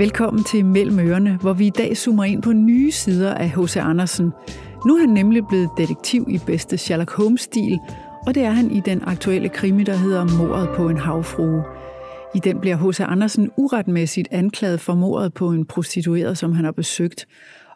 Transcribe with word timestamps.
Velkommen 0.00 0.44
til 0.44 0.64
Mellem 0.64 0.98
Ørerne, 0.98 1.36
hvor 1.36 1.52
vi 1.52 1.66
i 1.66 1.70
dag 1.70 1.96
zoomer 1.96 2.24
ind 2.24 2.42
på 2.42 2.52
nye 2.52 2.90
sider 2.90 3.34
af 3.34 3.50
H.C. 3.50 3.76
Andersen. 3.76 4.32
Nu 4.86 4.96
er 4.96 5.00
han 5.00 5.08
nemlig 5.08 5.42
blevet 5.48 5.70
detektiv 5.76 6.26
i 6.28 6.38
bedste 6.46 6.78
Sherlock 6.78 7.10
Holmes-stil, 7.10 7.78
og 8.26 8.34
det 8.34 8.42
er 8.42 8.50
han 8.50 8.70
i 8.70 8.80
den 8.80 9.02
aktuelle 9.02 9.48
krimi, 9.48 9.84
der 9.84 9.96
hedder 9.96 10.38
Mordet 10.38 10.68
på 10.76 10.88
en 10.88 10.96
havfrue. 10.96 11.64
I 12.34 12.38
den 12.38 12.60
bliver 12.60 12.76
H.C. 12.76 13.00
Andersen 13.00 13.50
uretmæssigt 13.56 14.28
anklaget 14.30 14.80
for 14.80 14.94
mordet 14.94 15.34
på 15.34 15.50
en 15.50 15.66
prostitueret, 15.66 16.38
som 16.38 16.52
han 16.52 16.64
har 16.64 16.72
besøgt. 16.72 17.26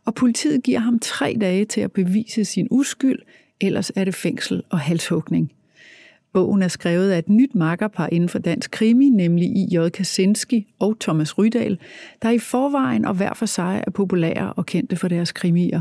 Og 0.06 0.14
politiet 0.14 0.62
giver 0.62 0.78
ham 0.80 0.98
tre 0.98 1.36
dage 1.40 1.64
til 1.64 1.80
at 1.80 1.92
bevise 1.92 2.44
sin 2.44 2.68
uskyld, 2.70 3.18
ellers 3.60 3.92
er 3.96 4.04
det 4.04 4.14
fængsel 4.14 4.62
og 4.70 4.78
halshugning. 4.78 5.52
Bogen 6.34 6.62
er 6.62 6.68
skrevet 6.68 7.10
af 7.10 7.18
et 7.18 7.28
nyt 7.28 7.54
makkerpar 7.54 8.08
inden 8.12 8.28
for 8.28 8.38
dansk 8.38 8.70
krimi, 8.70 9.10
nemlig 9.10 9.48
I.J. 9.56 9.88
Kaczynski 9.88 10.74
og 10.78 10.96
Thomas 11.00 11.38
Rydal, 11.38 11.78
der 12.22 12.30
i 12.30 12.38
forvejen 12.38 13.04
og 13.04 13.14
hver 13.14 13.34
for 13.34 13.46
sig 13.46 13.84
er 13.86 13.90
populære 13.90 14.52
og 14.52 14.66
kendte 14.66 14.96
for 14.96 15.08
deres 15.08 15.32
krimier. 15.32 15.80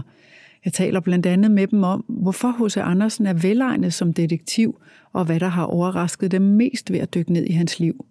Jeg 0.65 0.73
taler 0.73 0.99
blandt 0.99 1.25
andet 1.25 1.51
med 1.51 1.67
dem 1.67 1.83
om, 1.83 2.05
hvorfor 2.07 2.65
H.C. 2.65 2.77
Andersen 2.77 3.25
er 3.25 3.33
velegnet 3.33 3.93
som 3.93 4.13
detektiv, 4.13 4.81
og 5.13 5.25
hvad 5.25 5.39
der 5.39 5.47
har 5.47 5.63
overrasket 5.63 6.31
dem 6.31 6.41
mest 6.41 6.91
ved 6.91 6.99
at 6.99 7.13
dykke 7.13 7.33
ned 7.33 7.45
i 7.45 7.53
hans 7.53 7.79
liv. 7.79 8.05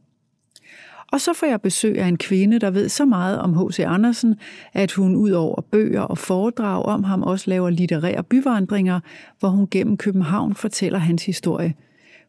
Og 1.13 1.21
så 1.21 1.33
får 1.33 1.47
jeg 1.47 1.61
besøg 1.61 1.99
af 1.99 2.07
en 2.07 2.19
kvinde, 2.19 2.59
der 2.59 2.71
ved 2.71 2.89
så 2.89 3.05
meget 3.05 3.39
om 3.39 3.55
H.C. 3.55 3.81
Andersen, 3.81 4.35
at 4.73 4.93
hun 4.93 5.17
ud 5.17 5.31
over 5.31 5.61
bøger 5.61 6.01
og 6.01 6.19
foredrag 6.19 6.85
om 6.85 7.05
ham 7.05 7.23
også 7.23 7.51
laver 7.51 7.71
litterære 7.71 8.23
byvandringer, 8.23 9.01
hvor 9.41 9.49
hun 9.49 9.69
gennem 9.71 9.97
København 9.97 10.55
fortæller 10.55 10.99
hans 10.99 11.27
historie– 11.27 11.75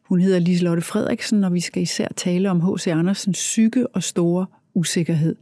hun 0.08 0.20
hedder 0.20 0.38
Liselotte 0.38 0.82
Frederiksen, 0.82 1.44
og 1.44 1.54
vi 1.54 1.60
skal 1.60 1.82
især 1.82 2.08
tale 2.16 2.50
om 2.50 2.60
H.C. 2.60 2.86
Andersens 2.86 3.38
syge 3.38 3.86
og 3.86 4.02
store 4.02 4.46
usikkerhed. 4.74 5.36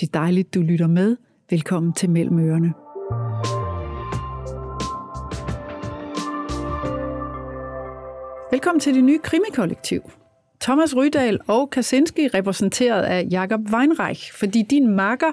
Det 0.00 0.06
er 0.06 0.10
dejligt, 0.12 0.54
du 0.54 0.60
lytter 0.60 0.86
med. 0.86 1.16
Velkommen 1.50 1.92
til 1.92 2.10
Mellem 2.10 2.38
Ørerne. 2.38 2.72
Velkommen 8.50 8.80
til 8.80 8.94
det 8.94 9.04
nye 9.04 9.18
krimikollektiv. 9.18 10.02
Thomas 10.60 10.96
Rydal 10.96 11.38
og 11.46 11.72
Kaczynski 11.76 12.28
repræsenteret 12.28 13.02
af 13.02 13.26
Jakob 13.30 13.60
Weinreich, 13.72 14.32
fordi 14.32 14.62
din 14.62 14.96
makker 14.96 15.32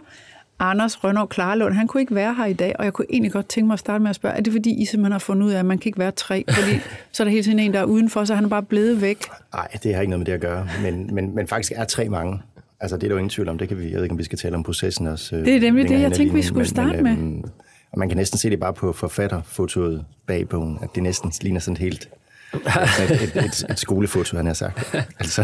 Anders 0.64 1.04
Rønner 1.04 1.26
Klarlund, 1.26 1.74
han 1.74 1.88
kunne 1.88 2.02
ikke 2.02 2.16
være 2.16 2.34
her 2.34 2.46
i 2.46 2.54
dag, 2.54 2.76
og 2.80 2.86
jeg 2.86 2.94
kunne 2.94 3.06
egentlig 3.10 3.32
godt 3.32 3.50
tænke 3.50 3.68
mig 3.68 3.74
at 3.74 3.80
starte 3.80 4.02
med 4.02 4.10
at 4.10 4.16
spørge, 4.16 4.36
er 4.36 4.42
det 4.42 4.54
fordi, 4.54 4.82
I 4.82 4.86
simpelthen 4.86 5.12
har 5.12 5.20
fundet 5.20 5.46
ud 5.48 5.52
af, 5.52 5.60
at 5.60 5.66
man 5.66 5.78
kan 5.78 5.90
ikke 5.90 6.00
være 6.00 6.12
tre? 6.12 6.46
Fordi 6.50 6.80
så 7.12 7.24
er 7.24 7.26
der 7.26 7.32
hele 7.32 7.44
tiden 7.44 7.60
en, 7.60 7.74
der 7.74 7.80
er 7.80 7.84
udenfor, 7.84 8.26
så 8.26 8.36
han 8.36 8.44
er 8.44 8.50
bare 8.50 8.64
blevet 8.64 9.02
væk. 9.02 9.18
Nej, 9.54 9.68
det 9.84 9.94
har 9.94 10.02
ikke 10.02 10.10
noget 10.10 10.20
med 10.20 10.26
det 10.26 10.34
at 10.34 10.42
gøre, 10.42 10.68
men, 10.82 11.16
men, 11.16 11.36
men 11.36 11.48
faktisk 11.48 11.72
er 11.76 11.86
tre 11.86 12.10
mange. 12.10 12.40
Altså, 12.80 12.98
det 12.98 13.04
er 13.04 13.08
der 13.08 13.16
jo 13.16 13.18
ingen 13.18 13.30
tvivl 13.30 13.50
om. 13.50 13.58
Det 13.58 13.68
kan 13.68 13.80
vi, 13.80 13.84
jeg 13.84 13.96
ved 13.96 14.04
ikke, 14.04 14.14
om 14.14 14.18
vi 14.20 14.24
skal 14.24 14.38
tale 14.38 14.56
om 14.56 14.64
processen 14.64 15.08
også. 15.08 15.36
Det 15.36 15.56
er 15.56 15.62
nemlig 15.62 15.90
det, 15.90 16.02
jeg 16.02 16.12
tænkte, 16.12 16.36
vi 16.36 16.42
skulle 16.42 16.66
starte 16.66 17.02
men, 17.02 17.04
med. 17.04 17.16
Men, 17.16 17.46
og 17.92 18.00
man 18.00 18.10
kan 18.10 18.18
næsten 18.18 18.40
se 18.40 18.50
det 18.50 18.60
bare 18.60 18.74
på 18.74 18.94
forfatterfotoet 18.94 20.06
bag 20.28 20.50
bogen, 20.50 20.80
at 20.82 20.90
det 20.96 21.04
næsten 21.04 21.32
ligner 21.42 21.60
sådan 21.60 21.78
helt 21.78 22.10
et, 22.54 23.12
et, 23.12 23.46
et, 23.46 23.66
et 23.70 23.80
skolefoto, 23.80 24.38
han 24.38 24.46
har 24.46 24.54
sagt. 24.54 24.96
Altså, 25.20 25.44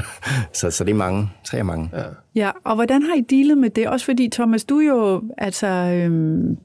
så, 0.53 0.71
så 0.71 0.83
det 0.83 0.91
er 0.91 0.95
mange. 0.95 1.29
Tre 1.43 1.57
er 1.57 1.63
mange. 1.63 1.89
Ja. 1.93 2.03
ja, 2.35 2.52
og 2.63 2.75
hvordan 2.75 3.03
har 3.03 3.15
I 3.15 3.21
dealet 3.21 3.57
med 3.57 3.69
det? 3.69 3.88
Også 3.88 4.05
fordi, 4.05 4.29
Thomas, 4.29 4.63
du 4.63 4.79
er 4.79 4.85
jo 4.85 5.23
altså 5.37 5.67
øhm, 5.67 6.57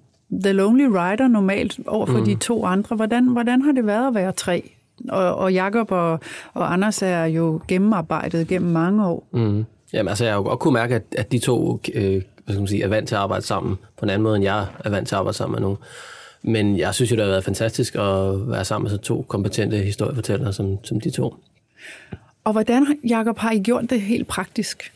the 0.45 0.53
lonely 0.53 0.85
rider 0.85 1.29
normalt 1.29 1.79
over 1.87 2.07
for 2.07 2.19
mm. 2.19 2.25
de 2.25 2.35
to 2.35 2.65
andre. 2.65 2.97
Hvordan, 2.97 3.29
hvordan 3.29 3.63
har 3.63 3.73
det 3.73 3.87
været 3.87 4.09
at 4.09 4.15
være 4.15 4.33
tre? 4.33 4.71
Og, 5.09 5.35
og 5.35 5.53
Jakob 5.53 5.93
og, 5.93 6.21
og 6.55 6.73
Anders 6.73 7.03
er 7.03 7.25
jo 7.25 7.61
gennemarbejdet 7.69 8.49
gennem 8.49 8.71
mange 8.71 9.07
år. 9.07 9.29
Mm. 9.33 9.65
Jamen 9.93 10.09
altså, 10.09 10.25
jeg 10.25 10.33
har 10.33 10.39
jo 10.39 10.45
godt 10.45 10.59
kunne 10.59 10.75
mærke, 10.75 10.95
at, 10.95 11.03
at 11.19 11.33
de 11.33 11.39
to 11.39 11.81
øh, 11.95 12.23
hvad 12.45 12.55
skal 12.55 12.61
man 12.61 12.69
sige, 12.69 12.83
er 12.83 12.89
vant 12.89 13.09
til 13.09 13.15
at 13.15 13.21
arbejde 13.21 13.45
sammen 13.45 13.77
på 13.99 14.05
en 14.05 14.11
anden 14.11 14.23
måde, 14.23 14.37
end 14.37 14.45
jeg 14.45 14.67
er 14.85 14.91
vant 14.91 15.09
til 15.09 15.15
at 15.15 15.19
arbejde 15.19 15.37
sammen 15.37 15.53
med 15.53 15.61
nogen. 15.61 15.77
Men 16.47 16.79
jeg 16.79 16.95
synes 16.95 17.11
jo, 17.11 17.17
det 17.17 17.25
har 17.25 17.31
været 17.31 17.45
fantastisk 17.45 17.95
at 17.95 18.49
være 18.49 18.65
sammen 18.65 18.85
med 18.85 18.91
så 18.91 18.97
to 18.97 19.25
kompetente 19.29 19.79
historiefortællere 19.79 20.53
som, 20.53 20.85
som 20.85 21.01
de 21.01 21.11
to. 21.11 21.35
Og 22.45 22.53
hvordan, 22.53 22.87
Jacob, 23.09 23.39
har 23.39 23.51
I 23.51 23.59
gjort 23.59 23.91
det 23.91 24.01
helt 24.01 24.29
praktisk? 24.29 24.93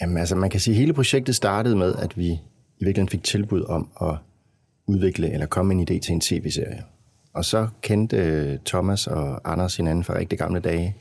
Jamen 0.00 0.16
altså, 0.16 0.36
man 0.36 0.50
kan 0.50 0.60
sige, 0.60 0.74
at 0.74 0.78
hele 0.78 0.92
projektet 0.92 1.36
startede 1.36 1.76
med, 1.76 1.94
at 1.94 2.18
vi 2.18 2.26
i 2.26 2.84
virkeligheden 2.84 3.08
fik 3.08 3.22
tilbud 3.22 3.64
om 3.64 3.88
at 4.02 4.14
udvikle 4.86 5.32
eller 5.32 5.46
komme 5.46 5.74
en 5.74 5.80
idé 5.80 6.00
til 6.00 6.12
en 6.12 6.20
tv-serie. 6.20 6.82
Og 7.32 7.44
så 7.44 7.68
kendte 7.82 8.58
Thomas 8.66 9.06
og 9.06 9.52
Anders 9.52 9.76
hinanden 9.76 10.04
fra 10.04 10.18
rigtig 10.18 10.38
gamle 10.38 10.60
dage, 10.60 10.96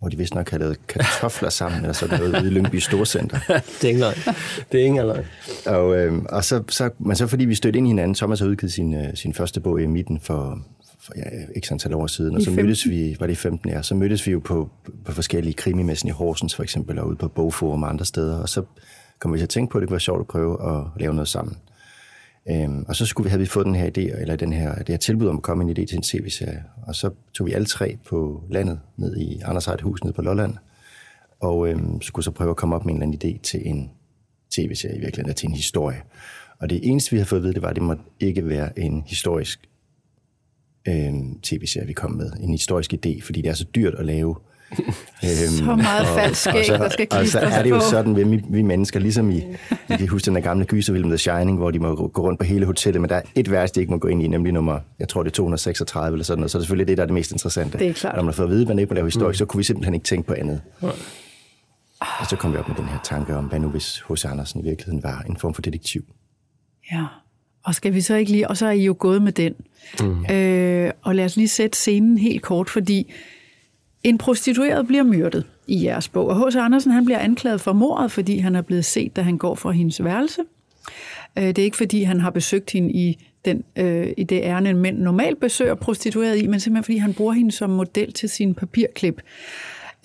hvor 0.00 0.08
de 0.08 0.16
vist 0.16 0.34
nok 0.34 0.50
havde 0.50 0.62
lavet 0.62 0.86
kartofler 0.86 1.48
sammen, 1.48 1.80
eller 1.80 1.92
sådan 1.92 2.18
noget, 2.18 2.42
ude 2.42 2.50
i 2.50 2.50
Lyngby 2.50 2.76
Storcenter. 2.76 3.38
det 3.80 3.84
er 3.84 3.88
ikke 3.88 4.00
løgn. 4.00 4.16
Det 4.72 4.80
er 4.80 4.84
ikke 4.84 4.96
løgn. 4.96 5.24
Og, 5.66 5.98
øh, 5.98 6.22
og 6.28 6.44
så, 6.44 6.62
så, 6.68 6.90
men 6.98 7.16
så 7.16 7.26
fordi 7.26 7.44
vi 7.44 7.54
stødte 7.54 7.78
ind 7.78 7.86
i 7.86 7.90
hinanden, 7.90 8.14
Thomas 8.14 8.40
har 8.40 8.46
udgivet 8.46 8.72
sin, 8.72 8.94
øh, 8.94 9.14
sin 9.14 9.34
første 9.34 9.60
bog 9.60 9.82
i 9.82 9.86
midten 9.86 10.20
for, 10.20 10.58
for 11.00 11.12
ja, 11.16 11.22
ikke 11.54 11.68
sådan 11.68 11.94
år 11.94 12.06
siden, 12.06 12.34
og 12.34 12.42
så 12.42 12.50
mødtes 12.50 12.88
vi, 12.88 13.16
var 13.20 13.26
det 13.26 13.32
i 13.32 13.36
15 13.36 13.76
år, 13.76 13.82
så 13.82 13.94
mødtes 13.94 14.26
vi 14.26 14.32
jo 14.32 14.38
på, 14.38 14.70
på 15.04 15.12
forskellige 15.12 15.54
krimimessen 15.54 16.08
i 16.08 16.12
Horsens 16.12 16.54
for 16.54 16.62
eksempel, 16.62 16.98
og 16.98 17.08
ude 17.08 17.16
på 17.16 17.28
Bogforum 17.28 17.82
og 17.82 17.88
andre 17.88 18.04
steder, 18.04 18.38
og 18.38 18.48
så 18.48 18.62
kom 19.18 19.32
vi 19.32 19.38
til 19.38 19.42
at 19.42 19.48
tænke 19.48 19.70
på, 19.70 19.78
at 19.78 19.82
det 19.82 19.88
kunne 19.88 19.94
være 19.94 20.00
sjovt 20.00 20.20
at 20.20 20.26
prøve 20.26 20.78
at 20.78 20.84
lave 21.00 21.14
noget 21.14 21.28
sammen. 21.28 21.56
Øhm, 22.50 22.84
og 22.88 22.96
så 22.96 23.06
skulle 23.06 23.24
vi, 23.24 23.30
have 23.30 23.40
vi 23.40 23.46
fået 23.46 23.66
den 23.66 23.74
her 23.74 23.86
idé, 23.86 24.20
eller 24.20 24.36
den 24.36 24.52
her, 24.52 24.74
det 24.74 24.88
her 24.88 24.96
tilbud 24.96 25.26
om 25.26 25.36
at 25.36 25.42
komme 25.42 25.64
en 25.64 25.70
idé 25.70 25.84
til 25.86 25.96
en 25.96 26.02
tv-serie. 26.02 26.64
Og 26.82 26.94
så 26.94 27.10
tog 27.34 27.46
vi 27.46 27.52
alle 27.52 27.66
tre 27.66 27.98
på 28.04 28.42
landet, 28.50 28.80
ned 28.96 29.16
i 29.16 29.40
Anders 29.44 29.66
eget 29.66 29.80
hus 29.80 30.04
nede 30.04 30.14
på 30.14 30.22
Lolland, 30.22 30.54
og 31.40 31.68
øhm, 31.68 32.00
skulle 32.00 32.24
så 32.24 32.30
prøve 32.30 32.50
at 32.50 32.56
komme 32.56 32.74
op 32.74 32.84
med 32.84 32.94
en 32.94 33.02
eller 33.02 33.16
anden 33.18 33.36
idé 33.36 33.40
til 33.42 33.68
en 33.68 33.90
tv-serie 34.50 34.96
i 34.96 35.00
virkeligheden, 35.00 35.34
til 35.34 35.48
en 35.48 35.54
historie. 35.54 36.02
Og 36.58 36.70
det 36.70 36.80
eneste, 36.82 37.10
vi 37.10 37.16
havde 37.16 37.28
fået 37.28 37.38
at 37.38 37.42
vide, 37.42 37.54
det 37.54 37.62
var, 37.62 37.68
at 37.68 37.76
det 37.76 37.82
måtte 37.82 38.02
ikke 38.20 38.48
være 38.48 38.78
en 38.78 39.04
historisk 39.06 39.68
øhm, 40.88 41.40
tv-serie, 41.40 41.86
vi 41.86 41.92
kom 41.92 42.10
med. 42.10 42.32
En 42.40 42.50
historisk 42.50 42.94
idé, 42.94 43.22
fordi 43.22 43.42
det 43.42 43.48
er 43.48 43.54
så 43.54 43.64
dyrt 43.74 43.94
at 43.94 44.04
lave 44.04 44.36
så 45.48 45.76
meget 45.76 46.06
falsk 46.06 46.40
skæg, 46.40 46.66
der 46.66 46.88
skal 46.88 47.06
Og 47.10 47.26
så 47.26 47.38
er 47.38 47.62
det 47.62 47.70
jo 47.70 47.80
sådan, 47.80 48.16
at 48.16 48.30
vi, 48.30 48.42
vi 48.48 48.62
mennesker, 48.62 49.00
ligesom 49.00 49.30
i, 49.30 49.36
I 49.90 49.96
kan 49.96 50.08
huske 50.08 50.26
den 50.26 50.34
der 50.34 50.40
gamle 50.40 50.64
gyserfilm 50.64 51.08
The 51.08 51.18
Shining, 51.18 51.58
hvor 51.58 51.70
de 51.70 51.78
må 51.78 51.94
gå 52.08 52.22
rundt 52.22 52.38
på 52.38 52.44
hele 52.44 52.66
hotellet, 52.66 53.00
men 53.00 53.10
der 53.10 53.16
er 53.16 53.22
et 53.34 53.50
værelse, 53.50 53.74
de 53.74 53.80
ikke 53.80 53.92
må 53.92 53.98
gå 53.98 54.08
ind 54.08 54.22
i, 54.22 54.26
nemlig 54.26 54.52
nummer, 54.52 54.80
jeg 54.98 55.08
tror 55.08 55.22
det 55.22 55.30
er 55.30 55.34
236 55.34 56.14
eller 56.14 56.24
sådan 56.24 56.40
noget, 56.40 56.50
så 56.50 56.58
er 56.58 56.60
det 56.60 56.64
selvfølgelig 56.64 56.88
det, 56.88 56.96
der 56.96 57.02
er 57.02 57.06
det 57.06 57.14
mest 57.14 57.32
interessante. 57.32 57.78
Det 57.78 57.88
er 57.88 57.92
klart. 57.92 58.16
Når 58.16 58.22
man 58.22 58.34
får 58.34 58.44
at 58.44 58.50
vide, 58.50 58.62
at 58.62 58.68
man 58.68 58.78
ikke 58.78 58.90
må 58.90 58.94
lave 58.94 59.06
historie, 59.06 59.28
mm. 59.28 59.34
så 59.34 59.44
kunne 59.44 59.58
vi 59.58 59.64
simpelthen 59.64 59.94
ikke 59.94 60.04
tænke 60.04 60.26
på 60.26 60.34
andet. 60.34 60.60
Mm. 60.82 60.88
Og 62.20 62.26
så 62.30 62.36
kom 62.36 62.52
vi 62.52 62.56
op 62.56 62.68
med 62.68 62.76
den 62.76 62.84
her 62.84 62.98
tanke 63.04 63.36
om, 63.36 63.44
hvad 63.44 63.58
nu 63.58 63.68
hvis 63.68 64.02
H.C. 64.08 64.24
Andersen 64.24 64.60
i 64.60 64.64
virkeligheden 64.64 65.02
var 65.02 65.24
en 65.28 65.36
form 65.36 65.54
for 65.54 65.62
detektiv. 65.62 66.02
Ja, 66.92 67.04
og 67.64 67.74
skal 67.74 67.94
vi 67.94 68.00
så 68.00 68.14
ikke 68.14 68.32
lige, 68.32 68.48
og 68.48 68.56
så 68.56 68.66
er 68.66 68.70
I 68.70 68.84
jo 68.84 68.96
gået 68.98 69.22
med 69.22 69.32
den. 69.32 69.54
Mm. 70.00 70.26
Øh, 70.34 70.90
og 71.02 71.14
lad 71.14 71.24
os 71.24 71.36
lige 71.36 71.48
sætte 71.48 71.78
scenen 71.78 72.18
helt 72.18 72.42
kort, 72.42 72.70
fordi 72.70 73.12
en 74.04 74.18
prostitueret 74.18 74.86
bliver 74.86 75.02
myrdet 75.02 75.44
i 75.66 75.84
jeres 75.84 76.08
bog, 76.08 76.26
og 76.28 76.46
H.C. 76.46 76.56
Andersen 76.56 76.90
han 76.90 77.04
bliver 77.04 77.18
anklaget 77.18 77.60
for 77.60 77.72
mordet, 77.72 78.12
fordi 78.12 78.38
han 78.38 78.56
er 78.56 78.62
blevet 78.62 78.84
set, 78.84 79.16
da 79.16 79.22
han 79.22 79.38
går 79.38 79.54
fra 79.54 79.70
hendes 79.70 80.04
værelse. 80.04 80.42
Øh, 81.38 81.44
det 81.44 81.58
er 81.58 81.62
ikke, 81.62 81.76
fordi 81.76 82.02
han 82.02 82.20
har 82.20 82.30
besøgt 82.30 82.70
hende 82.70 82.92
i, 82.92 83.18
den, 83.44 83.64
øh, 83.76 84.12
i 84.16 84.24
det 84.24 84.40
ærne, 84.42 84.70
en 84.70 84.76
mænd 84.76 84.98
normalt 84.98 85.40
besøger 85.40 85.74
prostitueret 85.74 86.42
i, 86.42 86.46
men 86.46 86.60
simpelthen 86.60 86.84
fordi 86.84 86.98
han 86.98 87.14
bruger 87.14 87.32
hende 87.32 87.52
som 87.52 87.70
model 87.70 88.12
til 88.12 88.28
sin 88.28 88.54
papirklip. 88.54 89.22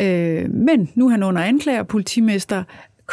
Øh, 0.01 0.49
men 0.49 0.89
nu 0.95 1.05
er 1.05 1.11
han 1.11 1.23
under 1.23 1.41
anklager, 1.41 1.83
politimester 1.83 2.63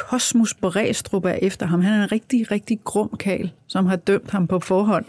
Kosmos 0.08 0.54
Bræstrup 0.54 1.24
er 1.24 1.32
efter 1.42 1.66
ham. 1.66 1.80
Han 1.80 1.92
er 1.92 2.04
en 2.04 2.12
rigtig, 2.12 2.50
rigtig 2.50 2.80
grum 2.84 3.16
kal, 3.18 3.52
som 3.66 3.86
har 3.86 3.96
dømt 3.96 4.30
ham 4.30 4.46
på 4.46 4.58
forhånd. 4.58 5.04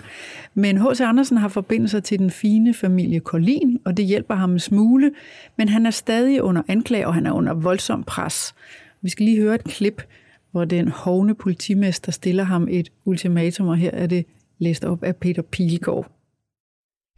Men 0.53 0.78
H.C. 0.78 1.02
Andersen 1.02 1.38
har 1.38 1.47
forbindelser 1.47 2.00
til 2.00 2.19
den 2.19 2.31
fine 2.31 2.74
familie 2.74 3.19
Kolin, 3.19 3.79
og 3.85 3.97
det 3.97 4.06
hjælper 4.06 4.35
ham 4.35 4.52
en 4.52 4.59
smule, 4.59 5.12
men 5.57 5.69
han 5.69 5.85
er 5.85 5.91
stadig 5.91 6.41
under 6.41 6.62
anklage, 6.68 7.07
og 7.07 7.13
han 7.13 7.25
er 7.25 7.31
under 7.31 7.53
voldsom 7.53 8.03
pres. 8.03 8.56
Vi 9.02 9.09
skal 9.09 9.25
lige 9.25 9.41
høre 9.41 9.56
et 9.56 9.63
klip, 9.63 10.03
hvor 10.52 10.66
den 10.66 10.88
hovne 10.88 11.35
politimester 11.35 12.11
stiller 12.11 12.43
ham 12.43 12.67
et 12.72 12.91
ultimatum, 13.05 13.67
og 13.67 13.78
her 13.78 13.91
er 13.91 14.08
det 14.08 14.26
læst 14.59 14.85
op 14.85 15.03
af 15.03 15.16
Peter 15.16 15.41
Pilgaard. 15.41 16.11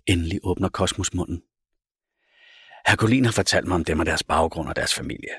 Endelig 0.08 0.40
åbner 0.44 0.70
Kosmos 0.70 1.14
munden. 1.14 1.42
Herr 2.88 2.96
Kolin 2.96 3.26
har 3.26 3.32
fortalt 3.32 3.68
mig 3.68 3.76
om 3.76 3.84
dem 3.84 4.00
og 4.00 4.06
deres 4.06 4.24
baggrund 4.24 4.70
og 4.70 4.76
deres 4.76 4.94
familie. 4.94 5.30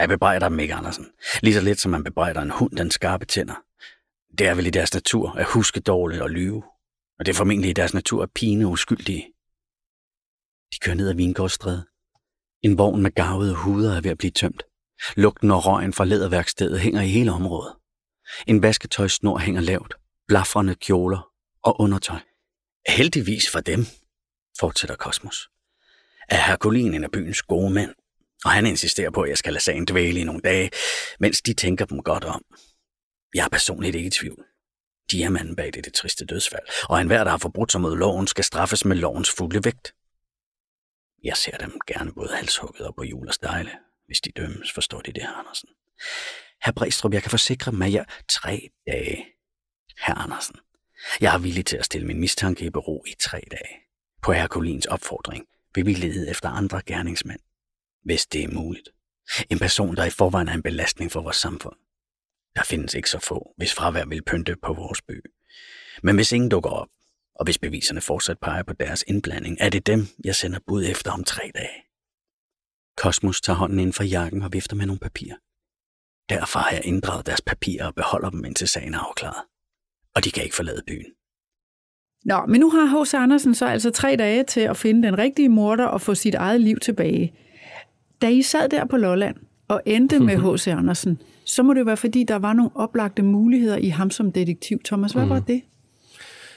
Jeg 0.00 0.08
bebrejder 0.08 0.48
dem 0.48 0.58
ikke, 0.58 0.74
Andersen. 0.74 1.06
Lige 1.42 1.54
så 1.54 1.60
lidt 1.60 1.80
som 1.80 1.90
man 1.90 2.04
bebrejder 2.04 2.40
en 2.40 2.50
hund 2.50 2.76
den 2.76 2.90
skarpe 2.90 3.24
tænder. 3.24 3.54
Det 4.38 4.46
er 4.46 4.54
vel 4.54 4.66
i 4.66 4.70
deres 4.70 4.94
natur 4.94 5.30
at 5.30 5.46
huske 5.46 5.80
dårligt 5.80 6.22
og 6.22 6.30
lyve. 6.30 6.62
Og 7.18 7.26
det 7.26 7.32
er 7.32 7.36
formentlig 7.36 7.70
i 7.70 7.72
deres 7.72 7.94
natur 7.94 8.22
at 8.22 8.30
pine 8.34 8.66
uskyldige. 8.66 9.32
De 10.72 10.78
kører 10.80 10.96
ned 10.96 11.08
ad 11.08 11.14
Vingårdstræde. 11.14 11.86
En 12.62 12.78
vogn 12.78 13.02
med 13.02 13.10
gavede 13.10 13.54
huder 13.54 13.96
er 13.96 14.00
ved 14.00 14.10
at 14.10 14.18
blive 14.18 14.30
tømt. 14.30 14.62
Lugten 15.16 15.50
og 15.50 15.66
røgen 15.66 15.92
fra 15.92 16.04
læderværkstedet 16.04 16.80
hænger 16.80 17.02
i 17.02 17.08
hele 17.08 17.32
området. 17.32 17.74
En 18.46 18.62
vasketøjsnor 18.62 19.38
hænger 19.38 19.60
lavt. 19.60 19.94
Blafrende 20.28 20.74
kjoler 20.74 21.30
og 21.62 21.80
undertøj. 21.80 22.20
Heldigvis 22.88 23.50
for 23.50 23.60
dem, 23.60 23.86
fortsætter 24.60 24.96
Kosmos, 24.96 25.48
er 26.28 26.46
Herkulin 26.46 26.94
en 26.94 27.04
af 27.04 27.10
byens 27.10 27.42
gode 27.42 27.70
mænd. 27.70 27.94
Og 28.44 28.50
han 28.50 28.66
insisterer 28.66 29.10
på, 29.10 29.22
at 29.22 29.28
jeg 29.28 29.38
skal 29.38 29.52
lade 29.52 29.64
sagen 29.64 29.84
dvæle 29.84 30.20
i 30.20 30.24
nogle 30.24 30.40
dage, 30.40 30.70
mens 31.20 31.42
de 31.42 31.54
tænker 31.54 31.84
dem 31.84 32.02
godt 32.02 32.24
om. 32.24 32.44
Jeg 33.34 33.44
er 33.44 33.48
personligt 33.48 33.94
ikke 33.94 34.06
i 34.06 34.10
tvivl. 34.10 34.44
De 35.10 35.22
er 35.22 35.28
manden 35.28 35.56
bag 35.56 35.72
det, 35.74 35.84
det 35.84 35.94
triste 35.94 36.24
dødsfald, 36.24 36.66
og 36.88 37.00
enhver, 37.00 37.24
der 37.24 37.30
har 37.30 37.38
forbrudt 37.38 37.72
sig 37.72 37.80
mod 37.80 37.96
loven, 37.96 38.26
skal 38.26 38.44
straffes 38.44 38.84
med 38.84 38.96
lovens 38.96 39.30
fulde 39.30 39.64
vægt. 39.64 39.94
Jeg 41.24 41.36
ser 41.36 41.56
dem 41.56 41.80
gerne 41.86 42.12
både 42.12 42.34
halshugget 42.34 42.86
og 42.86 42.94
på 42.94 43.04
jul 43.04 43.28
og 43.28 43.34
stejle, 43.34 43.70
hvis 44.06 44.20
de 44.20 44.30
dømmes, 44.36 44.72
forstår 44.72 45.00
de 45.00 45.12
det, 45.12 45.22
Andersen. 45.38 45.68
Herr 46.62 46.72
Brestrup, 46.72 47.12
jeg 47.12 47.22
kan 47.22 47.30
forsikre 47.30 47.72
mig, 47.72 47.92
jer 47.92 48.04
tre 48.28 48.70
dage. 48.86 49.26
Herr 49.98 50.14
Andersen, 50.14 50.56
jeg 51.20 51.34
er 51.34 51.38
villig 51.38 51.66
til 51.66 51.76
at 51.76 51.84
stille 51.84 52.06
min 52.06 52.20
mistanke 52.20 52.64
i 52.64 52.70
bero 52.70 53.04
i 53.06 53.14
tre 53.20 53.42
dage. 53.50 53.76
På 54.22 54.32
herr 54.32 54.46
Kolins 54.46 54.86
opfordring 54.86 55.44
vil 55.74 55.86
vi 55.86 55.94
lede 55.94 56.30
efter 56.30 56.48
andre 56.48 56.82
gerningsmænd, 56.86 57.40
hvis 58.04 58.26
det 58.26 58.44
er 58.44 58.48
muligt. 58.48 58.88
En 59.50 59.58
person, 59.58 59.96
der 59.96 60.04
i 60.04 60.10
forvejen 60.10 60.48
er 60.48 60.52
en 60.52 60.62
belastning 60.62 61.12
for 61.12 61.20
vores 61.20 61.36
samfund. 61.36 61.76
Der 62.56 62.62
findes 62.62 62.94
ikke 62.94 63.10
så 63.10 63.18
få, 63.18 63.54
hvis 63.56 63.74
fravær 63.74 64.04
vil 64.04 64.22
pynte 64.22 64.56
på 64.62 64.72
vores 64.72 65.02
by. 65.02 65.24
Men 66.02 66.14
hvis 66.14 66.32
ingen 66.32 66.50
dukker 66.50 66.70
op, 66.70 66.88
og 67.34 67.44
hvis 67.44 67.58
beviserne 67.58 68.00
fortsat 68.00 68.38
peger 68.38 68.62
på 68.62 68.72
deres 68.72 69.04
indblanding, 69.06 69.56
er 69.60 69.70
det 69.70 69.86
dem, 69.86 70.06
jeg 70.24 70.34
sender 70.34 70.58
bud 70.66 70.84
efter 70.84 71.10
om 71.10 71.24
tre 71.24 71.50
dage. 71.54 71.84
Kosmos 72.96 73.40
tager 73.40 73.56
hånden 73.56 73.78
ind 73.78 73.92
fra 73.92 74.04
jakken 74.04 74.42
og 74.42 74.52
vifter 74.52 74.76
med 74.76 74.86
nogle 74.86 75.00
papirer. 75.00 75.36
Derfor 76.28 76.58
har 76.58 76.70
jeg 76.70 76.84
inddraget 76.84 77.26
deres 77.26 77.40
papirer 77.40 77.86
og 77.86 77.94
beholder 77.94 78.30
dem, 78.30 78.44
indtil 78.44 78.68
sagen 78.68 78.94
er 78.94 78.98
afklaret. 78.98 79.44
Og 80.14 80.24
de 80.24 80.30
kan 80.30 80.44
ikke 80.44 80.56
forlade 80.56 80.82
byen. 80.86 81.12
Nå, 82.24 82.46
men 82.46 82.60
nu 82.60 82.70
har 82.70 83.02
H.C. 83.02 83.14
Andersen 83.14 83.54
så 83.54 83.66
altså 83.66 83.90
tre 83.90 84.16
dage 84.16 84.44
til 84.44 84.60
at 84.60 84.76
finde 84.76 85.06
den 85.06 85.18
rigtige 85.18 85.48
morder 85.48 85.86
og 85.86 86.00
få 86.00 86.14
sit 86.14 86.34
eget 86.34 86.60
liv 86.60 86.78
tilbage. 86.78 87.34
Da 88.22 88.28
I 88.28 88.42
sad 88.42 88.68
der 88.68 88.84
på 88.84 88.96
Lolland 88.96 89.36
og 89.68 89.82
endte 89.86 90.20
med 90.20 90.36
H.C. 90.54 90.68
Andersen, 90.68 91.18
så 91.44 91.62
må 91.62 91.74
det 91.74 91.86
være, 91.86 91.96
fordi 91.96 92.24
der 92.24 92.36
var 92.36 92.52
nogle 92.52 92.70
oplagte 92.74 93.22
muligheder 93.22 93.76
i 93.76 93.88
ham 93.88 94.10
som 94.10 94.32
detektiv. 94.32 94.80
Thomas, 94.84 95.12
hvad 95.12 95.24
mm. 95.24 95.30
var 95.30 95.40
det? 95.40 95.62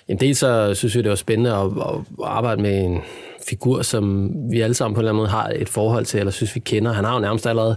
Jamen 0.09 0.19
dels 0.19 0.37
så 0.37 0.73
synes 0.73 0.95
jeg, 0.95 1.03
det 1.03 1.09
var 1.09 1.15
spændende 1.15 1.51
at, 1.51 1.65
at 1.65 2.23
arbejde 2.23 2.61
med 2.61 2.85
en 2.85 2.99
figur, 3.47 3.81
som 3.81 4.31
vi 4.51 4.61
alle 4.61 4.73
sammen 4.73 4.95
på 4.95 4.99
en 4.99 5.01
eller 5.01 5.11
anden 5.11 5.19
måde 5.19 5.29
har 5.29 5.51
et 5.55 5.69
forhold 5.69 6.05
til, 6.05 6.19
eller 6.19 6.31
synes 6.31 6.55
vi 6.55 6.59
kender. 6.59 6.93
Han 6.93 7.05
har 7.05 7.13
jo 7.13 7.19
nærmest 7.19 7.47
allerede 7.47 7.75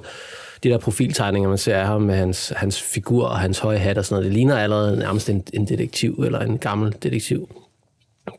de 0.62 0.68
der 0.68 0.78
profiltegninger, 0.78 1.48
man 1.48 1.58
ser 1.58 1.76
af 1.76 1.86
ham 1.86 2.02
med 2.02 2.14
hans, 2.14 2.52
hans 2.56 2.82
figur 2.82 3.26
og 3.26 3.38
hans 3.38 3.58
høje 3.58 3.78
hat 3.78 3.98
og 3.98 4.04
sådan 4.04 4.14
noget. 4.14 4.24
Det 4.24 4.32
ligner 4.32 4.56
allerede 4.56 4.98
nærmest 4.98 5.30
en, 5.30 5.44
en 5.52 5.68
detektiv, 5.68 6.22
eller 6.24 6.40
en 6.40 6.58
gammel 6.58 6.94
detektiv. 7.02 7.48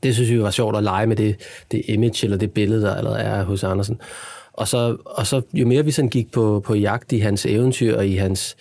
Det 0.04 0.16
synes 0.16 0.30
vi 0.30 0.42
var 0.42 0.52
sjovt 0.52 0.78
at 0.78 0.84
lege 0.84 1.08
med 1.08 1.16
det, 1.16 1.36
det 1.72 1.82
image, 1.88 2.26
eller 2.26 2.38
det 2.38 2.52
billede, 2.52 2.82
der 2.82 2.96
allerede 2.96 3.20
er 3.20 3.44
hos 3.44 3.64
Andersen. 3.64 4.02
Og 4.58 4.68
så, 4.68 4.98
og 5.06 5.28
så 5.28 5.42
jo 5.54 5.68
mere 5.68 5.86
vi 5.86 5.92
sådan 5.92 6.10
gik 6.10 6.32
på, 6.32 6.62
på 6.66 6.76
jagt 6.76 7.12
i 7.12 7.20
hans 7.20 7.46
eventyr 7.46 7.98
og 7.98 8.08
i 8.08 8.16
hans, 8.16 8.56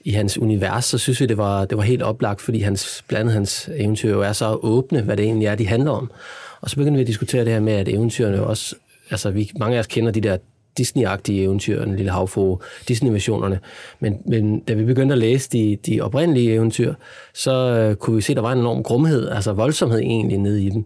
i 0.00 0.10
hans 0.10 0.38
univers, 0.38 0.84
så 0.84 0.98
synes 0.98 1.20
vi, 1.20 1.26
det 1.26 1.36
var, 1.36 1.64
det 1.64 1.78
var 1.78 1.84
helt 1.84 2.02
oplagt, 2.02 2.40
fordi 2.40 2.60
hans, 2.60 3.04
blandt 3.08 3.32
hans 3.32 3.70
eventyr 3.74 4.10
jo 4.10 4.20
er 4.20 4.32
så 4.32 4.58
åbne, 4.62 5.02
hvad 5.02 5.16
det 5.16 5.24
egentlig 5.24 5.46
er, 5.46 5.54
de 5.54 5.66
handler 5.66 5.90
om. 5.90 6.10
Og 6.60 6.70
så 6.70 6.76
begyndte 6.76 6.96
vi 6.96 7.00
at 7.00 7.06
diskutere 7.06 7.44
det 7.44 7.52
her 7.52 7.60
med, 7.60 7.72
at 7.72 7.88
eventyrene 7.88 8.42
også, 8.42 8.74
altså 9.10 9.30
vi, 9.30 9.50
mange 9.58 9.76
af 9.76 9.80
os 9.80 9.86
kender 9.86 10.10
de 10.12 10.20
der 10.20 10.36
Disney-agtige 10.80 11.40
eventyr, 11.40 11.84
den 11.84 11.96
lille 11.96 12.10
havfru, 12.10 12.58
Disney-versionerne. 12.88 13.60
Men, 14.00 14.18
men 14.26 14.60
da 14.60 14.74
vi 14.74 14.84
begyndte 14.84 15.12
at 15.12 15.18
læse 15.18 15.50
de, 15.50 15.78
de 15.86 16.00
oprindelige 16.00 16.52
eventyr, 16.52 16.94
så 17.34 17.52
øh, 17.52 17.96
kunne 17.96 18.16
vi 18.16 18.22
se, 18.22 18.32
at 18.32 18.36
der 18.36 18.42
var 18.42 18.52
en 18.52 18.58
enorm 18.58 18.82
grumhed, 18.82 19.28
altså 19.28 19.52
voldsomhed 19.52 19.98
egentlig 19.98 20.38
nede 20.38 20.64
i 20.64 20.70
dem. 20.70 20.84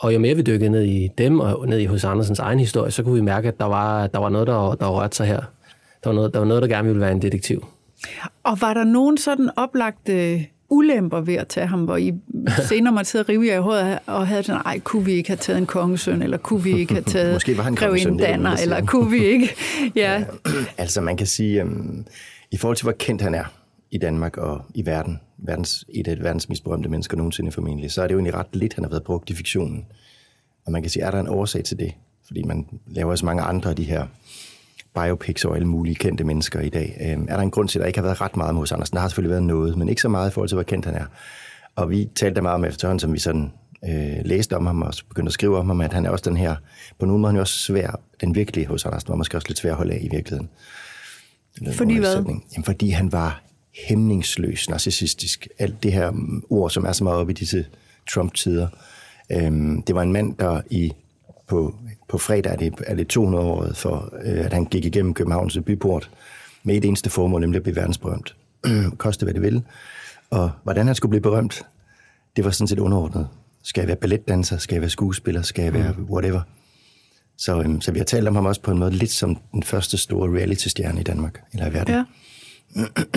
Og 0.00 0.14
jo 0.14 0.18
mere 0.18 0.34
vi 0.34 0.42
dykkede 0.42 0.70
ned 0.70 0.82
i 0.82 1.08
dem 1.18 1.40
og 1.40 1.68
ned 1.68 1.78
i 1.78 1.84
hos 1.84 2.04
Andersens 2.04 2.38
egen 2.38 2.58
historie, 2.58 2.90
så 2.90 3.02
kunne 3.02 3.14
vi 3.14 3.20
mærke, 3.20 3.48
at 3.48 3.58
der 3.58 3.64
var, 3.64 4.06
der 4.06 4.18
var 4.18 4.28
noget, 4.28 4.46
der, 4.46 4.74
der 4.74 4.88
rørte 4.88 5.16
sig 5.16 5.26
her. 5.26 5.40
Der 6.04 6.10
var, 6.10 6.12
noget, 6.12 6.34
der 6.34 6.38
var 6.38 6.46
noget, 6.46 6.62
der 6.62 6.68
gerne 6.68 6.88
ville 6.88 7.00
være 7.00 7.12
en 7.12 7.22
detektiv. 7.22 7.66
Og 8.42 8.60
var 8.60 8.74
der 8.74 8.84
nogen 8.84 9.18
sådan 9.18 9.50
oplagte 9.56 10.46
ulemper 10.70 11.20
ved 11.20 11.34
at 11.34 11.48
tage 11.48 11.66
ham, 11.66 11.84
hvor 11.84 11.96
I 11.96 12.14
senere 12.68 12.92
måtte 12.92 13.10
sidde 13.10 13.22
og 13.22 13.28
rive 13.28 13.46
jer 13.46 13.54
i 13.54 13.60
håret 13.60 13.98
og 14.06 14.26
havde 14.26 14.42
sådan, 14.42 14.62
ej, 14.64 14.78
kunne 14.78 15.04
vi 15.04 15.12
ikke 15.12 15.28
have 15.28 15.36
taget 15.36 15.58
en 15.58 15.66
kongesøn, 15.66 16.22
eller 16.22 16.36
kunne 16.36 16.62
vi 16.62 16.78
ikke 16.78 16.94
have 16.94 17.04
taget 17.14 17.34
Måske 17.34 17.56
var 17.56 17.62
han 17.62 17.74
grevinde 17.74 18.22
Danner, 18.24 18.56
eller 18.62 18.86
kunne 18.86 19.10
vi 19.10 19.24
ikke? 19.24 19.54
Ja. 19.96 20.18
ja. 20.18 20.24
Altså 20.78 21.00
man 21.00 21.16
kan 21.16 21.26
sige, 21.26 21.62
um, 21.62 22.06
i 22.50 22.56
forhold 22.56 22.76
til 22.76 22.84
hvor 22.84 22.92
kendt 22.92 23.22
han 23.22 23.34
er 23.34 23.44
i 23.90 23.98
Danmark 23.98 24.36
og 24.36 24.64
i 24.74 24.86
verden, 24.86 25.20
verdens, 25.38 25.84
et 25.88 26.08
af 26.08 26.18
verdens 26.20 26.48
mest 26.48 26.64
berømte 26.64 26.88
mennesker 26.88 27.16
nogensinde 27.16 27.52
formentlig, 27.52 27.90
så 27.90 28.02
er 28.02 28.06
det 28.06 28.14
jo 28.14 28.18
egentlig 28.18 28.34
ret 28.34 28.46
lidt, 28.52 28.74
han 28.74 28.84
har 28.84 28.90
været 28.90 29.04
brugt 29.04 29.30
i 29.30 29.34
fiktionen. 29.34 29.86
Og 30.66 30.72
man 30.72 30.82
kan 30.82 30.90
sige, 30.90 31.02
er 31.02 31.10
der 31.10 31.20
en 31.20 31.28
årsag 31.28 31.64
til 31.64 31.78
det? 31.78 31.92
Fordi 32.26 32.42
man 32.42 32.66
laver 32.86 33.14
så 33.14 33.26
mange 33.26 33.42
andre 33.42 33.70
af 33.70 33.76
de 33.76 33.84
her 33.84 34.06
biopics 34.94 35.44
og 35.44 35.56
alle 35.56 35.68
mulige 35.68 35.94
kendte 35.94 36.24
mennesker 36.24 36.60
i 36.60 36.68
dag. 36.68 36.96
Øh, 37.00 37.24
er 37.28 37.36
der 37.36 37.42
en 37.42 37.50
grund 37.50 37.68
til, 37.68 37.78
at 37.78 37.80
der 37.80 37.86
ikke 37.86 37.98
har 37.98 38.04
været 38.04 38.20
ret 38.20 38.36
meget 38.36 38.54
med 38.54 38.60
hos 38.60 38.72
Andersen? 38.72 38.94
Der 38.94 39.00
har 39.00 39.08
selvfølgelig 39.08 39.30
været 39.30 39.42
noget, 39.42 39.76
men 39.76 39.88
ikke 39.88 40.02
så 40.02 40.08
meget 40.08 40.30
i 40.30 40.32
forhold 40.32 40.48
til, 40.48 40.56
hvor 40.56 40.62
kendt 40.62 40.84
han 40.84 40.94
er. 40.94 41.04
Og 41.76 41.90
vi 41.90 42.08
talte 42.14 42.40
meget 42.40 42.54
om 42.54 42.64
efterhånden, 42.64 43.00
som 43.00 43.12
vi 43.12 43.18
sådan 43.18 43.52
øh, 43.84 44.24
læste 44.24 44.56
om 44.56 44.66
ham 44.66 44.82
og 44.82 44.94
begyndte 45.08 45.28
at 45.28 45.32
skrive 45.32 45.58
om 45.58 45.66
ham, 45.66 45.80
at 45.80 45.92
han 45.92 46.06
er 46.06 46.10
også 46.10 46.30
den 46.30 46.36
her, 46.36 46.56
på 46.98 47.06
nogen 47.06 47.22
måde 47.22 47.30
han 47.30 47.36
er 47.36 47.40
også 47.40 47.58
svær, 47.58 48.00
den 48.20 48.34
virkelige 48.34 48.66
hos 48.66 48.84
Andersen, 48.84 49.08
var 49.08 49.16
måske 49.16 49.36
også 49.36 49.48
lidt 49.48 49.58
svær 49.58 49.70
at 49.70 49.76
holde 49.76 49.94
af 49.94 49.98
i 50.02 50.08
virkeligheden. 50.10 50.48
Fordi 51.72 51.98
hvad? 51.98 52.16
Jamen, 52.16 52.64
fordi 52.64 52.90
han 52.90 53.12
var 53.12 53.42
hæmningsløs, 53.88 54.68
narcissistisk. 54.68 55.48
Alt 55.58 55.82
det 55.82 55.92
her 55.92 56.12
ord, 56.50 56.70
som 56.70 56.84
er 56.84 56.92
så 56.92 57.04
meget 57.04 57.18
oppe 57.18 57.32
i 57.32 57.34
disse 57.34 57.66
Trump-tider. 58.10 58.68
Øhm, 59.32 59.82
det 59.82 59.94
var 59.94 60.02
en 60.02 60.12
mand, 60.12 60.34
der 60.34 60.60
i 60.70 60.92
på, 61.48 61.74
på 62.08 62.18
fredag 62.18 62.52
er 62.52 62.56
det, 62.56 62.74
er 62.86 62.94
det 62.94 63.08
200 63.08 63.44
år 63.44 63.72
for, 63.74 64.14
øh, 64.24 64.44
at 64.44 64.52
han 64.52 64.64
gik 64.64 64.84
igennem 64.84 65.14
Københavns 65.14 65.58
byport 65.66 66.10
med 66.62 66.76
et 66.76 66.84
eneste 66.84 67.10
formål, 67.10 67.40
nemlig 67.40 67.56
at 67.56 67.62
blive 67.62 67.76
verdensberømt. 67.76 68.36
Koste 68.98 69.24
hvad 69.24 69.34
det 69.34 69.42
ville. 69.42 69.62
Og 70.30 70.50
hvordan 70.62 70.86
han 70.86 70.94
skulle 70.94 71.10
blive 71.10 71.22
berømt, 71.22 71.62
det 72.36 72.44
var 72.44 72.50
sådan 72.50 72.68
set 72.68 72.78
underordnet. 72.78 73.28
Skal 73.62 73.80
jeg 73.80 73.88
være 73.88 73.96
balletdanser? 73.96 74.58
Skal 74.58 74.74
jeg 74.74 74.80
være 74.80 74.90
skuespiller? 74.90 75.42
Skal 75.42 75.62
jeg 75.62 75.74
være 75.74 75.92
mm. 75.98 76.04
whatever? 76.04 76.40
Så, 77.38 77.60
øhm, 77.60 77.80
så 77.80 77.92
vi 77.92 77.98
har 77.98 78.04
talt 78.04 78.28
om 78.28 78.34
ham 78.34 78.46
også 78.46 78.60
på 78.60 78.70
en 78.70 78.78
måde 78.78 78.90
lidt 78.90 79.10
som 79.10 79.38
den 79.52 79.62
første 79.62 79.98
store 79.98 80.38
reality-stjerne 80.38 81.00
i 81.00 81.04
Danmark, 81.04 81.40
eller 81.52 81.70
i 81.70 81.72
verden. 81.72 81.94
Ja. 81.94 82.04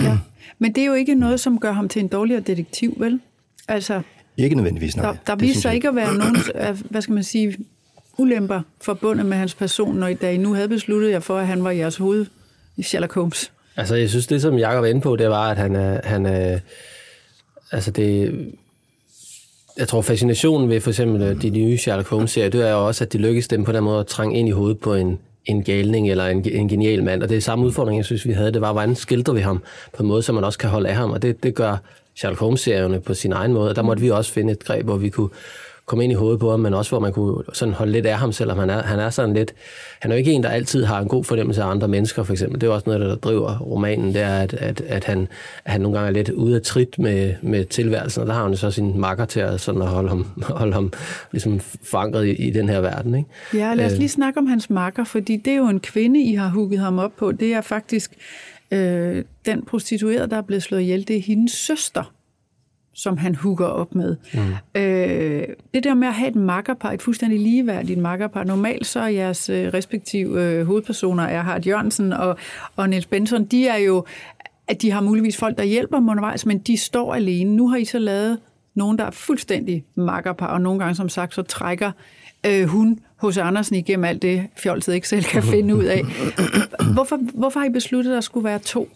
Ja. 0.00 0.18
Men 0.58 0.74
det 0.74 0.82
er 0.82 0.86
jo 0.86 0.94
ikke 0.94 1.14
noget, 1.14 1.40
som 1.40 1.60
gør 1.60 1.72
ham 1.72 1.88
til 1.88 2.00
en 2.00 2.08
dårligere 2.08 2.40
detektiv, 2.40 2.94
vel? 2.98 3.20
Altså, 3.68 4.02
ikke 4.36 4.56
nødvendigvis, 4.56 4.96
nej. 4.96 5.06
Der, 5.06 5.16
der 5.26 5.36
viser 5.36 5.60
sig 5.60 5.74
ikke 5.74 5.88
at 5.88 5.94
være 5.94 6.14
nogen, 6.14 6.36
hvad 6.90 7.02
skal 7.02 7.14
man 7.14 7.24
sige, 7.24 7.56
ulemper 8.18 8.60
forbundet 8.80 9.26
med 9.26 9.36
hans 9.36 9.54
person, 9.54 9.94
når 9.96 10.06
I, 10.06 10.14
da 10.14 10.32
I 10.32 10.36
nu 10.36 10.54
havde 10.54 10.68
besluttet 10.68 11.10
jer 11.10 11.20
for, 11.20 11.38
at 11.38 11.46
han 11.46 11.64
var 11.64 11.70
jeres 11.70 11.96
hoved 11.96 12.26
i 12.76 12.82
Sherlock 12.82 13.14
Holmes? 13.14 13.52
Altså, 13.76 13.94
jeg 13.94 14.10
synes, 14.10 14.26
det 14.26 14.42
som 14.42 14.58
Jacob 14.58 14.84
er 14.84 14.88
inde 14.88 15.00
på, 15.00 15.16
det 15.16 15.28
var, 15.28 15.50
at 15.50 15.56
han 15.56 15.76
er, 15.76 16.00
han 16.04 16.26
er 16.26 16.58
altså 17.72 17.90
det, 17.90 18.34
jeg 19.78 19.88
tror, 19.88 20.02
fascinationen 20.02 20.70
ved 20.70 20.80
for 20.80 20.90
eksempel 20.90 21.22
øh, 21.22 21.42
de 21.42 21.50
nye 21.50 21.78
Sherlock 21.78 22.08
Holmes-serier, 22.08 22.50
det 22.50 22.68
er 22.68 22.72
jo 22.72 22.86
også, 22.86 23.04
at 23.04 23.12
de 23.12 23.18
lykkes 23.18 23.48
dem 23.48 23.64
på 23.64 23.72
den 23.72 23.84
måde 23.84 24.00
at 24.00 24.06
trænge 24.06 24.38
ind 24.38 24.48
i 24.48 24.50
hovedet 24.50 24.78
på 24.78 24.94
en, 24.94 25.18
en 25.46 25.62
galning 25.62 26.10
eller 26.10 26.26
en, 26.26 26.48
en 26.52 26.68
genial 26.68 27.04
mand. 27.04 27.22
Og 27.22 27.28
det 27.28 27.36
er 27.36 27.40
samme 27.40 27.66
udfordring, 27.66 27.96
jeg 27.96 28.04
synes, 28.04 28.26
vi 28.26 28.32
havde. 28.32 28.52
Det 28.52 28.60
var, 28.60 28.72
hvordan 28.72 28.94
skildrer 28.94 29.34
vi 29.34 29.40
ham 29.40 29.62
på 29.94 30.02
en 30.02 30.08
måde, 30.08 30.22
så 30.22 30.32
man 30.32 30.44
også 30.44 30.58
kan 30.58 30.70
holde 30.70 30.88
af 30.88 30.94
ham. 30.94 31.10
Og 31.10 31.22
det, 31.22 31.42
det 31.42 31.54
gør 31.54 31.76
Sherlock 32.14 32.40
Holmes-serierne 32.40 33.00
på 33.00 33.14
sin 33.14 33.32
egen 33.32 33.52
måde. 33.52 33.74
Der 33.74 33.82
måtte 33.82 34.02
vi 34.02 34.10
også 34.10 34.32
finde 34.32 34.52
et 34.52 34.64
greb, 34.64 34.84
hvor 34.84 34.96
vi 34.96 35.08
kunne 35.08 35.28
komme 35.92 36.04
ind 36.04 36.12
i 36.12 36.16
hovedet 36.16 36.40
på 36.40 36.50
ham, 36.50 36.60
men 36.60 36.74
også 36.74 36.90
hvor 36.90 36.98
man 36.98 37.12
kunne 37.12 37.42
sådan 37.52 37.74
holde 37.74 37.92
lidt 37.92 38.06
af 38.06 38.18
ham, 38.18 38.32
selvom 38.32 38.58
han 38.58 38.70
er, 38.70 38.82
han 38.82 38.98
er 38.98 39.10
sådan 39.10 39.34
lidt... 39.34 39.54
Han 40.00 40.10
er 40.10 40.14
jo 40.14 40.18
ikke 40.18 40.32
en, 40.32 40.42
der 40.42 40.48
altid 40.48 40.84
har 40.84 41.00
en 41.00 41.08
god 41.08 41.24
fornemmelse 41.24 41.62
af 41.62 41.66
andre 41.66 41.88
mennesker, 41.88 42.22
for 42.22 42.32
eksempel. 42.32 42.60
Det 42.60 42.66
er 42.66 42.70
også 42.70 42.90
noget, 42.90 43.00
der 43.00 43.14
driver 43.14 43.58
romanen, 43.58 44.14
det 44.14 44.22
er, 44.22 44.38
at, 44.38 44.54
at, 44.54 44.80
at, 44.80 45.04
han, 45.04 45.28
at 45.64 45.72
han 45.72 45.80
nogle 45.80 45.98
gange 45.98 46.08
er 46.08 46.12
lidt 46.12 46.28
ude 46.28 46.56
af 46.56 46.62
trit 46.62 46.98
med, 46.98 47.34
med 47.42 47.64
tilværelsen, 47.64 48.20
og 48.20 48.26
der 48.26 48.34
har 48.34 48.42
han 48.42 48.56
så 48.56 48.70
sin 48.70 49.00
makker 49.00 49.24
til 49.24 49.40
at, 49.40 49.60
sådan 49.60 49.82
at 49.82 49.88
holde 49.88 50.08
ham, 50.08 50.26
holde 50.60 50.72
ham 50.72 50.92
ligesom 51.32 51.60
forankret 51.60 52.26
i, 52.26 52.30
i 52.30 52.50
den 52.50 52.68
her 52.68 52.80
verden. 52.80 53.14
Ikke? 53.14 53.28
Ja, 53.54 53.74
lad 53.74 53.86
os 53.86 53.92
øh. 53.92 53.98
lige 53.98 54.08
snakke 54.08 54.38
om 54.38 54.46
hans 54.46 54.70
makker, 54.70 55.04
fordi 55.04 55.36
det 55.36 55.52
er 55.52 55.56
jo 55.56 55.68
en 55.68 55.80
kvinde, 55.80 56.22
I 56.22 56.34
har 56.34 56.48
hugget 56.48 56.78
ham 56.78 56.98
op 56.98 57.12
på. 57.16 57.32
Det 57.32 57.54
er 57.54 57.60
faktisk 57.60 58.12
øh, 58.70 59.24
den 59.46 59.64
prostituerede, 59.64 60.30
der 60.30 60.36
er 60.36 60.42
blevet 60.42 60.62
slået 60.62 60.80
ihjel. 60.80 61.08
Det 61.08 61.16
er 61.16 61.22
hendes 61.22 61.52
søster 61.52 62.12
som 62.94 63.16
han 63.16 63.34
hugger 63.34 63.66
op 63.66 63.94
med. 63.94 64.16
Mm. 64.34 64.80
Øh, 64.80 65.46
det 65.74 65.84
der 65.84 65.94
med 65.94 66.08
at 66.08 66.14
have 66.14 66.28
et 66.28 66.36
makkerpar, 66.36 66.92
et 66.92 67.02
fuldstændig 67.02 67.40
ligeværdigt 67.40 67.98
makkerpar. 68.00 68.44
Normalt 68.44 68.86
så 68.86 69.00
er 69.00 69.06
jeres 69.06 69.48
øh, 69.48 69.68
respektive 69.74 70.42
øh, 70.42 70.66
hovedpersoner, 70.66 71.24
er 71.24 71.42
Hart 71.42 71.66
Jørgensen 71.66 72.12
og, 72.12 72.36
og 72.76 72.88
Niels 72.88 73.06
Benson, 73.06 73.44
de 73.44 73.68
er 73.68 73.76
jo, 73.76 74.04
at 74.68 74.82
de 74.82 74.90
har 74.90 75.00
muligvis 75.00 75.36
folk, 75.36 75.58
der 75.58 75.64
hjælper 75.64 75.96
dem 75.96 76.08
undervejs, 76.08 76.46
men 76.46 76.58
de 76.58 76.76
står 76.76 77.14
alene. 77.14 77.56
Nu 77.56 77.68
har 77.68 77.76
I 77.76 77.84
så 77.84 77.98
lavet 77.98 78.38
nogen, 78.74 78.98
der 78.98 79.04
er 79.04 79.10
fuldstændig 79.10 79.84
makkerpar, 79.94 80.46
og 80.46 80.60
nogle 80.60 80.78
gange, 80.78 80.94
som 80.94 81.08
sagt, 81.08 81.34
så 81.34 81.42
trækker 81.42 81.92
øh, 82.46 82.66
hun 82.66 82.98
hos 83.16 83.38
Andersen 83.38 83.76
igennem 83.76 84.04
alt 84.04 84.22
det, 84.22 84.46
fjolset 84.56 84.94
ikke 84.94 85.08
selv 85.08 85.24
kan 85.24 85.42
finde 85.42 85.76
ud 85.76 85.84
af. 85.84 86.02
Hvorfor, 86.94 87.18
hvorfor 87.34 87.60
har 87.60 87.66
I 87.66 87.70
besluttet, 87.70 88.10
at 88.10 88.14
der 88.14 88.20
skulle 88.20 88.44
være 88.44 88.58
to? 88.58 88.88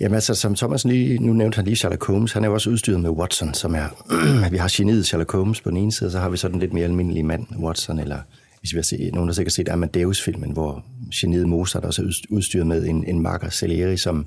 Jamen 0.00 0.14
altså, 0.14 0.34
som 0.34 0.54
Thomas 0.54 0.84
lige, 0.84 1.18
nu 1.18 1.32
nævnte 1.32 1.56
han 1.56 1.64
lige 1.64 1.76
Sherlock 1.76 2.06
Holmes, 2.06 2.32
han 2.32 2.44
er 2.44 2.48
jo 2.48 2.54
også 2.54 2.70
udstyret 2.70 3.00
med 3.00 3.10
Watson, 3.10 3.54
som 3.54 3.74
er, 3.74 3.86
vi 4.52 4.56
har 4.56 4.72
geniet 4.76 5.06
Sherlock 5.06 5.32
Holmes 5.32 5.60
på 5.60 5.70
den 5.70 5.76
ene 5.76 5.92
side, 5.92 6.10
så 6.10 6.18
har 6.18 6.28
vi 6.28 6.36
så 6.36 6.48
den 6.48 6.60
lidt 6.60 6.72
mere 6.72 6.84
almindelige 6.84 7.22
mand, 7.22 7.46
Watson, 7.58 7.98
eller 7.98 8.18
hvis 8.60 8.72
vi 8.72 8.78
har 8.78 8.82
set, 8.82 9.14
nogen, 9.14 9.28
der 9.28 9.34
sikkert 9.34 9.52
set 9.52 9.68
Amadeus-filmen, 9.68 10.50
hvor 10.50 10.84
geniet 11.14 11.48
Mozart 11.48 11.84
også 11.84 12.02
er 12.02 12.06
udstyret 12.30 12.66
med 12.66 12.86
en, 12.86 13.04
en 13.04 13.20
marker, 13.20 13.48
Salieri, 13.50 13.96
som, 13.96 14.26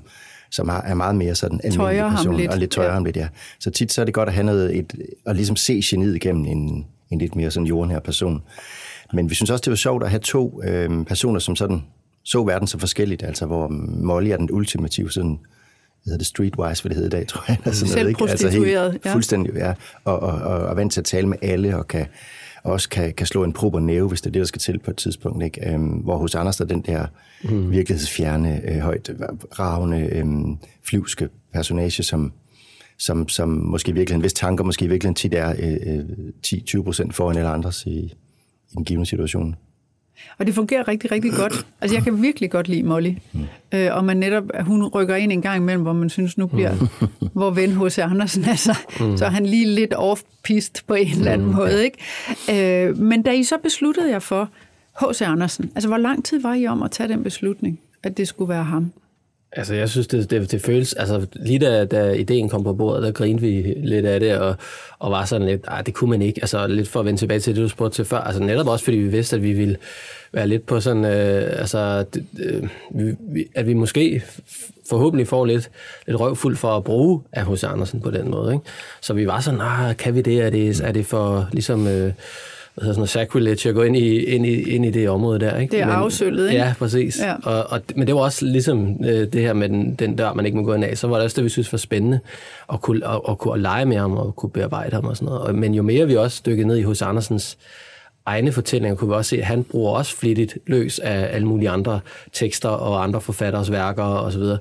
som 0.50 0.68
er 0.68 0.94
meget 0.94 1.16
mere 1.16 1.34
sådan 1.34 1.60
almindelig 1.64 2.10
person, 2.10 2.36
lidt. 2.36 2.50
og 2.50 2.58
lidt 2.58 2.70
tøjer 2.70 2.88
ja. 2.88 2.94
ham 2.94 3.04
lidt, 3.04 3.16
ja. 3.16 3.28
Så 3.60 3.70
tit 3.70 3.92
så 3.92 4.00
er 4.00 4.04
det 4.04 4.14
godt 4.14 4.28
at 4.28 4.34
have 4.34 4.44
noget, 4.44 4.78
et, 4.78 4.94
at 5.26 5.36
ligesom 5.36 5.56
se 5.56 5.80
geniet 5.84 6.16
igennem 6.16 6.44
en, 6.44 6.86
en 7.10 7.18
lidt 7.18 7.36
mere 7.36 7.50
sådan 7.50 7.66
jorden 7.66 7.90
her 7.90 8.00
person. 8.00 8.42
Men 9.12 9.30
vi 9.30 9.34
synes 9.34 9.50
også, 9.50 9.62
det 9.62 9.70
var 9.70 9.76
sjovt 9.76 10.02
at 10.02 10.10
have 10.10 10.20
to 10.20 10.62
øh, 10.64 11.04
personer, 11.04 11.38
som 11.38 11.56
sådan 11.56 11.82
så 12.24 12.44
verden 12.44 12.68
så 12.68 12.78
forskelligt, 12.78 13.22
altså 13.22 13.46
hvor 13.46 13.68
Molly 14.02 14.28
er 14.28 14.36
den 14.36 14.50
ultimative 14.52 15.10
sådan 15.10 15.38
hedder 16.04 16.18
det, 16.18 16.26
streetwise, 16.26 16.82
hvad 16.82 16.90
det 16.90 16.96
hedder 16.96 17.18
i 17.18 17.20
dag, 17.20 17.28
tror 17.32 17.44
jeg. 17.48 17.58
Altså 17.64 17.96
noget, 17.96 18.08
ikke? 18.08 18.24
Altså 18.30 18.48
helt, 18.48 19.04
ja. 19.04 19.14
Fuldstændig, 19.14 19.54
ja. 19.54 19.74
Og, 20.04 20.20
og, 20.20 20.32
og, 20.32 20.58
og 20.58 20.76
vant 20.76 20.92
til 20.92 21.00
at 21.00 21.04
tale 21.04 21.26
med 21.28 21.38
alle, 21.42 21.76
og 21.76 21.88
kan, 21.88 22.06
også 22.64 22.88
kan, 22.88 23.14
kan 23.14 23.26
slå 23.26 23.44
en 23.44 23.52
prober 23.52 23.80
næve, 23.80 24.08
hvis 24.08 24.20
det 24.20 24.26
er 24.26 24.32
det, 24.32 24.40
der 24.40 24.46
skal 24.46 24.60
til 24.60 24.78
på 24.78 24.90
et 24.90 24.96
tidspunkt. 24.96 25.44
Ikke? 25.44 25.70
Øhm, 25.70 25.88
hvor 25.88 26.16
hos 26.16 26.34
Anders 26.34 26.60
er 26.60 26.64
den 26.64 26.80
der 26.80 27.06
mm. 27.44 27.70
virkelighedsfjerne, 27.70 28.60
øh, 28.70 28.78
højt 28.78 29.10
ravende, 29.58 30.08
øh, 30.12 30.26
flyvske 30.82 31.28
personage, 31.52 32.02
som, 32.02 32.32
som, 32.98 33.28
som 33.28 33.48
måske 33.48 33.90
i 33.90 33.94
virkeligheden, 33.94 34.20
hvis 34.20 34.32
tanker 34.32 34.64
måske 34.64 34.84
i 34.84 34.88
virkeligheden 34.88 35.14
tit 35.14 35.34
er 35.34 35.54
øh, 35.58 36.04
10-20 36.46 36.78
øh, 36.78 36.84
procent 36.84 37.14
foran 37.14 37.36
eller 37.36 37.50
andres 37.50 37.86
i, 37.86 37.90
i 37.90 38.74
den 38.74 38.84
givende 38.84 39.06
situation. 39.06 39.56
Og 40.38 40.46
det 40.46 40.54
fungerer 40.54 40.88
rigtig, 40.88 41.12
rigtig 41.12 41.32
godt. 41.32 41.66
Altså, 41.80 41.96
jeg 41.96 42.04
kan 42.04 42.22
virkelig 42.22 42.50
godt 42.50 42.68
lide 42.68 42.82
Molly. 42.82 43.12
Øh, 43.74 43.88
og 43.96 44.04
man 44.04 44.16
netop, 44.16 44.44
hun 44.60 44.86
rykker 44.86 45.16
ind 45.16 45.32
en 45.32 45.42
gang 45.42 45.56
imellem, 45.56 45.82
hvor 45.82 45.92
man 45.92 46.10
synes, 46.10 46.38
nu 46.38 46.46
bliver 46.46 46.72
mm. 47.00 47.28
hvor 47.38 47.50
ven 47.50 47.70
H.C. 47.70 47.98
Andersen, 47.98 48.44
altså, 48.44 48.78
mm. 49.00 49.16
så 49.16 49.24
er 49.24 49.30
han 49.30 49.46
lige 49.46 49.66
lidt 49.66 49.94
off-pist 49.94 50.84
på 50.86 50.94
en 50.94 51.10
eller 51.10 51.32
anden 51.32 51.48
mm. 51.48 51.54
måde. 51.54 51.84
Ikke? 51.84 52.88
Øh, 52.88 52.98
men 52.98 53.22
da 53.22 53.32
I 53.32 53.42
så 53.42 53.58
besluttede 53.62 54.10
jeg 54.10 54.22
for 54.22 54.48
H.C. 55.00 55.22
Andersen, 55.22 55.70
altså 55.74 55.88
hvor 55.88 55.98
lang 55.98 56.24
tid 56.24 56.42
var 56.42 56.54
I 56.54 56.66
om 56.66 56.82
at 56.82 56.90
tage 56.90 57.08
den 57.08 57.22
beslutning, 57.22 57.80
at 58.02 58.16
det 58.16 58.28
skulle 58.28 58.48
være 58.48 58.64
ham? 58.64 58.92
Altså, 59.56 59.74
jeg 59.74 59.90
synes, 59.90 60.06
det, 60.06 60.30
det, 60.30 60.52
det 60.52 60.62
føles... 60.62 60.92
Altså, 60.92 61.26
lige 61.32 61.58
da, 61.58 61.84
da 61.84 62.12
ideen 62.12 62.48
kom 62.48 62.64
på 62.64 62.72
bordet, 62.72 63.02
der 63.02 63.12
grinede 63.12 63.40
vi 63.40 63.74
lidt 63.76 64.06
af 64.06 64.20
det, 64.20 64.38
og, 64.38 64.56
og 64.98 65.10
var 65.10 65.24
sådan 65.24 65.46
lidt, 65.46 65.66
nej, 65.66 65.82
det 65.82 65.94
kunne 65.94 66.10
man 66.10 66.22
ikke. 66.22 66.40
Altså, 66.42 66.66
lidt 66.66 66.88
for 66.88 67.00
at 67.00 67.06
vende 67.06 67.20
tilbage 67.20 67.40
til 67.40 67.56
det, 67.56 67.62
du 67.62 67.68
spurgte 67.68 67.96
til 67.96 68.04
før. 68.04 68.18
Altså, 68.18 68.42
netop 68.42 68.68
også, 68.68 68.84
fordi 68.84 68.96
vi 68.96 69.08
vidste, 69.08 69.36
at 69.36 69.42
vi 69.42 69.52
ville 69.52 69.76
være 70.32 70.48
lidt 70.48 70.66
på 70.66 70.80
sådan... 70.80 71.04
Øh, 71.04 71.60
altså, 71.60 72.04
det, 72.14 72.26
øh, 72.38 72.62
vi, 72.90 73.46
at 73.54 73.66
vi 73.66 73.74
måske 73.74 74.24
forhåbentlig 74.88 75.28
får 75.28 75.44
lidt, 75.44 75.70
lidt 76.06 76.20
røvfuld 76.20 76.56
for 76.56 76.76
at 76.76 76.84
bruge 76.84 77.20
af 77.32 77.42
hos 77.42 77.64
Andersen 77.64 78.00
på 78.00 78.10
den 78.10 78.30
måde. 78.30 78.52
Ikke? 78.52 78.64
Så 79.00 79.14
vi 79.14 79.26
var 79.26 79.40
sådan, 79.40 79.60
ah, 79.60 79.96
kan 79.96 80.14
vi 80.14 80.20
det? 80.22 80.42
Er 80.42 80.50
det, 80.50 80.80
er 80.80 80.92
det 80.92 81.06
for 81.06 81.48
ligesom... 81.52 81.86
Øh, 81.86 82.12
hvad 82.74 82.82
hedder 82.82 82.92
sådan 82.92 83.00
noget, 83.00 83.10
sacrilege 83.10 83.68
at 83.68 83.74
gå 83.74 83.82
ind 83.82 83.96
i, 83.96 84.18
ind 84.18 84.46
i, 84.46 84.62
ind 84.62 84.86
i 84.86 84.90
det 84.90 85.08
område 85.08 85.40
der. 85.40 85.58
Ikke? 85.58 85.72
Det 85.72 85.80
er 85.80 85.86
afsøllet, 85.86 86.50
ikke? 86.50 86.62
Ja, 86.62 86.74
præcis. 86.78 87.20
Ja. 87.20 87.34
Og, 87.42 87.70
og, 87.70 87.80
men 87.96 88.06
det 88.06 88.14
var 88.14 88.20
også 88.20 88.46
ligesom 88.46 88.96
øh, 89.04 89.32
det 89.32 89.40
her 89.40 89.52
med 89.52 89.68
den, 89.68 89.94
den 89.94 90.16
dør, 90.16 90.32
man 90.32 90.46
ikke 90.46 90.56
må 90.58 90.64
gå 90.64 90.74
ind 90.74 90.84
af, 90.84 90.98
så 90.98 91.06
var 91.06 91.16
det 91.16 91.24
også 91.24 91.36
det, 91.36 91.44
vi 91.44 91.48
synes 91.48 91.72
var 91.72 91.78
spændende, 91.78 92.20
at 92.72 92.80
kunne, 92.80 93.08
at, 93.08 93.20
at 93.28 93.38
kunne 93.38 93.62
lege 93.62 93.84
med 93.84 93.96
ham 93.96 94.12
og 94.12 94.36
kunne 94.36 94.50
bearbejde 94.50 94.94
ham 94.94 95.04
og 95.04 95.16
sådan 95.16 95.26
noget. 95.26 95.42
Og, 95.42 95.54
men 95.54 95.74
jo 95.74 95.82
mere 95.82 96.06
vi 96.06 96.16
også 96.16 96.42
dykkede 96.46 96.68
ned 96.68 96.76
i 96.76 96.82
hos 96.82 97.02
Andersens 97.02 97.58
egne 98.26 98.52
fortællinger, 98.52 98.96
kunne 98.96 99.08
vi 99.08 99.14
også 99.14 99.28
se, 99.28 99.38
at 99.38 99.44
han 99.44 99.64
bruger 99.64 99.92
også 99.92 100.16
flittigt 100.16 100.58
løs 100.66 100.98
af 100.98 101.28
alle 101.34 101.46
mulige 101.46 101.70
andre 101.70 102.00
tekster 102.32 102.68
og 102.68 103.02
andre 103.02 103.20
forfatteres 103.20 103.70
værker 103.70 104.02
og 104.02 104.32
så 104.32 104.38
videre. 104.38 104.58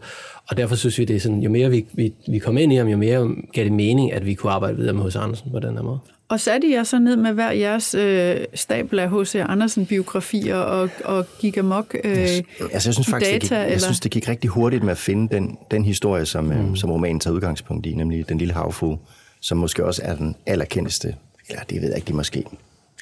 Og 0.49 0.57
derfor 0.57 0.75
synes 0.75 0.99
vi, 0.99 1.05
det 1.05 1.15
er 1.15 1.19
sådan, 1.19 1.39
jo 1.39 1.49
mere 1.49 1.69
vi, 1.69 1.85
vi, 1.93 2.13
vi 2.27 2.39
kom 2.39 2.57
ind 2.57 2.73
i 2.73 2.75
ham, 2.75 2.87
jo 2.87 2.97
mere 2.97 3.29
gav 3.53 3.63
det 3.63 3.71
mening, 3.71 4.13
at 4.13 4.25
vi 4.25 4.33
kunne 4.33 4.51
arbejde 4.51 4.77
videre 4.77 4.93
med 4.93 5.03
hos 5.03 5.15
Andersen 5.15 5.51
på 5.51 5.59
den 5.59 5.75
her 5.75 5.83
måde. 5.83 5.99
Og 6.33 6.39
satte 6.39 6.67
I 6.67 6.73
jer 6.73 6.83
så 6.83 6.99
ned 6.99 7.15
med 7.15 7.33
hver 7.33 7.51
jeres 7.51 7.95
øh, 7.95 8.37
stabel 8.53 8.99
af 8.99 9.09
H.C. 9.09 9.35
Andersen-biografier 9.35 10.55
og, 10.55 10.89
og 11.05 11.25
gik 11.39 11.57
amok 11.57 11.95
øh, 12.03 12.11
altså, 12.11 12.43
jeg 12.73 12.81
synes 12.81 13.07
faktisk, 13.07 13.31
data? 13.31 13.35
Det 13.35 13.41
gik, 13.41 13.51
jeg 13.51 13.65
eller? 13.65 13.79
synes, 13.79 13.99
det 13.99 14.11
gik 14.11 14.29
rigtig 14.29 14.49
hurtigt 14.49 14.83
med 14.83 14.91
at 14.91 14.97
finde 14.97 15.35
den, 15.35 15.57
den 15.71 15.85
historie, 15.85 16.25
som, 16.25 16.51
øh, 16.51 16.59
mm. 16.59 16.71
øh, 16.71 16.77
som 16.77 16.91
romanen 16.91 17.19
tager 17.19 17.33
udgangspunkt 17.33 17.85
i, 17.85 17.93
nemlig 17.93 18.29
Den 18.29 18.37
Lille 18.37 18.53
Havfru, 18.53 18.97
som 19.41 19.57
måske 19.57 19.85
også 19.85 20.01
er 20.05 20.15
den 20.15 20.35
allerkendeste, 20.45 21.15
eller 21.49 21.63
det 21.63 21.81
ved 21.81 21.87
jeg 21.87 21.97
ikke, 21.97 22.05
det 22.05 22.11
er 22.11 22.17
måske, 22.17 22.43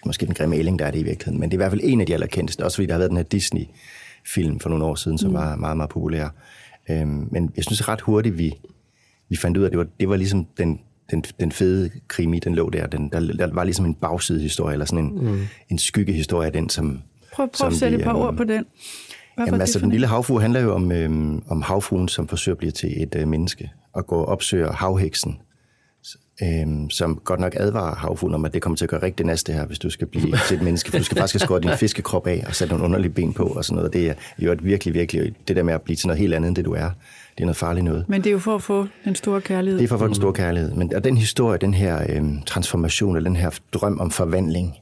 måske 0.05 0.25
den 0.25 0.33
grimme 0.33 0.55
ælling, 0.55 0.79
der 0.79 0.85
er 0.85 0.91
det 0.91 0.99
i 0.99 1.03
virkeligheden, 1.03 1.39
men 1.39 1.51
det 1.51 1.55
er 1.55 1.57
i 1.57 1.63
hvert 1.63 1.71
fald 1.71 1.81
en 1.83 2.01
af 2.01 2.07
de 2.07 2.13
allerkendeste, 2.13 2.65
også 2.65 2.75
fordi 2.75 2.85
der 2.85 2.93
har 2.93 2.99
været 2.99 3.09
den 3.09 3.17
her 3.17 3.23
Disney-film 3.23 4.59
for 4.59 4.69
nogle 4.69 4.85
år 4.85 4.95
siden, 4.95 5.17
som 5.17 5.29
mm. 5.29 5.35
var 5.35 5.55
meget, 5.55 5.77
meget 5.77 5.89
populær. 5.89 6.29
Øhm, 6.89 7.27
men 7.31 7.51
jeg 7.55 7.63
synes 7.63 7.87
ret 7.87 8.01
hurtigt, 8.01 8.37
vi, 8.37 8.53
vi 9.29 9.35
fandt 9.35 9.57
ud 9.57 9.63
af, 9.63 9.67
at 9.67 9.71
det 9.71 9.79
var, 9.79 9.87
det 9.99 10.09
var 10.09 10.15
ligesom 10.15 10.47
den, 10.57 10.79
den, 11.11 11.23
den 11.39 11.51
fede 11.51 11.89
krimi, 12.07 12.39
den 12.39 12.55
lå 12.55 12.69
der. 12.69 12.87
Den, 12.87 13.09
der, 13.09 13.19
der 13.19 13.53
var 13.53 13.63
ligesom 13.63 13.85
en 13.85 13.95
bagsidehistorie, 13.95 14.73
eller 14.73 14.85
sådan 14.85 15.05
en, 15.05 15.31
mm. 15.31 15.39
en 15.69 15.77
skyggehistorie 15.77 16.45
af 16.45 16.53
den, 16.53 16.69
som... 16.69 17.01
Prøv, 17.33 17.49
prøv 17.57 17.67
at 17.67 17.73
sætte 17.73 17.97
et 17.97 18.03
par 18.03 18.13
ord 18.13 18.37
på 18.37 18.43
den. 18.43 18.65
Hvad 19.35 19.45
jamen, 19.45 19.61
altså, 19.61 19.79
den 19.79 19.91
lille 19.91 20.07
havfru 20.07 20.39
handler 20.39 20.59
jo 20.59 20.73
om, 20.73 20.91
øhm, 20.91 21.43
om 21.47 21.61
havfruen, 21.61 22.07
som 22.07 22.27
forsøger 22.27 22.53
at 22.53 22.57
blive 22.57 22.71
til 22.71 23.03
et 23.03 23.15
øh, 23.15 23.27
menneske, 23.27 23.71
og 23.93 24.07
går 24.07 24.19
og 24.19 24.25
opsøger 24.25 24.71
havheksen, 24.71 25.37
øhm, 26.43 26.89
som 26.89 27.21
godt 27.23 27.39
nok 27.39 27.53
advarer 27.55 27.95
havfruen 27.95 28.33
om, 28.33 28.45
at 28.45 28.53
det 28.53 28.61
kommer 28.61 28.77
til 28.77 28.85
at 28.85 28.89
gøre 28.89 29.01
rigtig 29.01 29.25
næste 29.25 29.53
her, 29.53 29.65
hvis 29.65 29.79
du 29.79 29.89
skal 29.89 30.07
blive 30.07 30.37
til 30.47 30.57
et 30.57 30.63
menneske, 30.63 30.91
for 30.91 30.97
du 30.97 31.03
skal 31.03 31.17
faktisk 31.17 31.43
skåre 31.43 31.59
din 31.59 31.77
fiskekrop 31.77 32.27
af 32.27 32.43
og 32.47 32.55
sætte 32.55 32.73
nogle 32.73 32.85
underlige 32.85 33.11
ben 33.11 33.33
på 33.33 33.43
og 33.43 33.65
sådan 33.65 33.75
noget. 33.75 33.93
Det 33.93 34.09
er 34.09 34.13
jo 34.39 34.51
et 34.51 34.65
virkelig, 34.65 34.93
virkelig, 34.93 35.33
det 35.47 35.55
der 35.55 35.63
med 35.63 35.73
at 35.73 35.81
blive 35.81 35.95
til 35.95 36.07
noget 36.07 36.19
helt 36.19 36.33
andet, 36.33 36.47
end 36.47 36.55
det 36.55 36.65
du 36.65 36.73
er 36.73 36.89
det 37.37 37.43
er 37.43 37.45
noget 37.45 37.57
farligt 37.57 37.85
noget. 37.85 38.09
Men 38.09 38.21
det 38.21 38.29
er 38.29 38.31
jo 38.31 38.39
for 38.39 38.55
at 38.55 38.61
få 38.61 38.87
den 39.05 39.15
store 39.15 39.41
kærlighed. 39.41 39.79
Det 39.79 39.83
er 39.83 39.87
for 39.87 39.95
at 39.95 39.99
få 39.99 40.07
den 40.07 40.15
store 40.15 40.33
kærlighed. 40.33 40.73
Men 40.73 40.95
og 40.95 41.03
den 41.03 41.17
historie, 41.17 41.57
den 41.57 41.73
her 41.73 42.05
øh, 42.09 42.43
transformation, 42.45 43.15
eller 43.15 43.29
den 43.29 43.37
her 43.37 43.59
drøm 43.73 43.99
om 43.99 44.11
forvandling, 44.11 44.75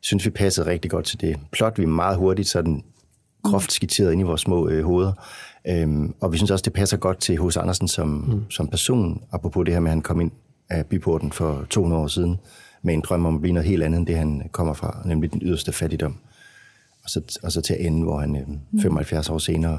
synes 0.00 0.24
vi 0.24 0.30
passede 0.30 0.66
rigtig 0.66 0.90
godt 0.90 1.04
til 1.04 1.20
det. 1.20 1.36
Plot 1.52 1.78
vi 1.78 1.84
meget 1.84 2.16
hurtigt 2.16 2.48
sådan 2.48 2.82
groft 3.42 3.72
skitseret 3.72 4.12
ind 4.12 4.20
i 4.20 4.24
vores 4.24 4.40
små 4.40 4.68
øh, 4.68 4.84
hoveder. 4.84 5.12
Øhm, 5.68 6.14
og 6.20 6.32
vi 6.32 6.36
synes 6.36 6.50
også, 6.50 6.62
det 6.62 6.72
passer 6.72 6.96
godt 6.96 7.18
til 7.18 7.38
H.C. 7.38 7.56
Andersen 7.56 7.88
som, 7.88 8.08
mm. 8.08 8.50
som 8.50 8.68
person, 8.68 9.22
apropos 9.32 9.64
det 9.64 9.74
her 9.74 9.80
med, 9.80 9.90
at 9.90 9.92
han 9.92 10.02
kom 10.02 10.20
ind 10.20 10.30
af 10.70 10.86
byporten 10.86 11.32
for 11.32 11.66
200 11.70 12.02
år 12.02 12.06
siden, 12.06 12.36
med 12.82 12.94
en 12.94 13.00
drøm 13.00 13.26
om 13.26 13.34
at 13.34 13.40
blive 13.40 13.52
noget 13.52 13.68
helt 13.68 13.82
andet 13.82 13.98
end 13.98 14.06
det, 14.06 14.16
han 14.16 14.42
kommer 14.52 14.74
fra, 14.74 15.02
nemlig 15.04 15.32
den 15.32 15.40
yderste 15.44 15.72
fattigdom. 15.72 16.18
Og 17.04 17.10
så, 17.10 17.38
og 17.42 17.52
så 17.52 17.60
til 17.60 17.86
ende, 17.86 18.02
hvor 18.02 18.18
han 18.18 18.36
øh, 18.36 18.82
75 18.82 19.30
år 19.30 19.38
senere 19.38 19.78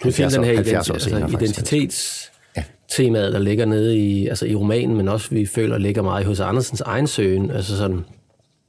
Plus 0.00 0.16
hele 0.16 0.30
den 0.30 0.44
her 0.44 0.52
identi- 0.52 0.92
altså, 0.92 1.26
identitetstemaet, 1.38 3.32
der 3.32 3.38
ligger 3.38 3.64
nede 3.64 3.98
i, 3.98 4.28
altså 4.28 4.46
i 4.46 4.54
romanen, 4.54 4.96
men 4.96 5.08
også 5.08 5.28
vi 5.30 5.46
føler 5.46 5.78
ligger 5.78 6.02
meget 6.02 6.26
hos 6.26 6.40
Andersens 6.40 6.80
egen 6.80 7.06
søgen. 7.06 7.50
Altså 7.50 7.76
sådan, 7.76 8.04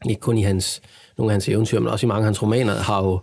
ikke 0.10 0.22
kun 0.22 0.38
i 0.38 0.42
hans, 0.42 0.82
nogle 1.18 1.32
af 1.32 1.34
hans 1.34 1.50
eventyr, 1.50 1.80
men 1.80 1.88
også 1.88 2.06
i 2.06 2.08
mange 2.08 2.22
af 2.22 2.26
hans 2.26 2.44
romaner, 2.44 2.74
har 2.74 3.04
jo 3.04 3.20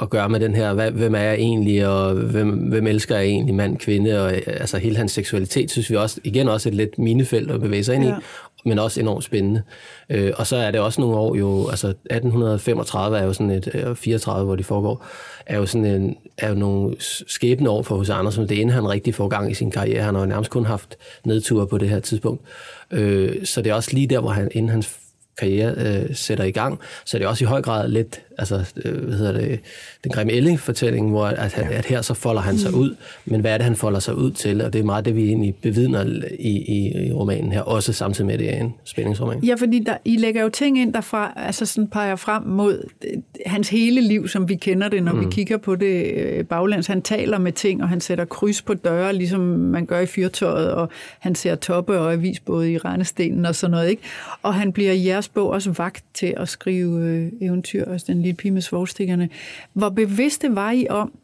at 0.00 0.10
gøre 0.10 0.28
med 0.28 0.40
den 0.40 0.54
her, 0.54 0.72
hvad, 0.72 0.90
hvem 0.90 1.14
er 1.14 1.20
jeg 1.20 1.34
egentlig, 1.34 1.86
og 1.86 2.14
hvem, 2.14 2.50
hvem 2.50 2.86
elsker 2.86 3.16
jeg 3.16 3.24
egentlig, 3.26 3.54
mand, 3.54 3.76
kvinde, 3.76 4.24
og 4.24 4.32
altså 4.46 4.78
hele 4.78 4.96
hans 4.96 5.12
seksualitet, 5.12 5.70
synes 5.70 5.90
vi 5.90 5.96
også, 5.96 6.20
igen 6.24 6.48
også 6.48 6.68
et 6.68 6.74
lidt 6.74 6.98
minefelt 6.98 7.50
at 7.50 7.60
bevæge 7.60 7.84
sig 7.84 7.94
ind 7.94 8.04
ja. 8.04 8.10
i, 8.10 8.14
men 8.64 8.78
også 8.78 9.00
enormt 9.00 9.24
spændende. 9.24 9.62
Øh, 10.10 10.32
og 10.36 10.46
så 10.46 10.56
er 10.56 10.70
det 10.70 10.80
også 10.80 11.00
nogle 11.00 11.16
år 11.16 11.34
jo, 11.34 11.68
altså 11.68 11.88
1835 11.88 13.18
er 13.18 13.24
jo 13.24 13.32
sådan 13.32 13.50
et, 13.50 13.70
øh, 13.74 13.96
34, 13.96 14.44
hvor 14.44 14.56
de 14.56 14.64
foregår, 14.64 15.06
er 15.46 15.56
jo 15.56 15.66
sådan 15.66 15.84
en, 15.84 16.16
er 16.38 16.48
jo 16.48 16.54
nogle 16.54 16.96
skæbne 17.28 17.70
år 17.70 17.82
for 17.82 17.96
hos 17.96 18.10
Andersen. 18.10 18.48
Det 18.48 18.56
er 18.56 18.60
inden 18.60 18.74
han 18.74 18.88
rigtig 18.88 19.14
får 19.14 19.28
gang 19.28 19.50
i 19.50 19.54
sin 19.54 19.70
karriere. 19.70 20.02
Han 20.02 20.14
har 20.14 20.22
jo 20.22 20.26
nærmest 20.26 20.50
kun 20.50 20.64
haft 20.64 20.96
nedture 21.24 21.66
på 21.66 21.78
det 21.78 21.88
her 21.88 22.00
tidspunkt. 22.00 22.42
Øh, 22.90 23.46
så 23.46 23.62
det 23.62 23.70
er 23.70 23.74
også 23.74 23.90
lige 23.92 24.06
der, 24.06 24.20
hvor 24.20 24.30
han, 24.30 24.48
inden 24.52 24.70
hans 24.70 24.98
karriere 25.38 25.74
øh, 25.76 26.16
sætter 26.16 26.44
i 26.44 26.50
gang, 26.50 26.80
så 27.04 27.18
det 27.18 27.24
er 27.24 27.28
også 27.28 27.44
i 27.44 27.46
høj 27.46 27.62
grad 27.62 27.88
lidt, 27.88 28.20
altså, 28.38 28.72
øh, 28.84 29.04
hvad 29.04 29.18
hedder 29.18 29.32
det, 29.32 29.60
den 30.04 30.12
grimme 30.12 30.32
Elling-fortælling, 30.32 31.10
hvor 31.10 31.24
at, 31.26 31.58
at, 31.58 31.70
at 31.70 31.84
her 31.84 32.02
så 32.02 32.14
folder 32.14 32.42
han 32.42 32.58
sig 32.58 32.74
ud, 32.74 32.96
men 33.24 33.40
hvad 33.40 33.52
er 33.52 33.58
det, 33.58 33.64
han 33.64 33.76
folder 33.76 34.00
sig 34.00 34.16
ud 34.16 34.30
til? 34.30 34.62
Og 34.62 34.72
det 34.72 34.78
er 34.78 34.84
meget 34.84 35.04
det, 35.04 35.16
vi 35.16 35.28
egentlig 35.28 35.54
bevidner 35.62 36.04
i, 36.38 36.48
i, 36.48 37.06
i 37.06 37.12
romanen 37.12 37.52
her, 37.52 37.60
også 37.60 37.92
samtidig 37.92 38.26
med, 38.26 38.34
at 38.34 38.40
det 38.40 38.54
er 38.54 38.60
en 38.60 38.74
spændingsroman. 38.84 39.44
Ja, 39.44 39.54
fordi 39.54 39.78
der, 39.78 39.96
I 40.04 40.16
lægger 40.16 40.42
jo 40.42 40.48
ting 40.48 40.78
ind 40.78 40.94
derfra, 40.94 41.32
altså 41.36 41.66
sådan 41.66 41.88
peger 41.88 42.16
frem 42.16 42.42
mod 42.42 42.88
øh, 43.04 43.22
hans 43.46 43.68
hele 43.68 44.00
liv, 44.00 44.28
som 44.28 44.48
vi 44.48 44.54
kender 44.54 44.88
det, 44.88 45.02
når 45.02 45.12
mm. 45.12 45.20
vi 45.20 45.26
kigger 45.30 45.56
på 45.56 45.76
det 45.76 46.12
øh, 46.14 46.44
baglands. 46.44 46.86
Han 46.86 47.02
taler 47.02 47.38
med 47.38 47.52
ting, 47.52 47.82
og 47.82 47.88
han 47.88 48.00
sætter 48.00 48.24
kryds 48.24 48.62
på 48.62 48.74
døre, 48.74 49.12
ligesom 49.12 49.40
man 49.40 49.86
gør 49.86 50.00
i 50.00 50.06
fyrtøjet, 50.06 50.72
og 50.72 50.88
han 51.18 51.34
ser 51.34 51.54
toppe 51.54 51.98
og 51.98 52.12
avisbåde 52.12 52.72
i 52.72 52.78
Randestenen 52.78 53.46
og 53.46 53.54
sådan 53.54 53.70
noget, 53.70 53.90
ikke? 53.90 54.02
Og 54.42 54.54
han 54.54 54.72
bliver 54.72 54.92
i 54.92 55.06
jeres 55.06 55.28
bog 55.28 55.50
også 55.50 55.70
vagt 55.70 56.04
til 56.14 56.34
at 56.36 56.48
skrive 56.48 57.30
eventyr, 57.42 57.84
også 57.84 58.06
den 58.08 58.22
lille 58.24 58.36
pige 58.36 58.52
med 58.52 58.62
svogstikkerne. 58.62 59.28
Hvor 59.72 59.88
bevidste 59.88 60.54
var 60.54 60.70
I 60.70 60.86
om, 60.90 61.18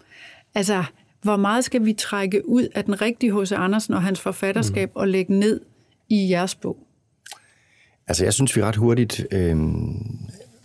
altså, 0.54 0.84
hvor 1.22 1.36
meget 1.36 1.64
skal 1.64 1.84
vi 1.84 1.92
trække 1.92 2.48
ud 2.48 2.68
af 2.74 2.84
den 2.84 3.00
rigtige 3.00 3.40
H.C. 3.40 3.52
Andersen 3.52 3.94
og 3.94 4.02
hans 4.02 4.20
forfatterskab 4.20 4.88
mm. 4.88 5.00
og 5.00 5.08
lægge 5.08 5.38
ned 5.38 5.60
i 6.08 6.30
jeres 6.30 6.54
bog? 6.54 6.78
Altså, 8.06 8.24
jeg 8.24 8.34
synes, 8.34 8.56
vi 8.56 8.62
ret 8.62 8.76
hurtigt 8.76 9.26
øh, 9.30 9.56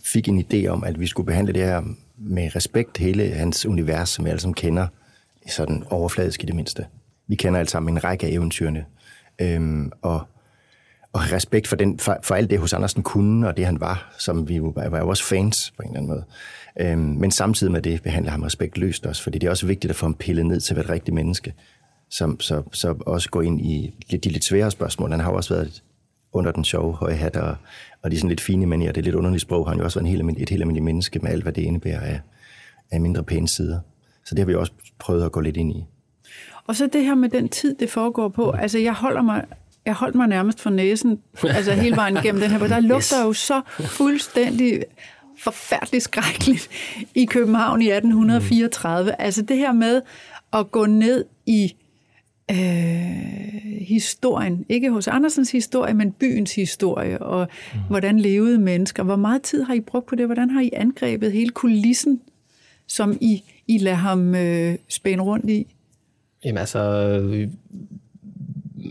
fik 0.04 0.28
en 0.28 0.44
idé 0.52 0.66
om, 0.66 0.84
at 0.84 1.00
vi 1.00 1.06
skulle 1.06 1.26
behandle 1.26 1.52
det 1.52 1.62
her 1.62 1.82
med 2.18 2.56
respekt 2.56 2.98
hele 2.98 3.28
hans 3.28 3.66
univers, 3.66 4.08
som 4.08 4.24
vi 4.24 4.30
alle 4.30 4.40
sammen 4.40 4.54
kender, 4.54 4.86
sådan 5.48 5.84
overfladisk 5.90 6.42
i 6.42 6.46
det 6.46 6.54
mindste. 6.54 6.86
Vi 7.28 7.34
kender 7.34 7.58
alle 7.58 7.70
sammen 7.70 7.94
en 7.94 8.04
række 8.04 8.26
af 8.26 8.30
eventyrene. 8.30 8.84
Øhm, 9.38 9.92
og 10.02 10.28
og 11.12 11.32
respekt 11.32 11.66
for, 11.66 11.76
den, 11.76 11.98
for, 11.98 12.16
for 12.22 12.34
alt 12.34 12.50
det, 12.50 12.58
hos 12.58 12.72
Andersen 12.72 13.02
kunne, 13.02 13.48
og 13.48 13.56
det 13.56 13.66
han 13.66 13.80
var, 13.80 14.14
som 14.18 14.48
vi 14.48 14.62
var, 14.62 14.88
var 14.88 14.98
jo 14.98 15.08
også 15.08 15.24
fans 15.24 15.72
på 15.76 15.82
en 15.82 15.88
eller 15.88 15.98
anden 15.98 16.08
måde. 16.08 16.24
Øhm, 16.80 17.00
men 17.20 17.30
samtidig 17.30 17.72
med 17.72 17.82
det 17.82 18.02
behandler 18.02 18.30
ham 18.30 18.42
respektløst 18.42 19.06
også, 19.06 19.22
fordi 19.22 19.38
det 19.38 19.46
er 19.46 19.50
også 19.50 19.66
vigtigt 19.66 19.90
at 19.90 19.96
få 19.96 20.06
ham 20.06 20.14
pillet 20.14 20.46
ned 20.46 20.60
til 20.60 20.72
at 20.72 20.76
være 20.76 20.84
et 20.84 20.90
rigtigt 20.90 21.14
menneske. 21.14 21.54
som 22.10 22.40
så, 22.40 22.62
så 22.72 22.94
også 23.06 23.30
går 23.30 23.42
ind 23.42 23.60
i 23.60 23.94
de 24.10 24.28
lidt 24.28 24.44
svære 24.44 24.70
spørgsmål. 24.70 25.10
Han 25.10 25.20
har 25.20 25.30
også 25.30 25.54
været 25.54 25.82
under 26.32 26.52
den 26.52 26.64
sjove 26.64 26.94
høje 26.94 27.14
hat, 27.14 27.36
og, 27.36 27.56
og 28.02 28.10
de 28.10 28.16
sådan 28.16 28.28
lidt 28.28 28.40
fine 28.40 28.66
manier, 28.66 28.92
det 28.92 29.00
er 29.00 29.04
lidt 29.04 29.14
underlige 29.14 29.40
sprog, 29.40 29.66
har 29.66 29.70
han 29.70 29.78
jo 29.78 29.84
også 29.84 29.98
været 30.00 30.10
en 30.10 30.26
helt, 30.26 30.38
et 30.42 30.50
helt 30.50 30.62
almindeligt 30.62 30.84
menneske 30.84 31.18
med 31.18 31.30
alt, 31.30 31.42
hvad 31.42 31.52
det 31.52 31.62
indebærer 31.62 32.00
af, 32.00 32.20
af 32.90 33.00
mindre 33.00 33.24
pæne 33.24 33.48
sider. 33.48 33.80
Så 34.24 34.34
det 34.34 34.38
har 34.38 34.46
vi 34.46 34.54
også 34.54 34.72
prøvet 34.98 35.24
at 35.24 35.32
gå 35.32 35.40
lidt 35.40 35.56
ind 35.56 35.72
i. 35.72 35.84
Og 36.66 36.76
så 36.76 36.88
det 36.92 37.04
her 37.04 37.14
med 37.14 37.28
den 37.28 37.48
tid, 37.48 37.74
det 37.74 37.90
foregår 37.90 38.28
på. 38.28 38.50
Altså, 38.50 38.78
jeg 38.78 38.94
holder 38.94 39.22
mig 39.22 39.44
jeg 39.86 39.94
holdt 39.94 40.14
mig 40.14 40.28
nærmest 40.28 40.60
for 40.60 40.70
næsen, 40.70 41.20
altså 41.42 41.72
hele 41.72 41.96
vejen 41.96 42.14
gennem 42.22 42.40
den 42.40 42.50
her, 42.50 42.58
for 42.58 42.66
der 42.66 42.80
lugter 42.80 43.18
yes. 43.18 43.26
jo 43.26 43.32
så 43.32 43.62
fuldstændig 43.80 44.82
forfærdeligt 45.38 46.04
skrækkeligt 46.04 46.68
i 47.14 47.24
København 47.24 47.82
i 47.82 47.90
1834. 47.90 49.10
Mm. 49.10 49.16
Altså 49.18 49.42
det 49.42 49.56
her 49.56 49.72
med 49.72 50.02
at 50.52 50.70
gå 50.70 50.86
ned 50.86 51.24
i 51.46 51.74
øh, 52.50 52.56
historien, 53.80 54.66
ikke 54.68 54.90
hos 54.90 55.08
Andersens 55.08 55.52
historie, 55.52 55.94
men 55.94 56.12
byens 56.12 56.54
historie, 56.54 57.18
og 57.18 57.48
mm. 57.74 57.80
hvordan 57.88 58.20
levede 58.20 58.58
mennesker. 58.58 59.02
Hvor 59.02 59.16
meget 59.16 59.42
tid 59.42 59.62
har 59.62 59.74
I 59.74 59.80
brugt 59.80 60.06
på 60.06 60.14
det? 60.14 60.26
Hvordan 60.26 60.50
har 60.50 60.60
I 60.60 60.70
angrebet 60.72 61.32
hele 61.32 61.50
kulissen, 61.50 62.20
som 62.86 63.18
I, 63.20 63.42
I 63.66 63.78
lader 63.78 63.96
ham 63.96 64.34
øh, 64.34 64.76
spænde 64.88 65.24
rundt 65.24 65.50
i? 65.50 65.66
Jamen 66.44 66.58
altså, 66.58 66.80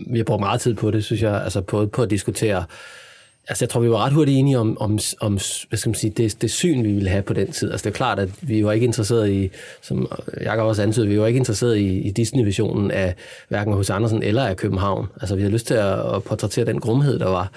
vi, 0.06 0.18
har 0.18 0.24
brugt 0.24 0.40
meget 0.40 0.60
tid 0.60 0.74
på 0.74 0.90
det, 0.90 1.04
synes 1.04 1.22
jeg, 1.22 1.42
altså 1.44 1.60
på, 1.60 1.86
på 1.86 2.02
at 2.02 2.10
diskutere 2.10 2.64
Altså, 3.48 3.64
jeg 3.64 3.68
tror, 3.68 3.80
vi 3.80 3.90
var 3.90 4.04
ret 4.04 4.12
hurtigt 4.12 4.38
enige 4.38 4.58
om, 4.58 4.76
om, 4.80 4.98
om 5.20 5.32
hvad 5.68 5.78
skal 5.78 5.88
man 5.88 5.94
sige, 5.94 6.10
det, 6.10 6.42
det 6.42 6.50
syn, 6.50 6.84
vi 6.84 6.92
ville 6.92 7.08
have 7.08 7.22
på 7.22 7.32
den 7.32 7.52
tid. 7.52 7.70
Altså, 7.70 7.84
det 7.84 7.90
er 7.90 7.96
klart, 7.96 8.18
at 8.18 8.28
vi 8.42 8.64
var 8.64 8.72
ikke 8.72 8.86
interesseret 8.86 9.30
i, 9.30 9.50
som 9.82 10.08
Jakob 10.40 10.66
også 10.66 10.82
antydede, 10.82 11.08
vi 11.08 11.20
var 11.20 11.26
ikke 11.26 11.38
interesseret 11.38 11.76
i, 11.76 12.00
i 12.00 12.10
Disney-visionen 12.10 12.90
af 12.90 13.14
hverken 13.48 13.72
hos 13.72 13.90
Andersen 13.90 14.22
eller 14.22 14.46
af 14.46 14.56
København. 14.56 15.06
Altså, 15.20 15.34
vi 15.34 15.42
havde 15.42 15.52
lyst 15.52 15.66
til 15.66 15.74
at, 15.74 16.14
at 16.14 16.22
portrættere 16.22 16.64
den 16.64 16.80
grumhed, 16.80 17.18
der 17.18 17.28
var. 17.28 17.50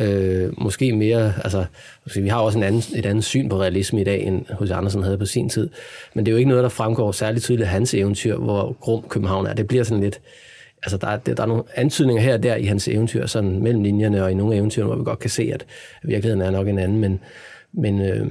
Øh, 0.00 0.62
måske 0.62 0.92
mere, 0.92 1.32
altså, 1.44 1.64
vi 2.16 2.28
har 2.28 2.38
også 2.38 2.58
en 2.58 2.64
anden, 2.64 2.82
et 2.96 3.06
andet 3.06 3.24
syn 3.24 3.48
på 3.48 3.60
realisme 3.60 4.00
i 4.00 4.04
dag, 4.04 4.22
end 4.22 4.44
hos 4.50 4.70
Andersen 4.70 5.02
havde 5.02 5.18
på 5.18 5.26
sin 5.26 5.48
tid. 5.48 5.70
Men 6.14 6.26
det 6.26 6.30
er 6.30 6.32
jo 6.32 6.38
ikke 6.38 6.48
noget, 6.48 6.62
der 6.62 6.68
fremgår 6.68 7.12
særligt 7.12 7.44
tydeligt 7.44 7.66
af 7.66 7.72
hans 7.72 7.94
eventyr, 7.94 8.36
hvor 8.36 8.76
grum 8.80 9.04
København 9.08 9.46
er. 9.46 9.54
Det 9.54 9.66
bliver 9.66 9.84
sådan 9.84 10.02
lidt, 10.02 10.20
altså 10.82 10.96
der, 10.96 11.06
er, 11.06 11.16
der 11.16 11.42
er 11.42 11.46
nogle 11.46 11.62
antydninger 11.74 12.22
her 12.22 12.34
og 12.34 12.42
der 12.42 12.54
i 12.54 12.64
hans 12.64 12.88
eventyr, 12.88 13.26
sådan 13.26 13.62
mellem 13.62 13.82
linjerne 13.82 14.24
og 14.24 14.30
i 14.30 14.34
nogle 14.34 14.56
eventyr, 14.56 14.84
hvor 14.84 14.96
vi 14.96 15.04
godt 15.04 15.18
kan 15.18 15.30
se, 15.30 15.50
at 15.54 15.66
virkeligheden 16.04 16.42
er 16.42 16.50
nok 16.50 16.68
en 16.68 16.78
anden, 16.78 16.98
men, 16.98 17.20
men, 17.72 18.00
øh, 18.00 18.30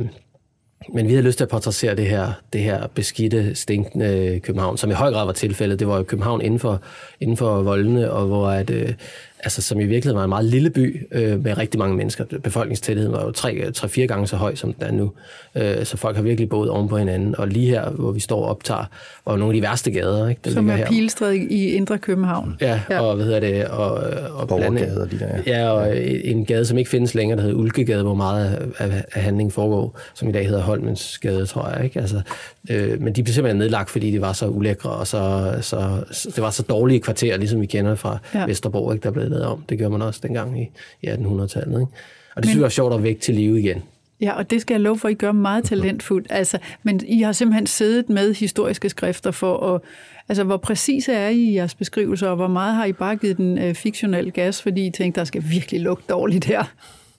men 0.93 1.07
vi 1.07 1.13
havde 1.13 1.25
lyst 1.25 1.37
til 1.37 1.43
at 1.43 1.49
portrættere 1.49 1.95
det 1.95 2.07
her, 2.07 2.31
det 2.53 2.61
her 2.61 2.87
beskidte, 2.87 3.55
stinkende 3.55 4.39
København, 4.39 4.77
som 4.77 4.89
i 4.89 4.93
høj 4.93 5.11
grad 5.11 5.25
var 5.25 5.31
tilfældet. 5.31 5.79
Det 5.79 5.87
var 5.87 5.97
jo 5.97 6.03
København 6.03 6.41
inden 6.41 6.59
for, 6.59 6.81
inden 7.19 7.37
for 7.37 7.61
voldene, 7.61 8.11
og 8.11 8.27
hvor 8.27 8.47
at, 8.47 8.69
øh, 8.69 8.93
altså, 9.39 9.61
som 9.61 9.79
i 9.79 9.85
virkeligheden 9.85 10.17
var 10.17 10.23
en 10.23 10.29
meget 10.29 10.45
lille 10.45 10.69
by 10.69 11.07
øh, 11.11 11.43
med 11.43 11.57
rigtig 11.57 11.79
mange 11.79 11.95
mennesker. 11.95 12.25
Befolkningstætheden 12.43 13.11
var 13.11 13.25
jo 13.25 13.31
tre-fire 13.31 14.07
gange 14.07 14.27
så 14.27 14.35
høj, 14.35 14.55
som 14.55 14.73
den 14.73 14.83
er 14.83 14.91
nu. 14.91 15.11
Øh, 15.55 15.85
så 15.85 15.97
folk 15.97 16.15
har 16.15 16.23
virkelig 16.23 16.49
boet 16.49 16.69
oven 16.69 16.87
på 16.87 16.97
hinanden. 16.97 17.35
Og 17.37 17.47
lige 17.47 17.69
her, 17.69 17.89
hvor 17.89 18.11
vi 18.11 18.19
står 18.19 18.43
og 18.43 18.49
optager, 18.49 18.85
var 19.25 19.33
jo 19.33 19.37
nogle 19.37 19.55
af 19.55 19.61
de 19.61 19.67
værste 19.67 19.91
gader. 19.91 20.27
Ikke, 20.27 20.41
der 20.45 20.51
som 20.51 20.69
er 20.69 20.85
Pilestræd 20.85 21.33
i 21.33 21.69
Indre 21.69 21.97
København. 21.97 22.55
Ja, 22.61 22.81
ja, 22.89 23.01
og 23.01 23.15
hvad 23.15 23.25
hedder 23.25 23.39
det? 23.39 23.65
Og, 23.65 23.89
og 24.33 24.47
Borgergader, 24.47 25.05
de 25.05 25.19
der. 25.19 25.27
Ja, 25.47 25.59
ja 25.59 25.69
og 25.69 25.97
en 26.23 26.45
gade, 26.45 26.65
som 26.65 26.77
ikke 26.77 26.89
findes 26.89 27.15
længere, 27.15 27.37
der 27.37 27.43
hedder 27.43 27.57
Ulkegade, 27.57 28.03
hvor 28.03 28.15
meget 28.15 28.73
af, 28.77 29.03
af 29.13 29.21
handlingen 29.21 29.51
foregår, 29.51 29.99
som 30.13 30.29
i 30.29 30.31
dag 30.31 30.45
hedder 30.45 30.61
Holmens 30.61 31.17
Gade, 31.17 31.45
tror 31.45 31.69
jeg. 31.69 31.83
Ikke? 31.83 31.99
Altså, 31.99 32.21
øh, 32.69 33.01
men 33.01 33.13
de 33.13 33.23
blev 33.23 33.33
simpelthen 33.33 33.57
nedlagt, 33.57 33.89
fordi 33.89 34.11
de 34.11 34.21
var 34.21 34.33
så 34.33 34.47
ulækre, 34.47 34.89
og 34.89 35.07
så, 35.07 35.53
så, 35.61 36.03
det 36.25 36.41
var 36.41 36.49
så 36.49 36.63
dårlige 36.63 36.99
kvarterer, 36.99 37.37
ligesom 37.37 37.61
vi 37.61 37.65
kender 37.65 37.95
fra 37.95 38.17
ja. 38.33 38.45
Vesterborg, 38.45 38.93
ikke? 38.93 39.03
der 39.03 39.11
blev 39.11 39.26
lavet 39.29 39.45
om. 39.45 39.63
Det 39.69 39.77
gjorde 39.77 39.91
man 39.91 40.01
også 40.01 40.19
dengang 40.23 40.61
i, 40.61 40.69
i 41.01 41.07
1800-tallet. 41.07 41.79
Ikke? 41.79 41.91
Og 42.35 42.35
det 42.35 42.35
men, 42.35 42.43
synes 42.43 42.55
jeg 42.55 42.61
var 42.61 42.69
sjovt 42.69 42.93
at 42.93 43.03
vække 43.03 43.21
til 43.21 43.35
live 43.35 43.59
igen. 43.59 43.83
Ja, 44.21 44.33
og 44.33 44.49
det 44.49 44.61
skal 44.61 44.73
jeg 44.73 44.81
love 44.81 44.97
for, 44.97 45.07
at 45.07 45.11
I 45.11 45.15
gør 45.15 45.31
meget 45.31 45.63
talentfuldt. 45.63 46.27
Altså, 46.29 46.57
men 46.83 47.01
I 47.07 47.21
har 47.21 47.31
simpelthen 47.31 47.67
siddet 47.67 48.09
med 48.09 48.33
historiske 48.33 48.89
skrifter 48.89 49.31
for 49.31 49.73
at... 49.75 49.81
Altså, 50.29 50.43
hvor 50.43 50.57
præcise 50.57 51.13
er 51.13 51.29
I 51.29 51.37
i 51.37 51.55
jeres 51.55 51.75
beskrivelser, 51.75 52.29
og 52.29 52.35
hvor 52.35 52.47
meget 52.47 52.75
har 52.75 52.85
I 52.85 52.93
bare 52.93 53.15
givet 53.15 53.37
den 53.37 53.57
øh, 53.57 53.75
fiktionel 53.75 54.31
gas, 54.31 54.61
fordi 54.61 54.87
I 54.87 54.91
tænkte, 54.91 55.19
der 55.19 55.25
skal 55.25 55.43
virkelig 55.49 55.81
lugte 55.81 56.05
dårligt 56.09 56.45
her? 56.45 56.63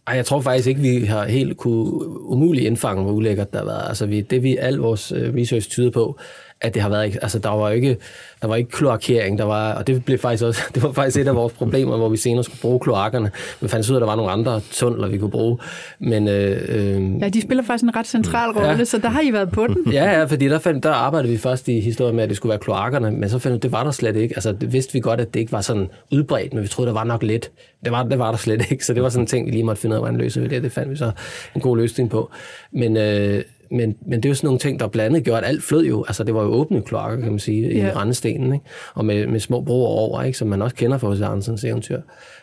Ej, 0.06 0.14
jeg 0.14 0.26
tror 0.26 0.40
faktisk 0.40 0.68
ikke, 0.68 0.80
vi 0.80 1.04
har 1.04 1.26
helt 1.26 1.56
kunne 1.56 2.06
umuligt 2.20 2.66
indfange, 2.66 3.02
hvor 3.02 3.12
ulækkert 3.12 3.52
der 3.52 3.64
været. 3.64 3.88
Altså, 3.88 4.06
vi, 4.06 4.20
det 4.20 4.42
vi 4.42 4.56
al 4.56 4.74
vores 4.74 5.12
øh, 5.12 5.34
research 5.34 5.68
tyder 5.70 5.90
på, 5.90 6.18
at 6.60 6.74
det 6.74 6.82
har 6.82 6.88
været, 6.88 7.18
altså 7.22 7.38
der 7.38 7.48
var 7.48 7.70
ikke, 7.70 7.96
der 8.42 8.48
var 8.48 8.56
ikke 8.56 8.70
kloakering, 8.70 9.38
der 9.38 9.44
var, 9.44 9.72
og 9.72 9.86
det 9.86 10.04
blev 10.04 10.18
faktisk 10.18 10.44
også, 10.44 10.62
det 10.74 10.82
var 10.82 10.92
faktisk 10.92 11.18
et 11.18 11.28
af 11.28 11.34
vores 11.34 11.52
problemer, 11.52 11.96
hvor 11.96 12.08
vi 12.08 12.16
senere 12.16 12.44
skulle 12.44 12.60
bruge 12.60 12.80
kloakkerne. 12.80 13.30
Vi 13.60 13.68
fandt 13.68 13.90
ud 13.90 13.94
af, 13.94 13.98
at 13.98 14.00
der 14.00 14.06
var 14.06 14.16
nogle 14.16 14.32
andre 14.32 14.60
tunneler, 14.70 15.08
vi 15.08 15.18
kunne 15.18 15.30
bruge. 15.30 15.58
Men, 15.98 16.28
øh, 16.28 16.62
øh, 16.68 17.20
ja, 17.22 17.28
de 17.28 17.42
spiller 17.42 17.64
faktisk 17.64 17.82
en 17.82 17.96
ret 17.96 18.06
central 18.06 18.50
rolle, 18.50 18.68
ja. 18.68 18.84
så 18.84 18.98
der 18.98 19.08
har 19.08 19.20
I 19.20 19.32
været 19.32 19.50
på 19.50 19.66
den. 19.66 19.76
ja, 19.92 20.04
ja, 20.04 20.24
fordi 20.24 20.48
der, 20.48 20.58
fandt, 20.58 20.84
der 20.84 20.92
arbejdede 20.92 21.32
vi 21.32 21.38
først 21.38 21.68
i 21.68 21.80
historien 21.80 22.16
med, 22.16 22.24
at 22.24 22.28
det 22.28 22.36
skulle 22.36 22.50
være 22.50 22.58
kloakkerne, 22.58 23.10
men 23.10 23.28
så 23.28 23.38
fandt 23.38 23.54
vi, 23.54 23.58
det 23.58 23.72
var 23.72 23.84
der 23.84 23.90
slet 23.90 24.16
ikke. 24.16 24.34
Altså, 24.34 24.52
det 24.52 24.72
vidste 24.72 24.92
vi 24.92 25.00
godt, 25.00 25.20
at 25.20 25.34
det 25.34 25.40
ikke 25.40 25.52
var 25.52 25.60
sådan 25.60 25.88
udbredt, 26.12 26.54
men 26.54 26.62
vi 26.62 26.68
troede, 26.68 26.88
der 26.88 26.94
var 26.94 27.04
nok 27.04 27.22
lidt. 27.22 27.50
Det 27.84 27.92
var, 27.92 28.02
det 28.02 28.18
var 28.18 28.30
der 28.30 28.38
slet 28.38 28.70
ikke, 28.70 28.84
så 28.84 28.94
det 28.94 29.02
var 29.02 29.08
sådan 29.08 29.22
en 29.22 29.26
ting, 29.26 29.46
vi 29.46 29.50
lige 29.50 29.64
måtte 29.64 29.82
finde 29.82 29.94
ud 29.94 29.96
af, 29.96 30.02
hvordan 30.02 30.20
løse 30.20 30.48
det. 30.48 30.62
Det 30.62 30.72
fandt 30.72 30.90
vi 30.90 30.96
så 30.96 31.10
en 31.54 31.60
god 31.60 31.76
løsning 31.76 32.10
på. 32.10 32.30
Men, 32.72 32.96
øh, 32.96 33.42
men, 33.70 33.96
men 34.06 34.22
det 34.22 34.24
er 34.24 34.30
jo 34.30 34.34
sådan 34.34 34.46
nogle 34.46 34.58
ting, 34.58 34.80
der 34.80 34.88
blandt 34.88 35.06
andet 35.06 35.24
gjorde, 35.24 35.38
at 35.38 35.48
alt 35.48 35.62
flød 35.62 35.84
jo. 35.84 36.04
Altså, 36.08 36.24
det 36.24 36.34
var 36.34 36.42
jo 36.42 36.48
åbne 36.48 36.82
kloakker, 36.82 37.20
kan 37.20 37.30
man 37.30 37.38
sige, 37.38 37.72
i 37.72 37.78
ja. 37.78 37.92
rendestenen, 37.96 38.52
ikke? 38.52 38.64
Og 38.94 39.04
med, 39.04 39.26
med 39.26 39.40
små 39.40 39.60
broer 39.60 39.88
over, 39.88 40.22
ikke? 40.22 40.38
Som 40.38 40.48
man 40.48 40.62
også 40.62 40.76
kender 40.76 40.98
fra 40.98 41.08
hos 41.08 41.20
Andersens 41.20 41.64
eventyr. 41.64 42.00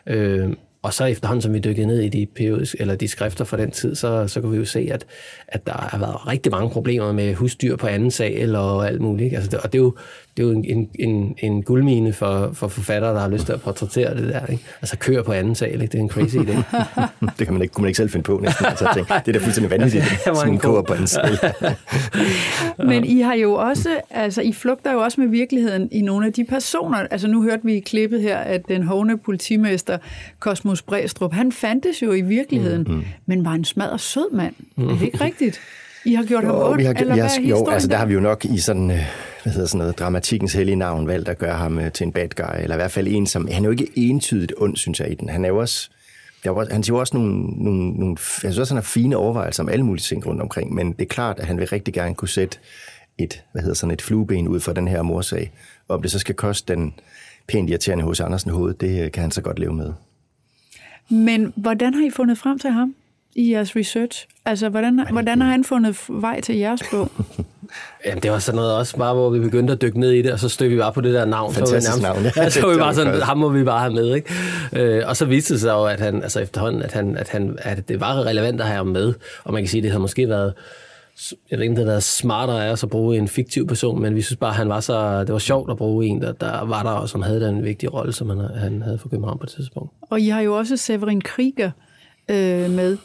Øh, 0.07 0.49
og 0.85 0.93
så 0.93 1.05
efterhånden, 1.05 1.41
som 1.41 1.53
vi 1.53 1.59
dykkede 1.59 1.87
ned 1.87 1.99
i 1.99 2.09
de, 2.09 2.25
periodisk, 2.35 2.75
eller 2.79 2.95
de 2.95 3.07
skrifter 3.07 3.45
fra 3.45 3.57
den 3.57 3.71
tid, 3.71 3.95
så, 3.95 4.27
så 4.27 4.41
kan 4.41 4.51
vi 4.51 4.57
jo 4.57 4.65
se, 4.65 4.89
at, 4.91 5.05
at 5.47 5.67
der 5.67 5.73
har 5.73 5.97
været 5.97 6.27
rigtig 6.27 6.51
mange 6.51 6.69
problemer 6.69 7.11
med 7.11 7.33
husdyr 7.33 7.75
på 7.75 7.87
anden 7.87 8.11
sag 8.11 8.33
eller 8.33 8.59
alt 8.59 9.01
muligt. 9.01 9.25
Ikke? 9.25 9.35
Altså 9.35 9.51
det, 9.51 9.59
og 9.59 9.73
det 9.73 9.79
er 9.79 9.83
jo, 9.83 9.95
det 10.37 10.43
er 10.43 10.47
jo 10.47 10.53
en, 10.53 10.89
en, 10.99 11.35
en 11.37 11.63
guldmine 11.63 12.13
for, 12.13 12.49
for 12.53 12.67
forfattere, 12.67 13.13
der 13.13 13.19
har 13.19 13.27
lyst 13.27 13.45
til 13.45 13.53
at 13.53 13.61
portrættere 13.61 14.15
det 14.15 14.29
der. 14.29 14.45
Ikke? 14.45 14.63
Altså 14.81 14.97
kør 14.97 15.23
på 15.23 15.31
anden 15.31 15.55
sal, 15.55 15.81
ikke? 15.81 15.91
det 15.91 15.95
er 15.95 15.99
en 15.99 16.09
crazy 16.09 16.35
idé. 16.35 16.77
det 17.39 17.47
kan 17.47 17.53
man 17.53 17.61
ikke, 17.61 17.73
kunne 17.73 17.81
man 17.81 17.89
ikke 17.89 17.97
selv 17.97 18.09
finde 18.09 18.23
på 18.23 18.39
næsten. 18.43 18.65
Altså, 18.65 18.89
tænke, 18.93 19.13
det 19.13 19.27
er 19.27 19.31
da 19.31 19.45
fuldstændig 19.45 19.71
vanvittigt, 19.71 20.05
som 20.25 20.49
en 20.49 20.59
kører 20.59 20.81
på 20.81 20.93
anden 20.93 21.07
sal. 21.07 21.39
Men 22.89 23.05
I 23.05 23.19
har 23.19 23.33
jo 23.33 23.53
også, 23.53 23.89
altså 24.09 24.41
I 24.41 24.53
flugter 24.53 24.91
jo 24.91 24.99
også 24.99 25.21
med 25.21 25.27
virkeligheden 25.27 25.89
i 25.91 26.01
nogle 26.01 26.25
af 26.27 26.33
de 26.33 26.45
personer. 26.45 26.97
Altså 26.97 27.27
nu 27.27 27.43
hørte 27.43 27.63
vi 27.63 27.73
i 27.73 27.79
klippet 27.79 28.21
her, 28.21 28.37
at 28.37 28.67
den 28.67 28.83
hovne 28.83 29.17
politimester 29.17 29.97
Cosmos 30.39 30.81
Bræstrup, 30.81 31.33
han 31.33 31.51
fandtes 31.51 32.01
jo 32.01 32.11
i 32.11 32.21
virkeligheden, 32.21 32.83
mm-hmm. 32.87 33.05
men 33.25 33.45
var 33.45 33.51
en 33.51 33.65
smadret 33.65 34.01
sød 34.01 34.31
mand. 34.33 34.53
Mm. 34.75 34.87
Er 34.87 34.93
det 34.93 35.01
ikke 35.01 35.23
rigtigt? 35.23 35.61
I 36.05 36.13
har 36.13 36.23
gjort 36.23 36.43
jo, 36.43 36.47
ham 36.47 36.71
ondt, 36.71 36.79
vi 36.79 36.83
har, 36.83 36.93
eller 36.93 37.15
hvad 37.15 37.25
er 37.25 37.41
Jo, 37.41 37.67
altså 37.67 37.87
der 37.87 37.95
har 37.95 38.05
vi 38.05 38.13
jo 38.13 38.19
nok 38.19 38.45
i 38.45 38.57
sådan, 38.57 38.91
øh, 38.91 38.99
hvad 39.43 39.53
hedder 39.53 39.67
sådan 39.67 39.77
noget, 39.77 39.99
dramatikkens 39.99 40.53
hellige 40.53 40.75
navn 40.75 41.07
valgt 41.07 41.29
at 41.29 41.37
gøre 41.37 41.55
ham 41.55 41.79
øh, 41.79 41.91
til 41.91 42.05
en 42.05 42.11
bad 42.11 42.29
guy, 42.35 42.61
eller 42.63 42.75
i 42.75 42.77
hvert 42.77 42.91
fald 42.91 43.07
en, 43.07 43.27
som, 43.27 43.47
han 43.51 43.63
er 43.63 43.67
jo 43.67 43.71
ikke 43.71 43.91
entydigt 43.95 44.53
ond, 44.57 44.75
synes 44.75 44.99
jeg, 44.99 45.11
i 45.11 45.15
den. 45.15 45.29
Han 45.29 45.45
er 45.45 45.49
jo 45.49 45.57
også, 45.57 45.89
der 46.43 46.49
var, 46.49 46.67
han 46.71 46.83
siger 46.83 46.97
også 46.97 47.17
nogle, 47.17 47.41
nogle, 47.63 47.91
nogle, 47.91 48.17
jeg 48.19 48.51
synes 48.51 48.57
også, 48.57 48.73
han 48.73 48.77
har 48.77 48.87
fine 48.87 49.17
overvejelser 49.17 49.63
om 49.63 49.69
alle 49.69 49.85
mulige 49.85 50.01
ting 50.01 50.27
rundt 50.27 50.41
omkring, 50.41 50.73
men 50.73 50.91
det 50.91 51.01
er 51.01 51.05
klart, 51.05 51.39
at 51.39 51.45
han 51.45 51.57
vil 51.57 51.67
rigtig 51.67 51.93
gerne 51.93 52.15
kunne 52.15 52.29
sætte 52.29 52.57
et, 53.17 53.43
hvad 53.51 53.61
hedder 53.61 53.75
sådan 53.75 53.93
et 53.93 54.01
flueben 54.01 54.47
ud 54.47 54.59
for 54.59 54.73
den 54.73 54.87
her 54.87 55.01
morsag. 55.01 55.51
Og 55.87 55.95
om 55.95 56.01
det 56.01 56.11
så 56.11 56.19
skal 56.19 56.35
koste 56.35 56.73
den 56.73 56.93
pænt 57.47 57.69
irriterende 57.69 58.03
hos 58.03 58.19
Andersen 58.19 58.51
hoved, 58.51 58.73
det 58.73 59.03
øh, 59.03 59.11
kan 59.11 59.21
han 59.21 59.31
så 59.31 59.41
godt 59.41 59.59
leve 59.59 59.73
med. 59.73 59.93
Men 61.09 61.53
hvordan 61.55 61.93
har 61.93 62.05
I 62.05 62.09
fundet 62.09 62.37
frem 62.37 62.59
til 62.59 62.69
ham? 62.69 62.95
I 63.35 63.51
jeres 63.51 63.75
research? 63.75 64.27
Altså, 64.45 64.69
hvordan, 64.69 65.07
hvordan 65.11 65.41
har 65.41 65.51
han 65.51 65.63
fundet 65.63 65.97
vej 66.09 66.41
til 66.41 66.55
jeres 66.55 66.81
bog? 66.91 67.11
Jamen, 68.05 68.23
det 68.23 68.31
var 68.31 68.39
sådan 68.39 68.55
noget 68.55 68.73
også 68.73 68.97
bare, 68.97 69.13
hvor 69.13 69.29
vi 69.29 69.39
begyndte 69.39 69.73
at 69.73 69.81
dykke 69.81 69.99
ned 69.99 70.11
i 70.11 70.21
det, 70.21 70.31
og 70.31 70.39
så 70.39 70.49
stod 70.49 70.67
vi 70.67 70.77
bare 70.77 70.93
på 70.93 71.01
det 71.01 71.13
der 71.13 71.25
navn. 71.25 71.53
Fantastisk 71.53 71.91
så 71.91 71.97
vi 71.97 72.03
nærmest, 72.03 72.23
navn. 72.23 72.45
Ja, 72.45 72.49
så 72.49 72.61
var 72.61 72.73
vi 72.73 72.79
bare 72.79 72.95
sådan, 72.95 73.21
ham 73.21 73.37
må 73.37 73.49
vi 73.49 73.63
bare 73.63 73.79
have 73.79 73.93
med, 73.93 74.15
ikke? 74.15 74.33
Øh, 74.73 75.03
og 75.07 75.17
så 75.17 75.25
viste 75.25 75.53
det 75.53 75.61
sig 75.61 75.71
jo, 75.71 75.85
at 75.85 75.99
han, 75.99 76.23
altså 76.23 76.39
efterhånden, 76.39 76.81
at, 76.81 76.91
han, 76.91 77.17
at, 77.17 77.29
han, 77.29 77.57
at 77.61 77.89
det 77.89 77.99
var 77.99 78.25
relevant 78.25 78.61
at 78.61 78.67
have 78.67 78.77
ham 78.77 78.87
med, 78.87 79.13
og 79.43 79.53
man 79.53 79.61
kan 79.61 79.67
sige, 79.67 79.79
at 79.79 79.83
det 79.83 79.91
havde 79.91 80.01
måske 80.01 80.29
været 80.29 80.53
jeg 81.51 81.59
ved 81.59 81.65
ikke, 81.65 81.75
det 81.75 81.87
der 81.87 81.99
smartere 81.99 82.67
af 82.67 82.71
os 82.71 82.83
at 82.83 82.89
bruge 82.89 83.17
en 83.17 83.27
fiktiv 83.27 83.67
person, 83.67 84.01
men 84.01 84.15
vi 84.15 84.21
synes 84.21 84.37
bare, 84.37 84.49
at 84.49 84.55
han 84.55 84.69
var 84.69 84.79
så, 84.79 85.19
det 85.19 85.33
var 85.33 85.39
sjovt 85.39 85.71
at 85.71 85.77
bruge 85.77 86.05
en, 86.05 86.21
der, 86.21 86.31
der 86.31 86.65
var 86.65 86.83
der, 86.83 86.89
og 86.89 87.09
som 87.09 87.21
havde 87.21 87.41
den 87.41 87.63
vigtige 87.63 87.89
rolle, 87.89 88.13
som 88.13 88.29
han, 88.29 88.39
han 88.39 88.81
havde 88.81 88.97
for 88.97 89.09
København 89.09 89.37
på 89.37 89.43
et 89.43 89.49
tidspunkt. 89.49 89.91
Og 90.01 90.19
I 90.19 90.29
har 90.29 90.41
jo 90.41 90.57
også 90.57 90.77
Severin 90.77 91.21
Krieger 91.21 91.71
øh, 92.29 92.69
med, 92.71 92.97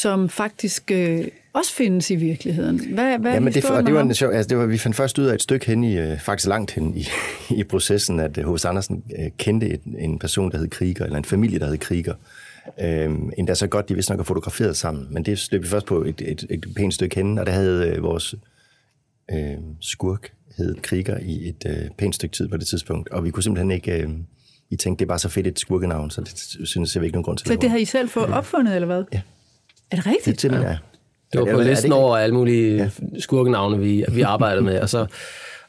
som 0.00 0.28
faktisk 0.28 0.90
øh, 0.90 1.24
også 1.52 1.72
findes 1.72 2.10
i 2.10 2.14
virkeligheden. 2.14 2.94
Hvad, 2.94 3.18
hvad 3.18 3.32
ja, 3.32 3.40
men 3.40 3.52
det, 3.52 3.62
det 3.62 3.94
var 3.94 4.00
en 4.00 4.14
sjov, 4.14 4.32
altså 4.32 4.48
det 4.48 4.58
var, 4.58 4.66
vi 4.66 4.78
fandt 4.78 4.96
først 4.96 5.18
ud 5.18 5.24
af 5.24 5.34
et 5.34 5.42
stykke 5.42 5.66
hen 5.66 5.84
i, 5.84 5.98
øh, 5.98 6.20
faktisk 6.20 6.48
langt 6.48 6.70
hen 6.70 6.96
i, 6.96 7.06
i 7.60 7.64
processen, 7.64 8.20
at 8.20 8.36
H.C. 8.36 8.64
Andersen 8.64 9.04
øh, 9.18 9.30
kendte 9.38 9.68
et, 9.68 9.80
en 9.98 10.18
person, 10.18 10.50
der 10.50 10.58
hed 10.58 10.68
Kriger, 10.68 11.04
eller 11.04 11.18
en 11.18 11.24
familie, 11.24 11.58
der 11.58 11.66
hed 11.66 11.78
Kriger. 11.78 12.14
Øhm, 12.80 13.30
endda 13.38 13.54
så 13.54 13.66
godt, 13.66 13.88
de 13.88 13.94
vidste 13.94 14.12
nok 14.12 14.18
har 14.18 14.24
fotograferet 14.24 14.76
sammen. 14.76 15.06
Men 15.10 15.24
det 15.24 15.38
stødte 15.38 15.62
vi 15.62 15.68
først 15.68 15.86
på 15.86 16.02
et, 16.02 16.22
et, 16.24 16.46
et 16.50 16.66
pænt 16.76 16.94
stykke 16.94 17.16
hen, 17.16 17.38
og 17.38 17.46
der 17.46 17.52
havde 17.52 17.88
øh, 17.88 18.02
vores 18.02 18.34
øh, 19.30 19.56
skurk 19.80 20.32
hed 20.56 20.74
Kriger 20.82 21.18
i 21.18 21.48
et 21.48 21.66
øh, 21.66 21.90
pænt 21.98 22.14
stykke 22.14 22.36
tid 22.36 22.48
på 22.48 22.56
det 22.56 22.66
tidspunkt, 22.66 23.08
og 23.08 23.24
vi 23.24 23.30
kunne 23.30 23.42
simpelthen 23.42 23.70
ikke... 23.70 24.02
Øh, 24.02 24.10
vi 24.70 24.76
tænkte, 24.76 24.98
det 24.98 25.06
er 25.06 25.08
bare 25.08 25.18
så 25.18 25.28
fedt 25.28 25.46
et 25.46 25.58
skurkenavn, 25.58 26.10
så 26.10 26.20
det 26.20 26.68
synes 26.68 26.96
jeg 26.96 27.04
ikke 27.04 27.14
nogen 27.14 27.24
grund 27.24 27.38
til 27.38 27.46
Så 27.46 27.54
det 27.54 27.70
har 27.70 27.76
I 27.76 27.84
selv 27.84 28.08
fået 28.08 28.26
opfundet, 28.26 28.74
eller 28.74 28.86
hvad? 28.86 29.04
Ja. 29.12 29.20
Er 29.90 29.96
det 29.96 30.06
rigtigt? 30.06 30.26
Det, 30.26 30.40
simpelthen, 30.40 30.70
ja. 30.70 30.78
Det 31.32 31.40
var 31.40 31.56
på 31.56 31.62
listen 31.62 31.92
over 31.92 32.16
alle 32.16 32.34
mulige 32.34 32.76
ja. 32.76 32.90
skurkenavne, 33.18 33.78
vi, 33.78 34.04
vi 34.08 34.22
arbejdede 34.22 34.62
med, 34.62 34.80
og 34.80 34.88
så 34.88 35.06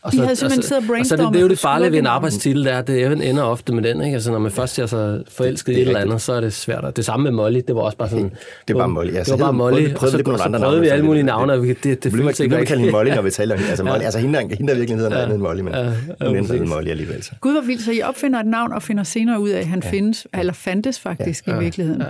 og 0.05 0.11
så, 0.13 0.21
havde 0.23 0.35
simpelthen 0.35 0.63
siddet 0.63 0.89
og 0.89 0.99
og 0.99 1.05
så 1.05 1.15
det, 1.15 1.27
det 1.33 1.35
er 1.35 1.41
jo 1.41 1.49
det 1.49 1.59
farlige 1.59 1.91
ved 1.91 1.99
en 1.99 2.05
arbejdstitel, 2.05 2.65
der, 2.65 2.81
det 2.81 3.29
ender 3.29 3.43
ofte 3.43 3.73
med 3.73 3.83
den. 3.83 4.01
Ikke? 4.01 4.13
Altså, 4.13 4.31
når 4.31 4.39
man 4.39 4.51
først 4.51 4.79
er 4.79 4.85
så 4.85 5.23
forelsket 5.29 5.73
i 5.73 5.75
et 5.75 5.87
eller 5.87 5.99
andet, 5.99 6.21
så 6.21 6.33
er 6.33 6.41
det 6.41 6.53
svært. 6.53 6.97
Det 6.97 7.05
samme 7.05 7.23
med 7.23 7.31
Molly, 7.31 7.61
det 7.67 7.75
var 7.75 7.81
også 7.81 7.97
bare 7.97 8.09
sådan... 8.09 8.31
Det 8.67 8.75
var 8.75 8.81
bare 8.81 8.89
Molly. 8.89 9.13
Altså, 9.13 9.33
det 9.33 9.39
var 9.39 9.45
bare 9.45 9.53
Molly, 9.53 9.75
prøvede, 9.75 9.95
prøvede, 9.95 10.31
og 10.31 10.39
så, 10.39 10.43
så, 10.43 10.51
så 10.51 10.59
prøvede 10.59 10.81
vi 10.81 10.87
alle 10.87 11.05
mulige 11.05 11.23
navne, 11.23 11.53
og 11.53 11.61
det, 11.61 11.83
det, 11.83 12.03
det 12.03 12.11
føltes 12.11 12.39
ikke 12.39 12.57
rigtigt. 12.57 12.81
Vi 12.81 12.91
Molly, 12.91 13.09
når 13.09 13.21
vi 13.21 13.31
taler 13.31 13.55
om 13.55 13.61
altså, 13.69 13.83
Molly, 13.83 14.03
altså 14.03 14.19
hende, 14.19 14.39
hende 14.39 14.67
der 14.67 14.77
virkelig 14.77 14.95
hedder 14.95 15.09
noget 15.09 15.23
andet 15.23 15.35
end 15.35 15.43
Molly, 15.43 15.61
men 15.61 15.73
hun 16.21 16.45
hedder 16.45 16.65
Molly 16.65 16.89
alligevel. 16.89 17.23
Så. 17.23 17.31
Gud, 17.41 17.51
hvor 17.51 17.61
vildt, 17.61 17.81
så 17.81 17.91
I 17.91 18.01
opfinder 18.01 18.39
et 18.39 18.45
navn 18.45 18.73
og 18.73 18.83
finder 18.83 19.03
senere 19.03 19.39
ud 19.39 19.49
af, 19.49 19.59
at 19.59 19.67
han 19.67 19.83
findes, 19.83 20.27
eller 20.33 20.53
fandtes 20.53 20.99
faktisk 20.99 21.47
i 21.47 21.51
virkeligheden. 21.59 22.03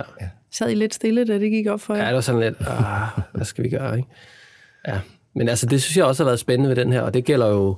Sad 0.52 0.70
I 0.70 0.74
lidt 0.74 0.94
stille, 0.94 1.24
da 1.24 1.38
det 1.38 1.50
gik 1.50 1.66
op 1.66 1.80
for 1.80 1.94
jer? 1.94 2.02
Ja, 2.02 2.06
det 2.06 2.14
var 2.14 2.20
sådan 2.20 2.40
lidt, 2.40 2.54
ah, 2.60 3.22
hvad 3.32 3.44
skal 3.44 3.64
vi 3.64 3.68
gøre, 3.68 3.96
ikke? 3.96 4.08
Ja, 4.88 4.98
men 5.36 5.48
altså, 5.48 5.66
det 5.66 5.82
synes 5.82 5.96
jeg 5.96 6.04
også 6.04 6.22
har 6.22 6.28
været 6.28 6.40
spændende 6.40 6.68
ved 6.68 6.76
den 6.76 6.92
her, 6.92 7.00
og 7.00 7.14
det 7.14 7.24
gælder 7.24 7.46
jo 7.46 7.76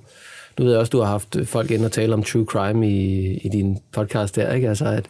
nu 0.58 0.64
ved 0.64 0.72
jeg 0.72 0.80
også, 0.80 0.90
du 0.90 0.98
har 0.98 1.06
haft 1.06 1.36
folk 1.44 1.70
ind 1.70 1.84
og 1.84 1.92
tale 1.92 2.14
om 2.14 2.22
true 2.22 2.44
crime 2.44 2.90
i, 2.90 3.34
i 3.36 3.48
din 3.48 3.78
podcast 3.92 4.36
der, 4.36 4.52
ikke? 4.52 4.68
Altså, 4.68 4.84
at, 4.84 5.06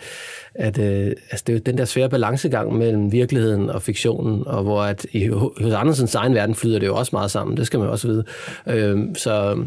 at 0.54 0.78
øh, 0.78 1.12
altså, 1.30 1.44
det 1.46 1.52
er 1.52 1.56
jo 1.56 1.62
den 1.66 1.78
der 1.78 1.84
svære 1.84 2.08
balancegang 2.08 2.78
mellem 2.78 3.12
virkeligheden 3.12 3.70
og 3.70 3.82
fiktionen, 3.82 4.46
og 4.46 4.62
hvor 4.62 4.82
at 4.82 5.06
i, 5.12 5.26
hos 5.26 5.72
Andersens 5.72 6.14
egen 6.14 6.34
verden 6.34 6.54
flyder 6.54 6.78
det 6.78 6.86
jo 6.86 6.96
også 6.96 7.10
meget 7.12 7.30
sammen, 7.30 7.56
det 7.56 7.66
skal 7.66 7.80
man 7.80 7.88
også 7.88 8.08
vide. 8.08 8.24
Øh, 8.66 8.98
så 9.14 9.64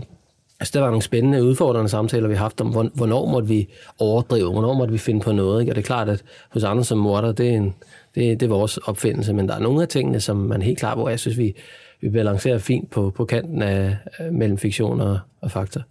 Altså, 0.60 0.72
der 0.74 0.80
var 0.80 0.89
nogle 0.89 1.02
spændende, 1.02 1.44
udfordrende 1.44 1.89
samtaler, 1.89 2.28
vi 2.28 2.34
har 2.34 2.41
haft 2.41 2.62
om, 2.62 2.91
hvornår 2.94 3.26
måtte 3.26 3.48
vi 3.48 3.67
overdrive, 4.00 4.52
hvornår 4.52 4.74
måtte 4.74 4.91
vi 4.91 4.98
finde 4.98 5.22
på 5.22 5.32
noget. 5.32 5.62
Ikke? 5.62 5.72
Og 5.72 5.76
det 5.76 5.82
er 5.82 5.86
klart, 5.86 6.10
at 6.10 6.24
hos 6.50 6.63
andre 6.63 6.84
som 6.84 6.98
morder, 6.98 7.32
det 7.32 7.50
er, 7.50 7.58
en, 7.58 7.76
det, 8.15 8.39
det 8.39 8.46
er 8.46 8.50
vores 8.50 8.78
opfindelse, 8.78 9.34
men 9.34 9.48
der 9.48 9.56
er 9.56 9.60
nogle 9.60 9.82
af 9.82 9.88
tingene, 9.88 10.20
som 10.20 10.38
man 10.38 10.62
helt 10.62 10.80
klart, 10.80 10.98
hvor 10.98 11.10
jeg 11.10 11.20
synes, 11.20 11.38
vi, 11.38 11.56
vi 12.02 12.10
balancerer 12.10 12.58
fint 12.58 12.90
på, 12.90 13.10
på 13.10 13.26
kanten 13.26 13.62
af, 13.62 13.98
mellem 14.32 14.58
fiktion 14.58 15.02
og, 15.02 15.20
og 15.42 15.52
fakta. 15.52 15.82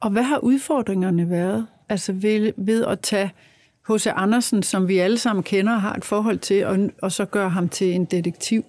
Og 0.00 0.10
hvad 0.10 0.22
har 0.22 0.38
udfordringerne 0.38 1.30
været? 1.30 1.66
Altså 1.88 2.12
ved, 2.12 2.52
ved 2.56 2.84
at 2.84 3.00
tage 3.00 3.30
H.C. 3.88 4.06
Andersen, 4.06 4.62
som 4.62 4.88
vi 4.88 4.98
alle 4.98 5.18
sammen 5.18 5.42
kender 5.42 5.74
og 5.74 5.80
har 5.80 5.94
et 5.94 6.04
forhold 6.04 6.38
til, 6.38 6.66
og, 6.66 6.78
og 7.02 7.12
så 7.12 7.24
gøre 7.24 7.50
ham 7.50 7.68
til 7.68 7.94
en 7.94 8.04
detektiv. 8.04 8.64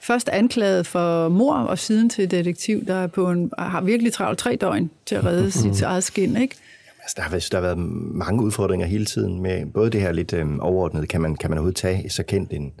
Først 0.00 0.28
anklaget 0.28 0.86
for 0.86 1.28
mor, 1.28 1.54
og 1.54 1.78
siden 1.78 2.10
til 2.10 2.30
detektiv, 2.30 2.86
der 2.86 2.94
er 2.94 3.06
på 3.06 3.30
en, 3.30 3.50
har 3.58 3.80
virkelig 3.80 4.12
travlt 4.12 4.38
tre 4.38 4.56
døgn 4.56 4.90
til 5.06 5.14
at 5.14 5.24
redde 5.24 5.50
sit 5.50 5.82
eget 5.82 6.04
skin, 6.04 6.36
ikke? 6.36 6.56
Altså, 7.00 7.14
der, 7.16 7.22
har, 7.22 7.30
der 7.30 7.56
har 7.56 7.60
været 7.60 7.78
mange 8.14 8.42
udfordringer 8.42 8.86
hele 8.86 9.04
tiden 9.04 9.42
med 9.42 9.66
både 9.66 9.90
det 9.90 10.00
her 10.00 10.12
lidt 10.12 10.32
øh, 10.32 10.46
overordnede, 10.60 11.06
kan 11.06 11.20
man, 11.20 11.34
kan 11.34 11.50
man 11.50 11.58
overhovedet 11.58 11.76
tage 11.76 12.10
så 12.10 12.22
kendt 12.22 12.52
en, 12.52 12.72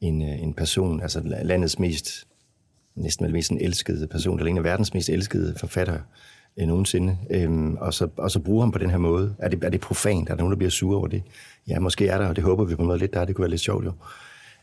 en, 0.00 0.22
øh, 0.22 0.42
en 0.42 0.54
person, 0.54 1.00
altså 1.00 1.22
landets 1.44 1.78
mest 1.78 2.26
næsten 2.96 3.24
vel 3.24 3.32
mest 3.32 3.50
en 3.50 3.60
elskede 3.60 4.06
person, 4.06 4.38
eller 4.38 4.50
en 4.50 4.58
af 4.58 4.64
verdens 4.64 4.94
mest 4.94 5.08
elskede 5.08 5.54
forfattere 5.56 6.00
øh, 6.60 6.66
nogensinde, 6.66 7.16
øhm, 7.30 7.76
og, 7.76 7.94
så, 7.94 8.08
og 8.16 8.30
så 8.30 8.40
bruge 8.40 8.62
ham 8.62 8.72
på 8.72 8.78
den 8.78 8.90
her 8.90 8.98
måde. 8.98 9.34
Er 9.38 9.48
det, 9.48 9.64
er 9.64 9.70
det 9.70 9.80
profant? 9.80 10.28
Er 10.28 10.34
der 10.34 10.38
nogen, 10.38 10.52
der 10.52 10.56
bliver 10.56 10.70
sure 10.70 10.98
over 10.98 11.06
det? 11.06 11.22
Ja, 11.68 11.78
måske 11.78 12.08
er 12.08 12.18
der, 12.18 12.28
og 12.28 12.36
det 12.36 12.44
håber 12.44 12.64
vi 12.64 12.74
på 12.74 12.82
noget 12.82 13.00
lidt 13.00 13.14
der. 13.14 13.24
Det 13.24 13.34
kunne 13.34 13.42
være 13.42 13.50
lidt 13.50 13.60
sjovt 13.60 13.84
jo. 13.84 13.92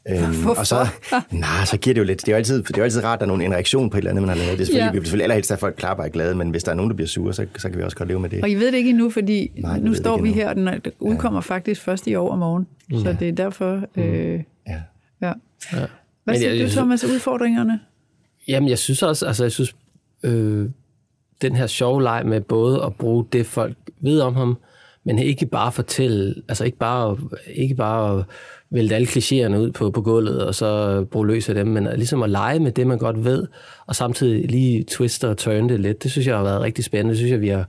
Øhm, 0.09 0.47
og 0.59 0.67
så, 0.67 0.87
nej, 1.31 1.65
så 1.65 1.77
giver 1.77 1.93
det 1.93 2.01
jo 2.01 2.05
lidt. 2.05 2.21
Det 2.21 2.27
er 2.27 2.31
jo 2.31 2.37
altid, 2.37 2.63
det 2.63 2.73
er 2.73 2.77
jo 2.77 2.83
altid 2.83 3.03
rart, 3.03 3.13
at 3.13 3.19
der 3.19 3.25
er 3.25 3.27
nogen, 3.27 3.41
en 3.41 3.53
reaktion 3.53 3.89
på 3.89 3.97
et 3.97 3.99
eller 3.99 4.11
andet, 4.11 4.21
man 4.21 4.29
har 4.29 4.35
lavet. 4.35 4.51
Det 4.51 4.61
er 4.61 4.65
selvfølgelig, 4.65 4.85
ja. 4.85 4.91
vi 4.91 4.97
vil 4.97 5.05
selvfølgelig 5.05 5.23
allerhelst, 5.23 5.51
at 5.51 5.59
folk 5.59 5.75
klapper 5.75 6.03
og 6.03 6.11
glade, 6.11 6.35
men 6.35 6.49
hvis 6.49 6.63
der 6.63 6.71
er 6.71 6.75
nogen, 6.75 6.89
der 6.89 6.95
bliver 6.95 7.07
sure, 7.07 7.33
så, 7.33 7.45
så 7.57 7.69
kan 7.69 7.77
vi 7.77 7.83
også 7.83 7.97
godt 7.97 8.09
leve 8.09 8.19
med 8.19 8.29
det. 8.29 8.43
Og 8.43 8.49
I 8.49 8.55
ved 8.55 8.67
det 8.67 8.77
ikke 8.77 8.89
endnu, 8.89 9.09
fordi 9.09 9.51
nej, 9.57 9.79
nu 9.79 9.93
står 9.93 10.21
vi 10.21 10.29
endnu. 10.29 10.41
her, 10.41 10.49
og 10.49 10.55
den 10.55 10.69
udkommer 10.99 11.37
ja. 11.37 11.55
faktisk 11.55 11.81
først 11.81 12.07
i 12.07 12.15
år 12.15 12.31
og 12.31 12.37
morgen. 12.37 12.67
Ja. 12.91 12.99
Så 12.99 13.15
det 13.19 13.29
er 13.29 13.31
derfor... 13.31 13.83
Mm. 13.95 14.01
Øh, 14.01 14.43
ja. 14.67 14.81
ja. 15.21 15.33
ja. 15.73 15.85
Hvad 16.23 16.35
siger 16.35 16.65
du, 16.65 16.71
Thomas, 16.71 17.03
udfordringerne? 17.03 17.79
Jamen, 18.47 18.69
jeg 18.69 18.77
synes 18.77 19.03
også, 19.03 19.25
altså 19.25 19.43
jeg 19.43 19.51
synes, 19.51 19.75
øh, 20.23 20.69
den 21.41 21.55
her 21.55 21.67
sjove 21.67 22.03
leg 22.03 22.25
med 22.25 22.41
både 22.41 22.83
at 22.83 22.95
bruge 22.95 23.25
det, 23.31 23.45
folk 23.45 23.77
ved 23.99 24.21
om 24.21 24.35
ham, 24.35 24.57
men 25.03 25.19
ikke 25.19 25.45
bare 25.45 25.71
fortælle, 25.71 26.35
altså 26.47 26.63
ikke 26.63 26.77
bare, 26.77 27.17
ikke 27.47 27.75
bare 27.75 28.19
at 28.19 28.25
vælte 28.69 28.95
alle 28.95 29.07
klichéerne 29.07 29.55
ud 29.55 29.71
på, 29.71 29.91
på 29.91 30.01
gulvet, 30.01 30.45
og 30.45 30.55
så 30.55 31.03
bruge 31.11 31.27
løs 31.27 31.49
af 31.49 31.55
dem, 31.55 31.67
men 31.67 31.87
ligesom 31.95 32.23
at 32.23 32.29
lege 32.29 32.59
med 32.59 32.71
det, 32.71 32.87
man 32.87 32.97
godt 32.97 33.25
ved, 33.25 33.47
og 33.85 33.95
samtidig 33.95 34.51
lige 34.51 34.83
twiste 34.83 35.29
og 35.29 35.37
turn 35.37 35.69
det 35.69 35.79
lidt. 35.79 36.03
Det 36.03 36.11
synes 36.11 36.27
jeg 36.27 36.35
har 36.35 36.43
været 36.43 36.61
rigtig 36.61 36.85
spændende. 36.85 37.09
Det 37.09 37.17
synes 37.17 37.31
jeg, 37.31 37.41
vi 37.41 37.47
har 37.47 37.65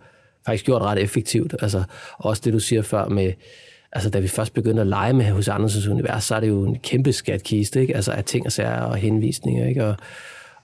faktisk 0.47 0.65
gjort 0.65 0.83
ret 0.83 0.99
effektivt. 0.99 1.55
Altså, 1.63 1.83
også 2.19 2.43
det, 2.45 2.53
du 2.53 2.59
siger 2.59 2.83
før 2.83 3.09
med, 3.09 3.33
altså 3.93 4.11
da 4.11 4.19
vi 4.19 4.29
først 4.29 4.55
begyndte 4.55 4.81
at 4.81 4.87
lege 4.87 5.13
med 5.13 5.25
hos 5.25 5.49
Andersens 5.49 5.87
univers, 5.87 6.25
så 6.25 6.35
er 6.35 6.41
det 6.41 6.49
jo 6.49 6.65
en 6.65 6.79
kæmpe 6.79 7.13
skatkiste, 7.13 7.81
ikke? 7.81 7.97
Altså 7.97 8.13
af 8.13 8.25
ting 8.25 8.47
og 8.47 8.53
sager 8.53 8.81
og 8.81 8.97
henvisninger, 8.97 9.69
ikke? 9.69 9.85
Og, 9.85 9.97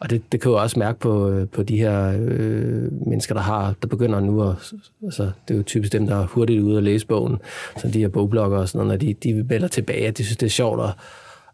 og 0.01 0.11
det, 0.11 0.33
det 0.33 0.41
kan 0.41 0.51
jo 0.51 0.63
også 0.63 0.79
mærke 0.79 0.99
på, 0.99 1.31
øh, 1.31 1.49
på 1.49 1.63
de 1.63 1.77
her 1.77 2.17
øh, 2.21 3.07
mennesker, 3.07 3.35
der 3.35 3.43
har, 3.43 3.75
der 3.83 3.89
begynder 3.89 4.21
nu 4.21 4.43
at, 4.43 4.73
altså 5.05 5.31
det 5.49 5.55
er 5.55 5.59
jo 5.59 5.63
typisk 5.63 5.93
dem, 5.93 6.07
der 6.07 6.17
er 6.17 6.27
hurtigt 6.27 6.63
ude 6.63 6.77
og 6.77 6.83
læse 6.83 7.07
bogen, 7.07 7.39
så 7.77 7.89
de 7.89 7.99
her 7.99 8.09
bogblogger 8.09 8.59
og 8.59 8.69
sådan 8.69 8.87
noget, 8.87 9.03
når 9.03 9.07
de, 9.07 9.15
de 9.15 9.49
vælger 9.49 9.69
tilbage, 9.69 10.07
at 10.07 10.19
de 10.19 10.25
synes, 10.25 10.37
det 10.37 10.47
er 10.47 10.51
sjovt, 10.51 10.81
og, 10.81 10.91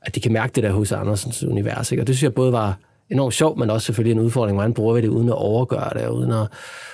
at 0.02 0.14
de 0.14 0.20
kan 0.20 0.33
mærke 0.33 0.52
det 0.54 0.62
der 0.62 0.72
hos 0.72 0.92
Andersens 0.92 1.44
univers. 1.44 1.92
Ikke? 1.92 2.02
Og 2.02 2.07
det 2.07 2.14
synes 2.14 2.22
jeg 2.22 2.35
både 2.35 2.52
var 2.52 2.78
enormt 3.11 3.35
sjovt, 3.35 3.59
men 3.59 3.70
også 3.70 3.87
selvfølgelig 3.87 4.18
en 4.18 4.24
udfordring, 4.24 4.57
hvordan 4.57 4.74
bruger 4.74 4.94
vi 4.94 5.00
det 5.00 5.09
uden 5.09 5.28
at 5.28 5.35
overgøre 5.35 5.90
det, 5.94 6.09
uden 6.09 6.33
at, 6.33 6.48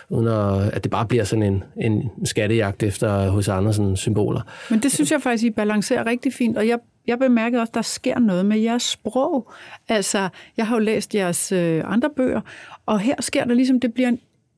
uden 0.08 0.26
at, 0.26 0.74
at 0.74 0.84
det 0.84 0.90
bare 0.90 1.06
bliver 1.06 1.24
sådan 1.24 1.42
en, 1.42 1.64
en 1.76 2.10
skattejagt 2.24 2.82
efter 2.82 3.28
hos 3.28 3.48
Andersen 3.48 3.96
symboler. 3.96 4.40
Men 4.70 4.82
det 4.82 4.92
synes 4.92 5.10
jeg 5.10 5.22
faktisk, 5.22 5.44
I 5.44 5.50
balancerer 5.50 6.06
rigtig 6.06 6.32
fint, 6.32 6.58
og 6.58 6.68
jeg 6.68 6.78
jeg 7.10 7.18
bemærkede 7.18 7.60
også, 7.62 7.70
at 7.70 7.74
der 7.74 7.82
sker 7.82 8.18
noget 8.18 8.46
med 8.46 8.58
jeres 8.58 8.82
sprog. 8.82 9.52
Altså, 9.88 10.28
jeg 10.56 10.66
har 10.66 10.76
jo 10.76 10.80
læst 10.80 11.14
jeres 11.14 11.52
øh, 11.52 11.82
andre 11.84 12.10
bøger, 12.16 12.40
og 12.86 13.00
her 13.00 13.14
sker 13.20 13.44
der 13.44 13.54
ligesom, 13.54 13.80
det 13.80 13.94
bliver 13.94 14.16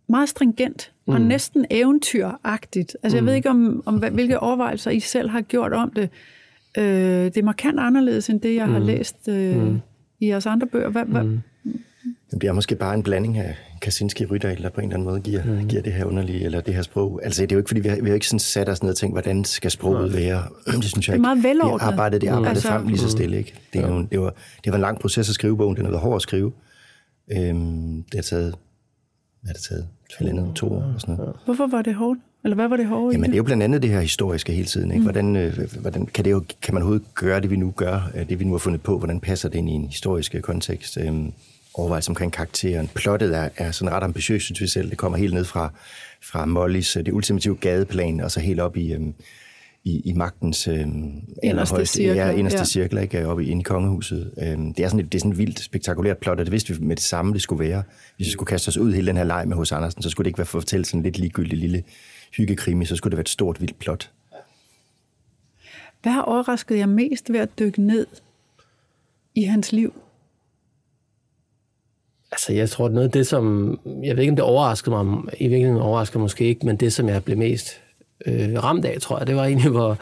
meget 0.09 0.29
stringent 0.29 0.93
mm. 1.07 1.15
og 1.15 1.21
næsten 1.21 1.67
eventyragtigt. 1.71 2.97
Altså, 3.03 3.17
jeg 3.17 3.25
ved 3.25 3.33
mm. 3.33 3.37
ikke, 3.37 3.51
om, 3.51 3.83
om 3.87 3.97
hvilke 3.97 4.41
overvejelser 4.41 4.91
I 4.91 5.01
selv 5.01 5.29
har 5.29 5.41
gjort 5.41 5.73
om 5.73 5.91
det. 5.91 6.11
Øh, 6.79 6.85
det 7.25 7.37
er 7.37 7.43
markant 7.43 7.81
anderledes, 7.81 8.31
end 8.31 8.41
det, 8.41 8.55
jeg 8.55 8.67
mm. 8.67 8.73
har 8.73 8.81
læst 8.81 9.29
øh, 9.29 9.63
mm. 9.63 9.81
i 10.21 10.29
jeres 10.29 10.47
andre 10.47 10.67
bøger. 10.67 10.89
Hvad, 10.89 11.05
mm. 11.05 11.41
Hvad, 12.03 12.41
det 12.41 12.49
er 12.49 12.53
måske 12.53 12.75
bare 12.75 12.95
en 12.95 13.03
blanding 13.03 13.39
af 13.39 13.57
Kaczynski 13.83 14.27
Rydahl, 14.27 14.63
der 14.63 14.69
på 14.69 14.81
en 14.81 14.87
eller 14.87 14.97
anden 14.97 15.09
måde 15.09 15.21
giver, 15.21 15.45
mm. 15.45 15.69
giver 15.69 15.83
det 15.83 15.93
her 15.93 16.05
underlige, 16.05 16.45
eller 16.45 16.61
det 16.61 16.75
her 16.75 16.83
sprog. 16.83 17.21
Altså, 17.25 17.43
det 17.43 17.53
er 17.53 17.57
jo 17.57 17.59
ikke, 17.59 17.69
fordi 17.69 17.81
vi 17.81 17.89
har, 17.89 17.97
vi 18.03 18.09
har 18.09 18.15
ikke 18.15 18.27
sådan 18.27 18.39
sat 18.39 18.69
os 18.69 18.83
ned 18.83 18.91
og 18.91 18.97
tænkt, 18.97 19.15
hvordan 19.15 19.45
skal 19.45 19.71
sproget 19.71 20.11
mm. 20.11 20.17
være. 20.17 20.43
Det 20.83 20.85
synes 20.85 21.09
jeg 21.09 21.15
ikke. 21.15 21.23
Det 21.23 21.31
er 21.31 21.35
meget 21.35 21.45
velordnet. 21.45 21.81
Det 21.81 21.87
arbejdet, 21.87 22.21
det 22.21 22.29
arbejdet 22.29 22.57
altså, 22.57 22.69
frem 22.69 22.87
lige 22.87 22.99
så 22.99 23.09
stille, 23.09 23.39
ikke? 23.39 23.55
Det, 23.73 23.81
er 23.81 23.89
jo, 23.89 24.03
det, 24.03 24.21
var, 24.21 24.35
det 24.65 24.73
var 24.73 24.77
en 24.77 24.83
lang 24.83 24.99
proces 24.99 25.29
at 25.29 25.35
skrive 25.35 25.57
bogen. 25.57 25.77
Den 25.77 25.85
har 25.85 25.91
været 25.93 26.03
hård 26.03 26.17
at 26.17 26.23
skrive. 26.23 26.53
Øhm, 27.33 28.03
det 28.03 28.15
har 28.15 28.23
taget, 28.23 28.55
hvad 29.41 29.49
har 29.49 29.53
det 29.53 29.63
taget? 29.63 29.89
Halvandet, 30.19 30.55
to 30.55 30.73
år 30.73 30.93
og 30.95 31.01
sådan 31.01 31.15
noget. 31.17 31.37
Hvorfor 31.45 31.67
var 31.67 31.83
det 31.83 31.95
hårdt? 31.95 32.21
Eller 32.45 32.55
hvad 32.55 32.69
var 32.69 32.77
det 32.77 32.87
hårde 32.87 33.13
Jamen, 33.13 33.31
det 33.31 33.35
er 33.35 33.37
jo 33.37 33.43
blandt 33.43 33.63
andet 33.63 33.83
det 33.83 33.91
her 33.91 34.01
historiske 34.01 34.53
hele 34.53 34.67
tiden. 34.67 34.91
Ikke? 34.91 34.99
Mm. 34.99 35.05
Hvordan, 35.05 35.37
øh, 35.37 35.59
hvordan 35.81 36.07
kan, 36.07 36.25
det 36.25 36.31
jo, 36.31 36.45
kan 36.63 36.75
man 36.75 36.83
overhovedet 36.83 37.15
gøre 37.15 37.41
det, 37.41 37.51
vi 37.51 37.57
nu 37.57 37.71
gør, 37.71 38.11
øh, 38.15 38.29
det 38.29 38.41
vi 38.41 38.45
nu 38.45 38.51
har 38.51 38.59
fundet 38.59 38.83
på? 38.83 38.99
Hvordan 38.99 39.21
passer 39.21 39.49
det 39.49 39.59
ind 39.59 39.69
i 39.69 39.73
en 39.73 39.87
historisk 39.87 40.35
kontekst? 40.43 40.99
Øhm, 41.01 41.33
overvejelse 41.75 42.11
omkring 42.11 42.33
karakteren. 42.33 42.89
Plottet 42.95 43.37
er, 43.37 43.49
er 43.57 43.71
sådan 43.71 43.95
ret 43.95 44.03
ambitiøst, 44.03 44.45
synes 44.45 44.61
vi 44.61 44.67
selv. 44.67 44.91
Det 44.91 44.99
kommer 44.99 45.19
helt 45.19 45.35
ned 45.35 45.45
fra, 45.45 45.73
fra 46.23 46.45
Mollys, 46.45 46.97
øh, 46.97 47.07
det 47.07 47.13
ultimative 47.13 47.57
gadeplan, 47.57 48.21
og 48.21 48.31
så 48.31 48.41
helt 48.41 48.61
op 48.61 48.77
i, 48.77 48.93
øhm, 48.93 49.15
i, 49.85 50.01
i 50.05 50.13
magtens 50.13 50.69
øhm, 50.69 51.23
inderste 51.43 51.87
cirkel. 51.87 52.17
Ja, 52.17 52.31
inderste 52.31 52.59
ja. 52.59 52.65
cirkel, 52.65 52.99
ikke? 52.99 53.27
Oppe 53.27 53.45
i, 53.45 53.59
i 53.59 53.63
kongehuset. 53.63 54.33
Øhm, 54.43 54.75
det, 54.75 54.85
er 54.85 54.89
sådan 54.89 55.01
et, 55.01 55.13
det 55.13 55.19
er 55.19 55.21
sådan 55.21 55.33
et 55.33 55.39
vildt 55.39 55.61
spektakulært 55.61 56.19
plot, 56.19 56.39
og 56.39 56.45
det 56.45 56.53
vidste 56.53 56.75
vi 56.75 56.85
med 56.85 56.97
det 56.97 57.05
samme, 57.05 57.33
det 57.33 57.43
skulle 57.43 57.65
være. 57.65 57.83
Hvis 58.17 58.27
vi 58.27 58.31
skulle 58.31 58.47
kaste 58.47 58.69
os 58.69 58.77
ud 58.77 58.93
i 58.93 58.95
hele 58.95 59.07
den 59.07 59.17
her 59.17 59.25
leg 59.25 59.49
med 59.49 59.57
hos 59.57 59.73
Andersen, 59.73 60.03
så 60.03 60.11
skulle 60.11 60.25
det 60.25 60.29
ikke 60.29 60.39
være 60.39 60.47
for 60.47 60.59
at 60.59 60.63
fortælle 60.63 60.85
sådan 60.85 61.01
en 61.01 61.05
lidt 61.05 61.19
ligegyldig 61.19 61.59
lille 61.59 61.83
hyggekrimi, 62.37 62.85
så 62.85 62.97
skulle 62.97 63.11
det 63.11 63.17
være 63.17 63.23
et 63.23 63.29
stort, 63.29 63.61
vildt 63.61 63.79
plot. 63.79 64.11
Hvad 66.03 66.13
har 66.13 66.23
overrasket 66.23 66.79
jer 66.79 66.87
mest 66.87 67.33
ved 67.33 67.41
at 67.41 67.59
dykke 67.59 67.83
ned 67.83 68.07
i 69.35 69.43
hans 69.43 69.73
liv? 69.73 69.95
Altså, 72.33 72.53
jeg 72.53 72.71
tror, 72.71 72.89
noget 72.89 73.07
af 73.07 73.13
det, 73.13 73.27
som... 73.27 73.79
Jeg 74.03 74.17
ved 74.17 74.23
ikke, 74.23 74.31
om 74.31 74.37
det 74.37 74.45
overraskede 74.45 74.91
mig. 74.91 75.23
I 75.39 75.49
virkeligheden 75.49 75.83
overraskede 75.83 76.19
måske 76.19 76.45
ikke, 76.45 76.67
men 76.67 76.77
det, 76.77 76.93
som 76.93 77.09
jeg 77.09 77.25
blev 77.25 77.39
mest 77.39 77.81
øh, 78.27 78.65
ramt 78.65 78.85
af, 78.85 79.01
tror 79.01 79.19
jeg, 79.19 79.27
det 79.27 79.37
var 79.37 79.45
egentlig, 79.45 79.71
hvor... 79.71 79.99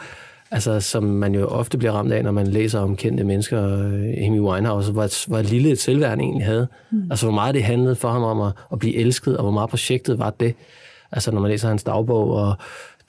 Altså, 0.53 0.79
som 0.79 1.03
man 1.03 1.35
jo 1.35 1.47
ofte 1.47 1.77
bliver 1.77 1.91
ramt 1.91 2.11
af, 2.11 2.23
når 2.23 2.31
man 2.31 2.47
læser 2.47 2.79
om 2.79 2.95
kendte 2.95 3.23
mennesker, 3.23 3.63
øh, 3.63 4.27
Amy 4.27 4.39
Winehouse, 4.39 4.91
hvor, 4.91 5.27
hvor 5.27 5.41
lille 5.41 5.71
et 5.71 5.79
selvværd 5.79 6.19
egentlig 6.19 6.45
havde. 6.45 6.67
Mm. 6.91 7.11
Altså, 7.11 7.25
hvor 7.25 7.33
meget 7.33 7.55
det 7.55 7.63
handlede 7.63 7.95
for 7.95 8.09
ham 8.09 8.23
om 8.23 8.41
at, 8.41 8.53
at 8.71 8.79
blive 8.79 8.95
elsket, 8.95 9.37
og 9.37 9.43
hvor 9.43 9.51
meget 9.51 9.69
projektet 9.69 10.19
var 10.19 10.29
det. 10.29 10.55
Altså, 11.11 11.31
når 11.31 11.41
man 11.41 11.51
læser 11.51 11.67
hans 11.67 11.83
dagbog, 11.83 12.29
og 12.33 12.55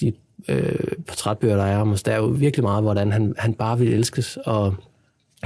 de 0.01 0.13
øh, 0.49 0.75
portrætbøger, 1.07 1.57
der 1.57 1.65
er 1.65 1.79
om 1.79 1.93
os, 1.93 2.03
der 2.03 2.13
er 2.13 2.17
jo 2.17 2.27
virkelig 2.27 2.65
meget, 2.65 2.83
hvordan 2.83 3.13
han, 3.13 3.35
han 3.39 3.55
bare 3.55 3.79
vil 3.79 3.93
elskes, 3.93 4.39
og 4.45 4.75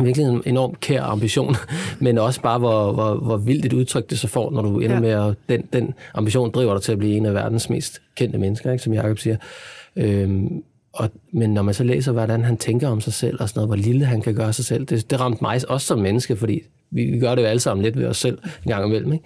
virkelig 0.05 0.27
en 0.27 0.43
enorm 0.47 0.75
kær 0.81 1.03
ambition, 1.03 1.57
men 2.01 2.19
også 2.19 2.41
bare, 2.41 2.59
hvor, 2.59 2.93
hvor, 2.93 3.15
hvor 3.15 3.37
vildt 3.37 3.67
et 3.67 3.73
udtryk 3.73 4.11
det 4.11 4.19
så 4.19 4.29
får, 4.29 4.51
når 4.51 4.63
du 4.63 4.79
ender 4.81 4.97
ja. 4.97 5.01
med 5.01 5.11
at... 5.11 5.35
Den, 5.49 5.69
den 5.73 5.95
ambition 6.15 6.51
driver 6.51 6.73
dig 6.73 6.83
til 6.83 6.93
at 6.93 6.99
blive 6.99 7.17
en 7.17 7.27
af 7.27 7.35
verdens 7.35 7.71
mest 7.71 8.03
kendte 8.17 8.39
mennesker, 8.39 8.73
ikke, 8.73 8.85
som 8.85 8.93
Jacob 8.93 9.19
siger. 9.19 9.37
Øhm, 9.97 10.63
og, 10.97 11.11
men 11.33 11.55
når 11.55 11.63
man 11.63 11.75
så 11.75 11.85
læser, 11.85 12.13
hvordan 12.13 12.45
han 12.45 12.57
tænker 12.57 12.89
om 12.89 13.01
sig 13.01 13.13
selv, 13.13 13.37
og 13.41 13.49
sådan 13.49 13.59
noget, 13.59 13.69
hvor 13.69 13.77
lille 13.77 14.05
han 14.05 14.23
kan 14.23 14.35
gøre 14.35 14.53
sig 14.53 14.65
selv, 14.65 14.85
det, 14.85 15.11
det 15.11 15.21
ramte 15.21 15.39
mig 15.43 15.61
også 15.69 15.87
som 15.87 15.99
menneske, 15.99 16.37
fordi 16.37 16.63
vi, 16.91 17.05
vi 17.05 17.19
gør 17.19 17.35
det 17.35 17.43
jo 17.43 17.47
alle 17.47 17.61
sammen 17.61 17.85
lidt 17.85 17.99
ved 17.99 18.07
os 18.07 18.17
selv 18.17 18.39
en 18.65 18.71
gang 18.71 18.87
imellem. 18.87 19.13
Ikke? 19.13 19.25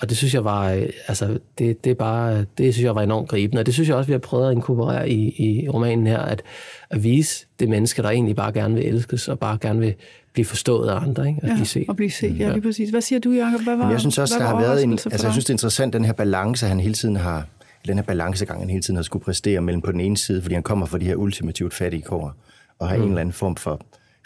Og 0.00 0.08
det 0.08 0.16
synes 0.16 0.34
jeg 0.34 0.44
var, 0.44 0.72
øh, 0.72 0.86
altså, 1.08 1.38
det, 1.58 1.84
det, 1.84 1.98
bare, 1.98 2.44
det 2.58 2.74
synes 2.74 2.84
jeg 2.84 2.94
var 2.94 3.02
enormt 3.02 3.28
gribende, 3.28 3.60
og 3.60 3.66
det 3.66 3.74
synes 3.74 3.88
jeg 3.88 3.96
også, 3.96 4.06
vi 4.06 4.12
har 4.12 4.18
prøvet 4.18 4.46
at 4.46 4.52
inkorporere 4.52 5.10
i, 5.10 5.34
i 5.38 5.68
romanen 5.68 6.06
her, 6.06 6.18
at, 6.18 6.42
at 6.90 7.04
vise 7.04 7.46
det 7.60 7.68
menneske, 7.68 8.02
der 8.02 8.10
egentlig 8.10 8.36
bare 8.36 8.52
gerne 8.52 8.74
vil 8.74 8.86
elskes, 8.86 9.28
og 9.28 9.38
bare 9.38 9.58
gerne 9.60 9.80
vil 9.80 9.94
blive 10.32 10.44
forstået 10.44 10.88
af 10.88 10.96
andre, 10.96 11.28
ikke? 11.28 11.40
At 11.42 11.48
ja, 11.48 11.54
blive 11.54 11.66
set. 11.66 11.84
og 11.88 11.96
blive 11.96 12.10
set, 12.10 12.38
ja, 12.38 12.52
lige 12.52 12.62
præcis. 12.62 12.90
Hvad 12.90 13.00
siger 13.00 13.18
du, 13.18 13.30
Jacob? 13.30 13.60
Hvad 13.60 13.76
var, 13.76 13.84
Men 13.84 13.92
jeg 13.92 14.00
synes 14.00 14.18
også, 14.18 14.34
der 14.38 14.44
har 14.44 14.60
været 14.60 14.82
en, 14.82 14.92
altså 14.92 15.08
jeg 15.22 15.32
synes, 15.32 15.44
det 15.44 15.50
er 15.50 15.54
interessant, 15.54 15.92
den 15.92 16.04
her 16.04 16.12
balance, 16.12 16.66
han 16.66 16.80
hele 16.80 16.94
tiden 16.94 17.16
har, 17.16 17.46
den 17.88 17.96
her 17.96 18.02
balancegang, 18.02 18.60
han 18.60 18.70
hele 18.70 18.82
tiden 18.82 18.96
har 18.96 19.02
skulle 19.02 19.24
præstere 19.24 19.60
mellem 19.60 19.82
på 19.82 19.92
den 19.92 20.00
ene 20.00 20.16
side, 20.16 20.42
fordi 20.42 20.54
han 20.54 20.62
kommer 20.62 20.86
fra 20.86 20.98
de 20.98 21.04
her 21.04 21.14
ultimativt 21.14 21.74
fattige 21.74 22.02
kår, 22.02 22.34
og 22.78 22.88
har 22.88 22.96
mm. 22.96 23.02
en 23.02 23.08
eller 23.08 23.20
anden 23.20 23.32
form 23.32 23.56
for, 23.56 23.80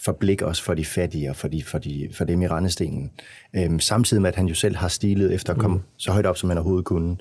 for 0.04 0.12
blik 0.12 0.42
også 0.42 0.62
for 0.62 0.74
de 0.74 0.84
fattige 0.84 1.30
og 1.30 1.36
for, 1.36 1.48
de, 1.48 1.62
for, 1.62 1.78
de, 1.78 2.08
for 2.12 2.24
dem 2.24 2.42
i 2.42 2.46
rendestenen. 2.46 3.10
Øhm, 3.56 3.80
samtidig 3.80 4.22
med, 4.22 4.28
at 4.28 4.36
han 4.36 4.46
jo 4.46 4.54
selv 4.54 4.76
har 4.76 4.88
stilet 4.88 5.34
efter 5.34 5.52
at 5.52 5.58
komme 5.58 5.76
mm. 5.76 5.82
så 5.96 6.12
højt 6.12 6.26
op, 6.26 6.36
som 6.36 6.48
han 6.48 6.58
overhovedet 6.58 6.84
kunne. 6.84 7.16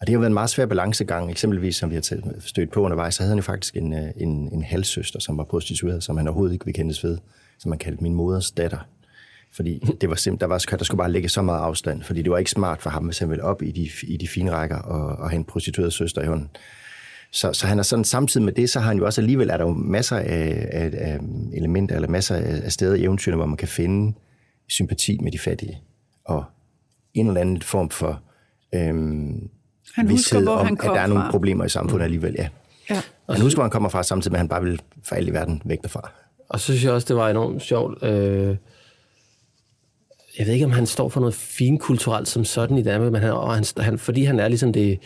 Og 0.00 0.06
det 0.06 0.12
har 0.12 0.18
været 0.18 0.30
en 0.30 0.34
meget 0.34 0.50
svær 0.50 0.66
balancegang. 0.66 1.30
Eksempelvis, 1.30 1.76
som 1.76 1.90
vi 1.90 1.94
har 1.94 2.38
stødt 2.40 2.70
på 2.70 2.80
undervejs, 2.80 3.14
så 3.14 3.22
havde 3.22 3.30
han 3.30 3.38
jo 3.38 3.42
faktisk 3.42 3.76
en, 3.76 3.92
øh, 3.92 4.10
en, 4.16 4.48
en 4.52 4.62
halvsøster, 4.62 5.18
som 5.18 5.38
var 5.38 5.44
prostitueret, 5.44 6.02
som 6.04 6.16
han 6.16 6.28
overhovedet 6.28 6.52
ikke 6.52 6.64
vil 6.64 6.74
kendes 6.74 7.04
ved, 7.04 7.18
som 7.58 7.68
man 7.68 7.78
kaldte 7.78 8.02
min 8.02 8.14
moders 8.14 8.50
datter. 8.50 8.78
Fordi 9.52 9.78
det 10.00 10.08
var 10.08 10.14
simpelthen, 10.14 10.40
der, 10.40 10.54
var, 10.54 10.76
der 10.78 10.84
skulle 10.84 10.98
bare 10.98 11.12
ligge 11.12 11.28
så 11.28 11.42
meget 11.42 11.60
afstand, 11.60 12.02
fordi 12.02 12.22
det 12.22 12.30
var 12.30 12.38
ikke 12.38 12.50
smart 12.50 12.82
for 12.82 12.90
ham, 12.90 13.04
hvis 13.04 13.18
han 13.18 13.30
ville 13.30 13.44
op 13.44 13.62
i 13.62 13.70
de, 13.70 13.88
i 14.02 14.16
de 14.16 14.28
fine 14.28 14.50
rækker 14.50 14.78
og, 14.78 15.16
og 15.18 15.30
have 15.30 15.38
en 15.38 15.44
prostitueret 15.44 15.92
søster 15.92 16.22
i 16.22 16.26
hånden. 16.26 16.48
Så, 17.32 17.52
så 17.52 17.66
han 17.66 17.78
er 17.78 17.82
sådan, 17.82 18.04
samtidig 18.04 18.44
med 18.44 18.52
det, 18.52 18.70
så 18.70 18.80
har 18.80 18.88
han 18.88 18.98
jo 18.98 19.04
også 19.04 19.20
alligevel, 19.20 19.50
er 19.50 19.56
der 19.56 19.64
jo 19.64 19.72
masser 19.72 20.16
af, 20.16 20.68
af, 20.72 20.90
af 20.92 21.18
elementer, 21.52 21.94
eller 21.94 22.08
masser 22.08 22.36
af 22.36 22.72
steder 22.72 22.94
i 22.94 23.04
eventyrene, 23.04 23.36
hvor 23.36 23.46
man 23.46 23.56
kan 23.56 23.68
finde 23.68 24.16
sympati 24.68 25.18
med 25.22 25.32
de 25.32 25.38
fattige, 25.38 25.82
og 26.24 26.44
en 27.14 27.26
eller 27.26 27.40
anden 27.40 27.62
form 27.62 27.90
for 27.90 28.22
øhm, 28.74 29.50
han 29.94 30.10
husker, 30.10 30.40
hvor 30.40 30.52
om, 30.52 30.66
han 30.66 30.78
at 30.80 30.84
der 30.84 31.00
er 31.00 31.06
nogle 31.06 31.22
fra. 31.22 31.30
problemer 31.30 31.64
i 31.64 31.68
samfundet 31.68 32.04
alligevel, 32.04 32.34
ja. 32.38 32.48
Ja. 32.90 33.02
Og 33.26 33.34
han 33.34 33.42
husker, 33.42 33.56
hvor 33.56 33.64
han 33.64 33.70
kommer 33.70 33.88
fra, 33.88 34.02
samtidig 34.02 34.32
med, 34.32 34.36
at 34.36 34.40
han 34.40 34.48
bare 34.48 34.62
vil 34.62 34.80
for 35.04 35.16
alt 35.16 35.28
i 35.28 35.32
verden 35.32 35.62
væk 35.64 35.82
derfra. 35.82 36.10
Og 36.48 36.60
så 36.60 36.64
synes 36.64 36.84
jeg 36.84 36.92
også, 36.92 37.08
det 37.08 37.16
var 37.16 37.30
enormt 37.30 37.62
sjovt. 37.62 38.04
Øh, 38.04 38.56
jeg 40.40 40.46
ved 40.46 40.54
ikke, 40.54 40.66
om 40.66 40.72
han 40.72 40.86
står 40.86 41.08
for 41.08 41.20
noget 41.20 41.34
finkulturelt 41.34 42.28
som 42.28 42.44
sådan 42.44 42.78
i 42.78 42.82
Danmark, 42.82 43.12
men 43.12 43.20
han, 43.20 43.32
og 43.32 43.54
han, 43.54 43.64
han, 43.78 43.98
fordi 43.98 44.24
han 44.24 44.40
er 44.40 44.48
ligesom 44.48 44.72
det, 44.72 44.98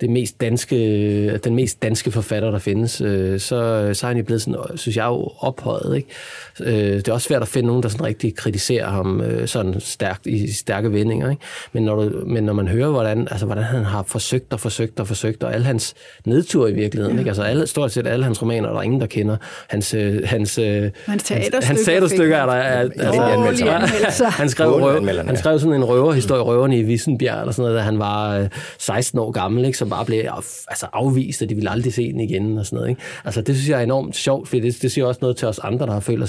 det 0.00 0.10
mest 0.10 0.40
danske, 0.40 1.38
den 1.38 1.54
mest 1.54 1.82
danske 1.82 2.10
forfatter, 2.10 2.50
der 2.50 2.58
findes, 2.58 3.00
øh, 3.00 3.40
så, 3.40 3.90
så 3.92 4.06
er 4.06 4.08
han 4.08 4.16
jo 4.16 4.24
blevet 4.24 4.42
sådan, 4.42 4.78
synes 4.78 4.96
jeg, 4.96 5.04
jo 5.04 5.30
ophøjet. 5.38 5.96
Ikke? 5.96 6.08
Øh, 6.60 6.96
det 6.96 7.08
er 7.08 7.12
også 7.12 7.28
svært 7.28 7.42
at 7.42 7.48
finde 7.48 7.66
nogen, 7.66 7.82
der 7.82 7.88
sådan 7.88 8.06
rigtig 8.06 8.36
kritiserer 8.36 8.90
ham 8.90 9.20
øh, 9.20 9.48
sådan 9.48 9.80
stærkt, 9.80 10.26
i 10.26 10.52
stærke 10.52 10.92
vendinger. 10.92 11.30
Ikke? 11.30 11.42
Men, 11.72 11.82
når 11.82 11.96
du, 11.96 12.22
men 12.26 12.44
når 12.44 12.52
man 12.52 12.68
hører, 12.68 12.90
hvordan, 12.90 13.28
altså, 13.30 13.46
hvordan 13.46 13.64
han 13.64 13.84
har 13.84 14.02
forsøgt 14.02 14.52
og 14.52 14.60
forsøgt 14.60 15.00
og 15.00 15.06
forsøgt, 15.06 15.42
og 15.42 15.54
alle 15.54 15.66
hans 15.66 15.94
nedture 16.24 16.70
i 16.70 16.74
virkeligheden, 16.74 17.18
ikke? 17.18 17.28
altså 17.28 17.42
alle, 17.42 17.66
stort 17.66 17.92
set 17.92 18.06
alle 18.06 18.24
hans 18.24 18.42
romaner, 18.42 18.68
der 18.68 18.78
er 18.78 18.82
ingen, 18.82 19.00
der 19.00 19.06
kender. 19.06 19.36
Hans, 19.68 19.94
øh, 19.94 20.22
hans, 20.24 20.58
øh, 20.58 20.90
Hans 21.06 21.22
teaterstykker 21.22 21.66
hans 21.66 21.80
teaterstykker 21.80 22.36
er 22.36 22.46
der. 22.46 22.52
Er, 22.52 22.88
Dårlige 22.88 23.22
anmeldelser. 23.22 24.24
han, 24.24 24.48
skrev 24.48 24.70
røv, 24.70 25.06
han 25.06 25.28
ja. 25.28 25.34
skrev 25.34 25.58
sådan 25.58 25.74
en 25.74 25.84
røverhistorie, 25.84 26.42
røverne 26.42 26.78
i 26.78 26.82
Vissenbjerg, 26.82 27.40
eller 27.40 27.52
sådan 27.52 27.62
noget, 27.62 27.78
da 27.78 27.82
han 27.82 27.98
var 27.98 28.38
øh, 28.38 28.48
16 28.78 29.18
år 29.18 29.30
gammel, 29.30 29.64
ikke? 29.64 29.78
Som 29.86 29.90
bare 29.90 30.04
blev 30.04 30.24
altså, 30.68 30.86
afvist, 30.92 31.42
og 31.42 31.48
de 31.48 31.54
ville 31.54 31.70
aldrig 31.70 31.94
se 31.94 32.12
den 32.12 32.20
igen, 32.20 32.58
og 32.58 32.66
sådan 32.66 32.76
noget. 32.76 32.88
Ikke? 32.88 33.02
Altså, 33.24 33.40
det 33.40 33.56
synes 33.56 33.68
jeg 33.68 33.78
er 33.78 33.82
enormt 33.82 34.16
sjovt, 34.16 34.48
for 34.48 34.56
det, 34.56 34.82
det 34.82 34.92
siger 34.92 35.06
også 35.06 35.18
noget 35.22 35.36
til 35.36 35.48
os 35.48 35.58
andre, 35.58 35.86
der 35.86 35.92
har 35.92 36.00
følt 36.00 36.22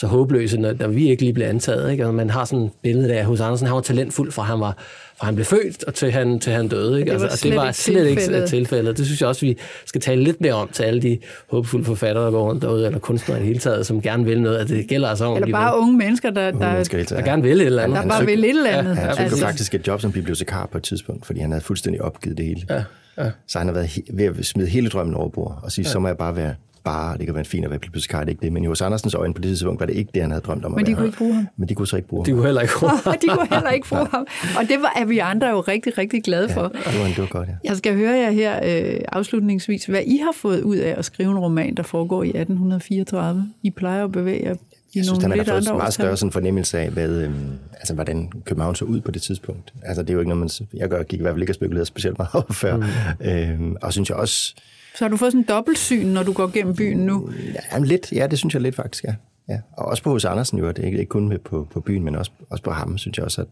så, 0.00 0.06
håbløse, 0.06 0.58
når, 0.60 0.72
når 0.78 0.88
vi 0.88 1.10
ikke 1.10 1.22
lige 1.22 1.32
blev 1.32 1.46
antaget. 1.46 1.90
Ikke? 1.92 2.06
Og 2.06 2.14
man 2.14 2.30
har 2.30 2.44
sådan 2.44 2.64
et 2.64 2.70
billede 2.82 3.14
af, 3.14 3.18
at 3.18 3.24
hos 3.24 3.40
Andersen, 3.40 3.66
han 3.66 3.74
var 3.74 3.80
talentfuld, 3.80 4.32
fra 4.32 4.42
han 4.42 4.60
var 4.60 4.76
fra 5.18 5.24
han 5.26 5.34
blev 5.34 5.44
født, 5.44 5.84
og 5.84 5.94
til 5.94 6.12
han, 6.12 6.40
til 6.40 6.52
han 6.52 6.68
døde. 6.68 6.98
Ikke? 7.00 7.10
Det 7.12 7.20
var 7.20 7.24
altså, 7.26 7.34
og 7.34 7.38
slet 7.38 7.50
det 7.52 7.60
var 7.60 7.66
ikke 7.66 7.78
slet 7.78 8.06
ikke 8.08 8.20
tilfældet. 8.22 8.48
tilfældet. 8.48 8.98
Det 8.98 9.06
synes 9.06 9.20
jeg 9.20 9.28
også, 9.28 9.40
vi 9.46 9.56
skal 9.86 10.00
tale 10.00 10.24
lidt 10.24 10.40
mere 10.40 10.52
om 10.52 10.68
til 10.72 10.82
alle 10.82 11.02
de 11.02 11.18
håbefulde 11.50 11.84
forfattere, 11.84 12.24
der 12.24 12.30
går 12.30 12.48
rundt 12.48 12.62
derude, 12.62 12.86
eller 12.86 12.98
kunstnere 12.98 13.38
i 13.38 13.40
det 13.40 13.46
hele 13.46 13.58
taget, 13.60 13.86
som 13.86 14.02
gerne 14.02 14.24
vil 14.24 14.40
noget. 14.42 14.56
At 14.56 14.68
det 14.68 14.86
gælder 14.88 15.08
altså 15.08 15.24
om 15.24 15.36
Eller 15.36 15.50
bare 15.52 15.78
unge 15.78 15.96
mennesker, 15.96 16.30
der, 16.30 16.48
Unge 16.48 16.60
der, 16.64 16.72
mennesker 16.72 16.96
hele 16.96 17.06
tiden, 17.06 17.22
der 17.22 17.26
ja. 17.30 17.30
gerne 17.34 17.42
vil 17.42 17.60
et 17.60 17.66
eller 17.66 17.82
andet. 17.82 17.94
der 17.94 18.00
Han 18.00 18.08
bare 18.08 18.18
søgte- 18.20 18.32
vil 18.36 18.44
et 18.44 18.50
eller 18.50 18.70
andet. 18.70 18.96
Han 18.96 19.08
søgte 19.10 19.22
Altså, 19.22 19.38
faktisk 19.46 19.74
et 19.74 19.86
job 19.86 20.00
som 20.00 20.12
bibliotekar 20.12 20.66
på 20.72 20.78
et 20.78 20.84
tidspunkt, 20.84 21.26
fordi 21.26 21.40
han 21.40 21.50
havde 21.50 21.64
fuldstændig 21.64 22.02
opgivet 22.02 22.38
det 22.38 22.46
hele. 22.46 22.60
Ja, 22.70 22.82
ja. 23.24 23.30
Så 23.48 23.58
han 23.58 23.66
har 23.66 23.74
været 23.74 23.86
he- 23.86 24.06
ved 24.16 24.24
at 24.24 24.46
smide 24.46 24.68
hele 24.68 24.88
drømmen 24.88 25.14
over 25.14 25.28
bord 25.28 25.58
og 25.62 25.72
sige, 25.72 25.82
ja. 25.86 25.90
så 25.92 25.98
må 25.98 26.08
jeg 26.08 26.16
bare 26.16 26.36
være 26.36 26.54
bare, 26.84 27.18
det 27.18 27.26
kan 27.26 27.34
være 27.34 27.44
fint 27.44 27.64
at 27.64 27.70
være 27.70 27.78
bibliotekar, 27.80 28.18
det 28.18 28.26
er 28.26 28.30
ikke 28.30 28.42
det. 28.42 28.52
Men 28.52 28.64
i 28.64 28.66
hos 28.66 28.80
Andersens 28.80 29.14
øjne 29.14 29.34
på 29.34 29.42
det 29.42 29.48
tidspunkt 29.48 29.80
var 29.80 29.86
det 29.86 29.94
ikke 29.96 30.10
det, 30.14 30.22
han 30.22 30.30
havde 30.30 30.42
drømt 30.42 30.64
om 30.64 30.72
at 30.72 30.76
Men 30.76 30.86
de 30.86 30.94
kunne 30.94 31.06
ikke 31.06 31.18
bruge 31.18 31.34
ham. 31.34 31.48
Men 31.56 31.68
de 31.68 31.74
kunne 31.74 31.86
så 31.88 31.96
ikke 31.96 32.08
bruge 32.08 32.24
De 32.26 32.30
ham. 32.30 32.36
kunne 32.38 32.46
heller 32.46 32.60
ikke 32.62 32.74
Og 32.86 33.14
de 33.22 33.26
kunne 33.28 33.48
heller 33.50 33.70
ikke 33.70 33.88
bruge 33.88 34.06
ham. 34.14 34.26
Og 34.58 34.62
det 34.68 34.76
var, 34.80 34.92
er 34.96 35.04
vi 35.04 35.18
andre 35.18 35.48
jo 35.48 35.60
rigtig, 35.60 35.98
rigtig 35.98 36.22
glade 36.22 36.48
for. 36.48 36.62
Det 36.62 37.00
var, 37.00 37.06
det 37.06 37.18
var 37.18 37.26
godt, 37.26 37.48
ja. 37.48 37.54
Jeg 37.64 37.76
skal 37.76 37.96
høre 37.96 38.12
jer 38.18 38.30
her 38.30 38.60
øh, 38.94 39.00
afslutningsvis, 39.12 39.84
hvad 39.86 40.02
I 40.06 40.16
har 40.16 40.32
fået 40.34 40.62
ud 40.62 40.76
af 40.76 40.94
at 40.98 41.04
skrive 41.04 41.30
en 41.30 41.38
roman, 41.38 41.74
der 41.74 41.82
foregår 41.82 42.22
i 42.22 42.28
1834. 42.28 43.48
I 43.62 43.70
plejer 43.70 44.04
at 44.04 44.12
bevæge 44.12 44.44
jer 44.44 44.54
i 44.54 44.98
Jeg 44.98 45.04
synes, 45.04 45.08
nogle 45.08 45.22
han 45.22 45.30
har 45.30 45.36
lidt 45.36 45.48
fået 45.48 45.56
andre 45.58 45.72
en 45.72 45.78
meget 45.78 45.94
større 45.94 46.16
sådan 46.16 46.32
fornemmelse 46.32 46.78
af, 46.78 46.90
hvad, 46.90 47.08
øhm, 47.10 47.34
altså, 47.72 47.94
hvordan 47.94 48.32
København 48.44 48.74
så 48.74 48.84
ud 48.84 49.00
på 49.00 49.10
det 49.10 49.22
tidspunkt. 49.22 49.72
Altså, 49.82 50.02
det 50.02 50.10
er 50.10 50.14
jo 50.14 50.20
ikke 50.20 50.28
noget, 50.28 50.40
man... 50.60 50.66
Jeg 50.80 50.88
gør, 50.88 51.02
gik 51.02 51.18
i 51.18 51.22
hvert 51.22 51.32
fald 51.34 51.42
ikke 51.42 51.50
og 51.50 51.54
spekulerede 51.54 51.86
specielt 51.86 52.18
meget 52.18 52.34
over 52.34 52.52
før. 52.62 52.76
Mm. 52.76 52.84
Øhm, 53.26 53.76
og 53.82 53.92
synes 53.92 54.08
jeg 54.08 54.16
også... 54.16 54.54
Så 54.94 55.04
har 55.04 55.08
du 55.08 55.16
fået 55.16 55.32
sådan 55.32 55.40
en 55.40 55.48
dobbeltsyn, 55.48 56.06
når 56.06 56.22
du 56.22 56.32
går 56.32 56.46
gennem 56.46 56.76
byen 56.76 56.98
nu. 56.98 57.30
Ja, 57.54 57.60
jamen, 57.72 57.88
lidt, 57.88 58.12
ja, 58.12 58.26
det 58.26 58.38
synes 58.38 58.54
jeg 58.54 58.62
lidt 58.62 58.74
faktisk, 58.74 59.04
ja. 59.04 59.14
ja. 59.48 59.60
Og 59.72 59.86
også 59.86 60.02
på 60.02 60.10
hos 60.10 60.24
Andersen 60.24 60.58
jo, 60.58 60.68
det 60.68 60.78
er 60.78 60.84
ikke, 60.84 60.98
ikke 60.98 61.10
kun 61.10 61.28
med 61.28 61.38
på, 61.38 61.68
på 61.70 61.80
byen, 61.80 62.04
men 62.04 62.16
også, 62.16 62.30
også 62.50 62.64
på 62.64 62.70
ham, 62.70 62.98
synes 62.98 63.18
jeg 63.18 63.24
også, 63.24 63.40
at, 63.40 63.48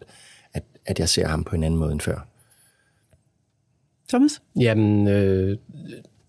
at, 0.55 0.63
at 0.87 0.99
jeg 0.99 1.09
ser 1.09 1.29
ham 1.29 1.45
på 1.45 1.57
en 1.57 1.65
anden 1.65 1.81
måde 1.81 1.93
end 1.93 2.01
før. 2.01 2.27
Thomas? 4.09 4.43
Jamen, 4.57 5.09
øh, 5.09 5.57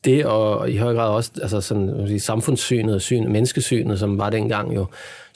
det 0.06 0.26
og 0.26 0.70
i 0.72 0.78
høj 0.78 0.94
grad 0.94 1.10
også 1.10 1.32
altså 1.42 1.62
sådan, 1.62 2.08
sige, 2.08 2.20
samfundssynet 2.20 2.96
og 2.96 3.02
syn, 3.02 3.32
menneskesynet, 3.32 4.00
som 4.00 4.18
var 4.18 4.30
dengang 4.30 4.76
jo, 4.76 4.86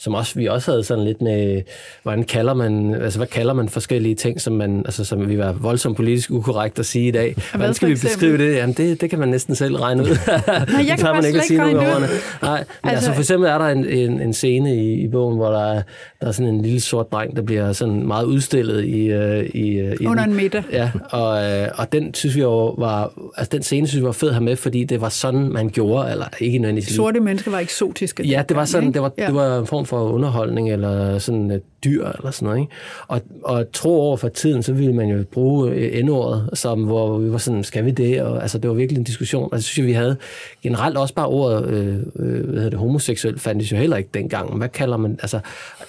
som 0.02 0.14
også, 0.14 0.34
vi 0.34 0.46
også 0.46 0.70
havde 0.70 0.84
sådan 0.84 1.04
lidt 1.04 1.22
med, 1.22 1.62
hvordan 2.02 2.24
kalder 2.24 2.54
man, 2.54 2.94
altså 2.94 3.18
hvad 3.18 3.26
kalder 3.26 3.54
man 3.54 3.68
forskellige 3.68 4.14
ting, 4.14 4.40
som 4.40 4.52
man, 4.52 4.82
altså 4.84 5.04
som 5.04 5.28
vi 5.28 5.38
var 5.38 5.52
voldsomt 5.52 5.96
politisk 5.96 6.30
ukorrekt 6.30 6.78
at 6.78 6.86
sige 6.86 7.08
i 7.08 7.10
dag. 7.10 7.36
Hvordan 7.54 7.74
skal 7.74 7.88
vi 7.88 7.94
beskrive 7.94 8.38
det? 8.38 8.56
Jamen 8.56 8.74
det, 8.74 9.00
det 9.00 9.10
kan 9.10 9.18
man 9.18 9.28
næsten 9.28 9.54
selv 9.54 9.76
regne 9.76 10.02
ud. 10.02 10.08
Nej, 10.08 10.86
jeg 10.88 10.98
kan 10.98 11.22
slet 11.22 11.50
ikke 11.50 11.62
regne 11.62 11.80
det 11.80 11.86
ud. 11.86 12.08
Nej, 12.42 12.64
men 12.82 12.90
altså, 12.90 12.94
Altså- 12.94 13.12
for 13.12 13.20
eksempel 13.20 13.48
er 13.50 13.58
der 13.58 13.66
en, 13.68 13.84
en, 13.84 14.20
en 14.20 14.32
scene 14.32 14.76
i, 14.76 14.92
i 14.92 15.08
bogen, 15.08 15.36
hvor 15.36 15.50
der 15.50 15.72
er, 15.72 15.82
der 16.20 16.26
er 16.28 16.32
sådan 16.32 16.54
en 16.54 16.62
lille 16.62 16.80
sort 16.80 17.12
dreng, 17.12 17.36
der 17.36 17.42
bliver 17.42 17.72
sådan 17.72 18.06
meget 18.06 18.24
udstillet 18.24 18.84
i, 18.84 19.06
øh, 19.06 19.44
i, 19.54 19.68
øh, 19.70 19.96
i 20.00 20.06
Under 20.06 20.24
en 20.24 20.34
middag. 20.34 20.62
Ja, 20.72 20.90
og, 21.10 21.44
øh, 21.44 21.68
og 21.74 21.92
den 21.92 22.14
synes 22.14 22.36
vi 22.36 22.40
jo 22.40 22.68
var, 22.68 23.12
altså 23.36 23.50
den 23.52 23.62
scene 23.62 23.86
synes 23.88 24.00
vi 24.02 24.06
var 24.06 24.12
fed 24.12 24.28
at 24.28 24.34
have 24.34 24.44
med, 24.44 24.56
fordi 24.56 24.84
det 24.84 25.00
var 25.00 25.08
sådan, 25.08 25.48
man 25.48 25.68
gjorde, 25.70 26.10
eller 26.10 26.26
ikke 26.40 26.58
nødvendigvis 26.58 26.94
Sorte 26.94 27.20
mennesker 27.20 27.50
var 27.50 27.58
eksotiske. 27.58 28.22
Ja, 28.26 28.42
det 28.48 28.56
var 28.56 28.64
sådan, 28.64 28.92
det 28.92 29.02
var, 29.02 29.12
Ja. 29.18 29.26
det 29.26 29.34
var 29.34 29.58
en 29.58 29.66
form 29.66 29.86
for 29.92 30.12
underholdning, 30.12 30.72
eller 30.72 31.18
sådan 31.18 31.50
et 31.50 31.62
dyr, 31.84 32.08
eller 32.18 32.30
sådan 32.30 32.46
noget. 32.46 32.60
Ikke? 32.60 32.72
Og, 33.08 33.20
og 33.44 33.72
tro 33.72 34.00
over 34.00 34.16
for 34.16 34.28
tiden, 34.28 34.62
så 34.62 34.72
ville 34.72 34.92
man 34.92 35.08
jo 35.08 35.24
bruge 35.32 35.70
øh, 35.70 35.98
endordet, 35.98 36.50
som, 36.54 36.84
hvor 36.84 37.18
vi 37.18 37.32
var 37.32 37.38
sådan, 37.38 37.64
skal 37.64 37.84
vi 37.84 37.90
det? 37.90 38.22
Og, 38.22 38.42
altså, 38.42 38.58
det 38.58 38.70
var 38.70 38.74
virkelig 38.74 38.98
en 38.98 39.04
diskussion. 39.04 39.48
Og 39.52 39.56
det 39.56 39.64
synes 39.64 39.78
jeg, 39.78 39.86
vi 39.86 39.92
havde 39.92 40.16
generelt 40.62 40.96
også 40.96 41.14
bare 41.14 41.26
ordet, 41.26 41.66
øh, 41.66 41.96
øh, 42.16 42.44
hvad 42.44 42.54
hedder 42.54 42.70
det, 42.70 42.78
homoseksuel, 42.78 43.38
fandtes 43.38 43.72
jo 43.72 43.76
heller 43.76 43.96
ikke 43.96 44.10
dengang. 44.14 44.56
Hvad 44.56 44.68
kalder 44.68 44.96
man, 44.96 45.18
altså, 45.22 45.40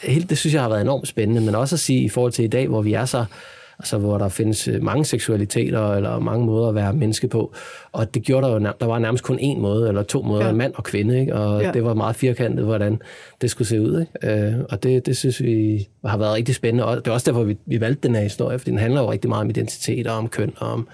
helt, 0.02 0.30
det 0.30 0.38
synes 0.38 0.54
jeg 0.54 0.62
har 0.62 0.70
været 0.70 0.82
enormt 0.82 1.08
spændende, 1.08 1.42
men 1.42 1.56
også 1.56 1.76
at 1.76 1.80
sige 1.80 2.04
i 2.04 2.10
forhold 2.10 2.32
til 2.32 2.46
i 2.46 2.48
dag, 2.48 2.68
hvor 2.68 2.82
vi 2.82 2.94
er 2.94 3.06
så 3.06 3.26
altså 3.84 3.98
hvor 3.98 4.18
der 4.18 4.28
findes 4.30 4.68
øh, 4.68 4.84
mange 4.84 5.06
seksualiteter 5.06 5.94
eller 5.94 6.20
mange 6.20 6.46
måder 6.46 6.70
at 6.70 6.76
være 6.76 6.94
menneske 6.94 7.28
på. 7.28 7.54
Og 7.92 8.14
det 8.14 8.24
gjorde 8.24 8.48
der 8.48 8.54
jo, 8.54 8.60
der 8.80 8.86
var 8.86 9.00
nærmest 9.00 9.24
kun 9.24 9.40
én 9.40 9.60
måde, 9.60 9.88
eller 9.88 10.04
to 10.04 10.22
måder, 10.22 10.46
Ja. 10.46 10.52
mand 10.52 10.74
og 10.76 10.84
kvinde, 10.84 11.20
ikke? 11.20 11.36
og 11.36 11.62
Ja. 11.62 11.72
det 11.72 11.84
var 11.84 11.94
meget 11.94 12.16
firkantet, 12.16 12.66
hvordan 12.66 13.02
det 13.42 13.50
skulle 13.52 13.68
se 13.68 13.82
ud. 13.82 14.00
Ikke? 14.24 14.48
Øh, 14.48 14.54
og 14.70 14.84
det, 14.84 15.06
det 15.06 15.18
synes 15.18 15.42
vi 15.44 15.88
har 16.06 16.18
været 16.18 16.34
rigtig 16.34 16.56
spændende, 16.56 16.86
og 16.86 16.96
det 16.96 17.08
er 17.08 17.12
også 17.12 17.32
derfor, 17.32 17.44
vi, 17.44 17.58
vi 17.66 17.82
valgte 17.82 18.08
den 18.08 18.16
her 18.16 18.24
historie, 18.24 18.60
fordi 18.60 18.72
den 18.72 18.80
handler 18.80 19.02
jo 19.02 19.12
rigtig 19.12 19.30
meget 19.30 19.42
om 19.44 19.50
identitet 19.50 20.08
og 20.08 20.18
om 20.18 20.28
køn 20.28 20.54
og 20.58 20.68
om, 20.74 20.88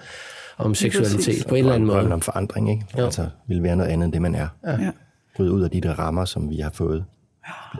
om 0.58 0.74
seksualitet 0.74 1.16
præcis. 1.16 1.44
på 1.44 1.54
en 1.54 1.58
eller 1.58 1.72
anden 1.74 1.86
måde. 1.86 2.12
om 2.12 2.20
forandring, 2.20 2.70
ikke? 2.70 2.84
Jo. 2.98 3.04
Altså, 3.04 3.26
vil 3.48 3.62
være 3.62 3.76
noget 3.76 3.90
andet 3.90 4.04
end 4.04 4.12
det, 4.12 4.22
man 4.22 4.34
er. 4.34 4.48
Ja. 4.66 4.90
Bryde 5.36 5.52
ud 5.52 5.62
af 5.62 5.70
de 5.70 5.80
der 5.80 5.98
rammer, 5.98 6.24
som 6.24 6.50
vi 6.50 6.56
har 6.56 6.70
fået, 6.74 7.04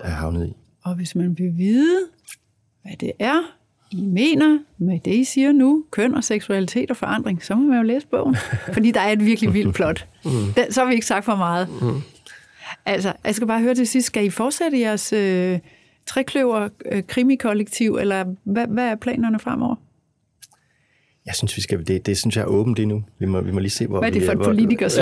er 0.05 0.09
havnet 0.11 0.47
i. 0.47 0.57
Og 0.85 0.95
hvis 0.95 1.15
man 1.15 1.39
vil 1.39 1.53
vide, 1.57 1.99
hvad 2.83 2.93
det 3.01 3.13
er, 3.19 3.41
I 3.91 4.01
mener 4.07 4.59
med 4.79 5.01
det, 5.05 5.15
I 5.15 5.25
siger 5.25 5.53
nu, 5.53 5.85
køn 5.91 6.15
og 6.15 6.25
seksualitet 6.25 6.91
og 6.91 6.97
forandring, 6.97 7.45
så 7.45 7.55
må 7.55 7.67
man 7.69 7.77
jo 7.77 7.83
læse 7.83 8.07
bogen. 8.07 8.37
Fordi 8.75 8.91
der 8.91 9.01
er 9.01 9.13
et 9.13 9.25
virkelig 9.27 9.55
vildt 9.55 9.75
plot. 9.75 10.07
Den, 10.57 10.73
så 10.73 10.81
har 10.81 10.89
vi 10.89 10.95
ikke 10.95 11.07
sagt 11.07 11.25
for 11.25 11.37
meget. 11.37 11.69
Altså, 12.87 13.13
jeg 13.25 13.35
skal 13.35 13.47
bare 13.47 13.61
høre 13.61 13.75
til 13.75 13.87
sidst, 13.87 14.07
skal 14.07 14.25
I 14.25 14.31
fortsætte 14.31 14.81
jeres 14.81 15.13
øh, 15.13 15.59
trekløver 16.07 16.69
øh, 16.93 17.03
krimikollektiv, 17.07 17.97
eller 18.01 18.25
hvad, 18.45 18.67
hvad 18.67 18.85
er 18.85 18.95
planerne 18.95 19.39
fremover? 19.39 19.75
Jeg 21.27 21.35
synes, 21.35 21.57
vi 21.57 21.63
skal, 21.63 21.87
det, 21.87 22.07
det 22.07 22.19
synes 22.19 22.37
jeg 22.37 22.43
er 22.43 22.47
åbent 22.47 22.77
lige 22.77 22.87
nu. 22.87 23.05
Vi 23.19 23.27
må, 23.27 23.41
vi 23.41 23.53
må 23.53 23.59
lige 23.59 23.71
se, 23.71 23.87
hvor 23.87 23.99
Hvad 23.99 24.09
er 24.09 24.13
det 24.13 24.23
for 24.23 24.33
vi, 24.33 24.41
et 24.41 24.45
politiker 24.45 24.89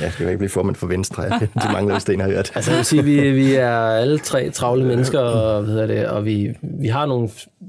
ja, 0.00 0.06
det 0.06 0.14
kan 0.16 0.26
ikke 0.26 0.38
blive 0.38 0.48
formand 0.48 0.76
for 0.76 0.86
Venstre. 0.86 1.28
De 1.40 1.72
mange 1.72 2.00
sten 2.00 2.20
har 2.20 2.28
hørt. 2.28 2.52
altså, 2.54 2.70
jeg 2.70 2.78
vil 2.78 2.84
sige, 2.84 3.04
vi, 3.04 3.30
vi 3.30 3.54
er 3.54 3.70
alle 3.76 4.18
tre 4.18 4.50
travle 4.50 4.84
mennesker, 4.84 5.18
og, 5.18 5.62
hvad 5.62 5.88
det, 5.88 6.06
og 6.06 6.24
vi, 6.24 6.54
vi 6.62 6.88
har 6.88 7.06
nogle 7.06 7.28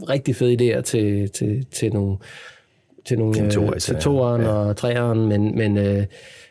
rigtig 0.10 0.36
fede 0.36 0.54
idéer 0.78 0.82
til, 0.82 1.30
til, 1.30 1.66
til 1.72 1.94
nogle 1.94 2.18
til, 3.06 3.20
nogle, 3.20 3.34
til, 3.34 3.50
to, 3.52 3.74
øh, 3.74 3.80
til 3.80 3.96
toeren 3.96 4.42
ja. 4.42 4.48
og 4.48 4.78
treeren, 4.78 5.28
men, 5.28 5.58
men, 5.58 5.78
øh, 5.78 6.04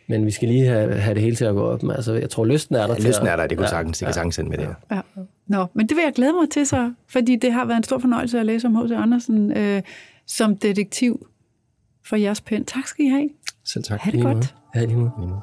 men 0.07 0.27
vi 0.27 0.31
skal 0.31 0.49
lige 0.49 0.67
have, 0.67 0.95
have 0.95 1.15
det 1.15 1.23
hele 1.23 1.37
til 1.37 1.45
at 1.45 1.55
gå 1.55 1.63
op. 1.63 1.83
Men 1.83 1.91
altså, 1.91 2.13
jeg 2.13 2.31
tror, 2.31 2.45
lysten 2.45 2.77
er 2.77 2.87
der. 2.87 2.95
Ja, 2.99 3.09
lysten 3.09 3.27
er 3.27 3.37
der, 3.37 3.47
det 3.47 3.59
kunne 3.59 3.67
ja, 3.67 3.71
sagtens, 3.71 3.99
det 3.99 4.07
kan 4.07 4.15
sagtens 4.15 4.39
med 4.39 4.59
det. 4.59 4.69
Ja. 4.91 5.01
Nå, 5.47 5.67
men 5.75 5.89
det 5.89 5.97
vil 5.97 6.03
jeg 6.05 6.13
glæde 6.15 6.33
mig 6.33 6.51
til 6.51 6.67
så, 6.67 6.93
fordi 7.09 7.37
det 7.37 7.53
har 7.53 7.65
været 7.65 7.77
en 7.77 7.85
stor 7.85 7.99
fornøjelse 7.99 8.41
at 8.41 8.47
læse 8.47 8.67
om 8.67 8.77
H.C. 8.77 8.93
Andersen 8.93 9.57
øh, 9.57 9.83
som 10.27 10.57
detektiv 10.57 11.27
for 12.05 12.17
jeres 12.17 12.41
pen. 12.41 12.65
Tak 12.65 12.87
skal 12.87 13.05
I 13.05 13.09
have. 13.09 13.29
Selv 13.65 13.85
tak. 13.85 14.01
Ha' 14.01 14.11
det 14.11 14.23
godt. 14.23 14.55
Ja, 14.75 14.85
lige 14.85 14.97
måde. 14.97 15.41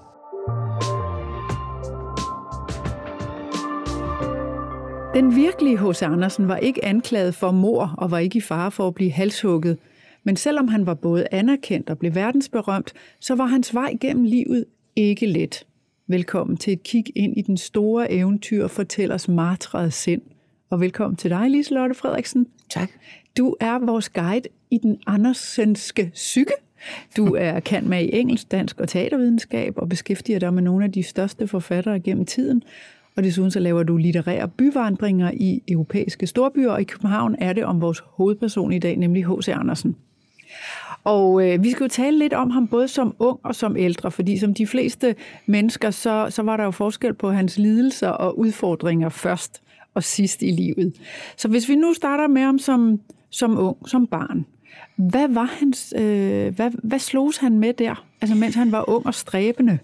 Den 5.14 5.36
virkelige 5.36 5.78
H.C. 5.78 6.02
Andersen 6.02 6.48
var 6.48 6.58
ikke 6.58 6.86
anklaget 6.86 7.36
for 7.36 7.52
mor 7.52 7.96
og 7.98 8.12
var 8.12 8.18
ikke 8.18 8.38
i 8.38 8.42
fare 8.42 8.72
for 8.72 8.88
at 8.88 8.96
blive 8.96 9.12
halshugget. 9.12 9.78
Men 10.24 10.36
selvom 10.36 10.68
han 10.68 10.86
var 10.86 10.94
både 10.94 11.28
anerkendt 11.32 11.90
og 11.90 11.98
blev 11.98 12.16
verdensberømt, 12.16 12.94
så 13.20 13.36
var 13.36 13.46
hans 13.46 13.74
vej 13.74 13.98
gennem 14.02 14.24
livet 14.24 14.66
ikke 14.96 15.26
let. 15.26 15.66
Velkommen 16.08 16.58
til 16.58 16.74
et 16.74 16.84
kig 16.84 17.06
ind 17.16 17.38
i 17.38 17.42
den 17.42 17.58
store 17.58 18.12
eventyr 18.12 18.68
fortællers 18.68 19.28
martrede 19.28 19.92
sind. 19.92 20.22
Og 20.70 20.82
velkommen 20.82 21.16
til 21.16 21.30
dig, 21.30 21.50
Liselotte 21.50 21.96
Frederiksen. 21.96 22.48
Tak. 22.70 22.90
Du 23.38 23.56
er 23.60 23.86
vores 23.86 24.10
guide 24.10 24.50
i 24.72 24.78
den 24.78 25.00
andersenske 25.08 26.12
psyke. 26.14 26.54
Du 27.18 27.36
er 27.36 27.60
kendt 27.60 27.90
med 27.90 28.04
i 28.04 28.20
engelsk, 28.20 28.52
dansk 28.52 28.80
og 28.80 28.90
teatervidenskab 28.90 29.74
og 29.78 29.90
beskæftiger 29.90 30.40
dig 30.40 30.54
med 30.54 30.64
nogle 30.64 30.86
af 30.86 30.92
de 30.92 31.04
største 31.04 31.48
forfattere 31.48 32.00
gennem 32.00 32.26
tiden. 32.26 32.64
Og 33.16 33.24
desuden 33.24 33.52
så 33.52 33.60
laver 33.60 33.84
du 33.84 33.98
litterære 33.98 34.48
byvandringer 34.48 35.32
i 35.34 35.62
europæiske 35.68 36.28
storbyer, 36.28 36.72
og 36.72 36.82
i 36.82 36.84
København 36.84 37.36
er 37.40 37.54
det 37.54 37.64
om 37.64 37.82
vores 37.82 38.04
hovedperson 38.06 38.72
i 38.72 38.80
dag, 38.80 38.96
nemlig 38.96 39.26
H.C. 39.26 39.48
Andersen. 39.48 39.96
Og 41.04 41.48
øh, 41.48 41.64
vi 41.64 41.72
skal 41.72 41.84
jo 41.84 41.90
tale 41.90 42.20
lidt 42.20 42.34
om 42.34 42.50
ham 42.50 42.68
både 42.68 42.88
som 42.88 43.16
ung 43.20 43.40
og 43.44 43.56
som 43.56 43.78
ældre, 43.78 44.12
fordi 44.12 44.38
som 44.38 44.54
de 44.54 44.68
fleste 44.68 45.16
mennesker, 45.46 45.92
så, 45.92 46.28
så 46.30 46.44
var 46.44 46.58
der 46.58 46.64
jo 46.64 46.72
forskel 46.72 47.14
på 47.14 47.32
hans 47.32 47.58
lidelser 47.58 48.10
og 48.10 48.40
udfordringer 48.40 49.10
først 49.10 49.62
og 49.94 50.04
sidst 50.04 50.42
i 50.42 50.52
livet. 50.52 50.94
Så 51.38 51.48
hvis 51.48 51.70
vi 51.70 51.76
nu 51.76 51.94
starter 51.94 52.28
med 52.28 52.42
ham 52.42 52.60
som, 52.60 53.00
som 53.30 53.58
ung, 53.58 53.90
som 53.90 54.08
barn, 54.08 54.46
hvad 54.98 55.28
var 55.34 55.50
hans, 55.60 55.94
øh, 55.98 56.56
hvad, 56.56 56.72
hvad 56.84 57.00
slogs 57.00 57.38
han 57.38 57.60
med 57.60 57.74
der, 57.74 58.06
altså 58.22 58.36
mens 58.36 58.56
han 58.56 58.72
var 58.72 58.90
ung 58.90 59.06
og 59.06 59.14
stræbende? 59.14 59.80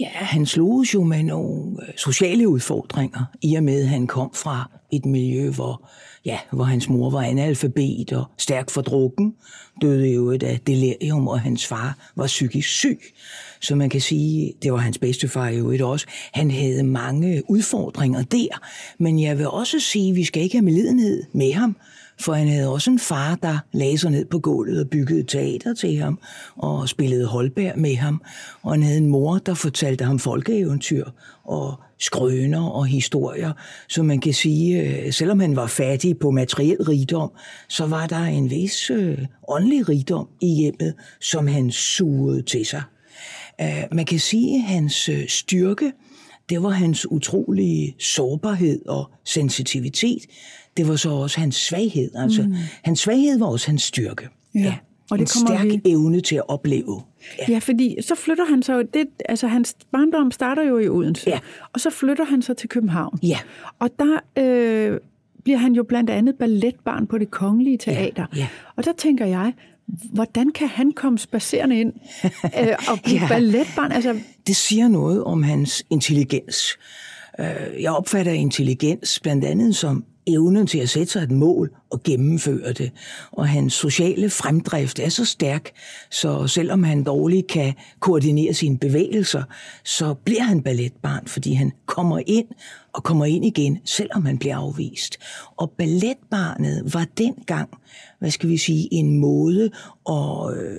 Ja, 0.00 0.08
han 0.08 0.46
slogs 0.46 0.94
jo 0.94 1.04
med 1.04 1.22
nogle 1.22 1.76
øh, 1.82 1.94
sociale 1.96 2.48
udfordringer, 2.48 3.24
i 3.42 3.54
og 3.54 3.62
med 3.62 3.82
at 3.82 3.88
han 3.88 4.06
kom 4.06 4.30
fra 4.34 4.70
et 4.92 5.06
miljø, 5.06 5.50
hvor, 5.50 5.88
ja, 6.24 6.38
hvor 6.52 6.64
hans 6.64 6.88
mor 6.88 7.10
var 7.10 7.22
analfabet 7.22 8.12
og 8.12 8.24
stærk 8.38 8.70
for 8.70 8.82
drukken, 8.82 9.34
døde 9.82 10.08
jo 10.08 10.30
et 10.30 10.42
af 10.42 10.60
delirium, 10.66 11.28
og 11.28 11.40
hans 11.40 11.66
far 11.66 12.10
var 12.16 12.26
psykisk 12.26 12.68
syg. 12.68 13.00
Så 13.60 13.74
man 13.74 13.88
kan 13.88 14.00
sige, 14.00 14.52
det 14.62 14.72
var 14.72 14.78
hans 14.78 14.98
bedstefar 14.98 15.48
jo 15.48 15.70
et 15.70 15.80
også. 15.80 16.06
Han 16.32 16.50
havde 16.50 16.82
mange 16.82 17.42
udfordringer 17.50 18.22
der, 18.22 18.66
men 18.98 19.20
jeg 19.22 19.38
vil 19.38 19.48
også 19.48 19.80
sige, 19.80 20.10
at 20.10 20.16
vi 20.16 20.24
skal 20.24 20.42
ikke 20.42 20.56
have 20.56 20.64
medlidenhed 20.64 21.22
med 21.32 21.52
ham, 21.52 21.76
for 22.20 22.32
han 22.32 22.48
havde 22.48 22.72
også 22.72 22.90
en 22.90 22.98
far, 22.98 23.34
der 23.34 23.58
lagde 23.72 23.98
sig 23.98 24.10
ned 24.10 24.24
på 24.24 24.38
gulvet 24.38 24.80
og 24.80 24.90
byggede 24.90 25.22
teater 25.22 25.74
til 25.74 25.96
ham 25.96 26.18
og 26.56 26.88
spillede 26.88 27.26
Holberg 27.26 27.78
med 27.78 27.96
ham. 27.96 28.22
Og 28.62 28.72
han 28.72 28.82
havde 28.82 28.98
en 28.98 29.06
mor, 29.06 29.38
der 29.38 29.54
fortalte 29.54 30.04
ham 30.04 30.18
folkeeventyr 30.18 31.04
og 31.44 31.74
skrøner 31.98 32.62
og 32.62 32.86
historier. 32.86 33.52
Så 33.88 34.02
man 34.02 34.20
kan 34.20 34.34
sige, 34.34 34.82
øh, 34.82 35.12
selvom 35.12 35.40
han 35.40 35.56
var 35.56 35.66
fattig 35.66 36.18
på 36.18 36.30
materiel 36.30 36.82
rigdom, 36.82 37.30
så 37.68 37.86
var 37.86 38.06
der 38.06 38.24
en 38.24 38.50
vis 38.50 38.90
øh, 38.90 39.18
åndelig 39.48 39.88
rigdom 39.88 40.28
i 40.40 40.54
hjemmet, 40.54 40.94
som 41.20 41.46
han 41.46 41.70
sugede 41.70 42.42
til 42.42 42.66
sig. 42.66 42.82
Uh, 43.62 43.96
man 43.96 44.04
kan 44.04 44.18
sige, 44.18 44.56
at 44.56 44.62
hans 44.62 45.08
øh, 45.08 45.28
styrke, 45.28 45.92
det 46.50 46.62
var 46.62 46.70
hans 46.70 47.10
utrolige 47.10 47.94
sårbarhed 47.98 48.86
og 48.86 49.10
sensitivitet 49.24 50.26
det 50.76 50.88
var 50.88 50.96
så 50.96 51.10
også 51.10 51.40
hans 51.40 51.56
svaghed. 51.56 52.10
Altså, 52.14 52.42
mm. 52.42 52.54
hans 52.82 53.00
svaghed 53.00 53.38
var 53.38 53.46
også 53.46 53.66
hans 53.66 53.82
styrke. 53.82 54.28
Ja. 54.54 54.60
ja. 54.60 54.74
Og 55.10 55.18
det 55.18 55.36
en 55.36 55.46
kommer 55.46 55.58
stærk 55.58 55.82
vi... 55.84 55.90
evne 55.90 56.20
til 56.20 56.36
at 56.36 56.48
opleve. 56.48 57.02
Ja. 57.38 57.52
ja, 57.52 57.58
fordi 57.58 57.96
så 58.00 58.14
flytter 58.14 58.44
han 58.44 58.62
så, 58.62 58.82
det, 58.94 59.06
altså 59.28 59.46
hans 59.46 59.76
barndom 59.92 60.30
starter 60.30 60.62
jo 60.62 60.78
i 60.78 60.88
Odense, 60.88 61.30
ja. 61.30 61.38
og 61.72 61.80
så 61.80 61.90
flytter 61.90 62.24
han 62.24 62.42
så 62.42 62.54
til 62.54 62.68
København. 62.68 63.18
Ja. 63.22 63.38
Og 63.78 63.90
der 63.98 64.42
øh, 64.42 64.98
bliver 65.44 65.58
han 65.58 65.72
jo 65.72 65.82
blandt 65.82 66.10
andet 66.10 66.34
balletbarn 66.34 67.06
på 67.06 67.18
det 67.18 67.30
kongelige 67.30 67.78
teater. 67.78 68.26
Ja. 68.34 68.38
Ja. 68.38 68.48
Og 68.76 68.84
der 68.84 68.92
tænker 68.98 69.26
jeg, 69.26 69.52
hvordan 69.86 70.50
kan 70.50 70.68
han 70.68 70.92
komme 70.92 71.18
spacerende 71.18 71.80
ind 71.80 71.92
øh, 72.60 72.76
og 72.88 72.98
blive 73.04 73.20
ja. 73.20 73.28
balletbarn? 73.28 73.92
Altså... 73.92 74.20
Det 74.46 74.56
siger 74.56 74.88
noget 74.88 75.24
om 75.24 75.42
hans 75.42 75.84
intelligens. 75.90 76.78
Øh, 77.40 77.82
jeg 77.82 77.92
opfatter 77.92 78.32
intelligens 78.32 79.20
blandt 79.20 79.44
andet 79.44 79.76
som 79.76 80.04
evnen 80.26 80.66
til 80.66 80.78
at 80.78 80.88
sætte 80.88 81.12
sig 81.12 81.22
et 81.22 81.30
mål 81.30 81.70
og 81.90 82.02
gennemføre 82.02 82.72
det. 82.72 82.90
Og 83.32 83.48
hans 83.48 83.72
sociale 83.72 84.30
fremdrift 84.30 84.98
er 84.98 85.08
så 85.08 85.24
stærk, 85.24 85.70
så 86.10 86.46
selvom 86.46 86.82
han 86.82 87.04
dårligt 87.04 87.46
kan 87.46 87.74
koordinere 88.00 88.54
sine 88.54 88.78
bevægelser, 88.78 89.42
så 89.84 90.14
bliver 90.14 90.42
han 90.42 90.62
balletbarn, 90.62 91.26
fordi 91.26 91.52
han 91.52 91.72
kommer 91.86 92.20
ind 92.26 92.46
og 92.92 93.04
kommer 93.04 93.24
ind 93.24 93.44
igen, 93.44 93.78
selvom 93.84 94.26
han 94.26 94.38
bliver 94.38 94.56
afvist. 94.56 95.18
Og 95.56 95.70
balletbarnet 95.78 96.94
var 96.94 97.06
dengang, 97.18 97.70
hvad 98.20 98.30
skal 98.30 98.48
vi 98.48 98.56
sige, 98.56 98.88
en 98.94 99.18
måde 99.18 99.70
at 100.08 100.56
øh, 100.56 100.76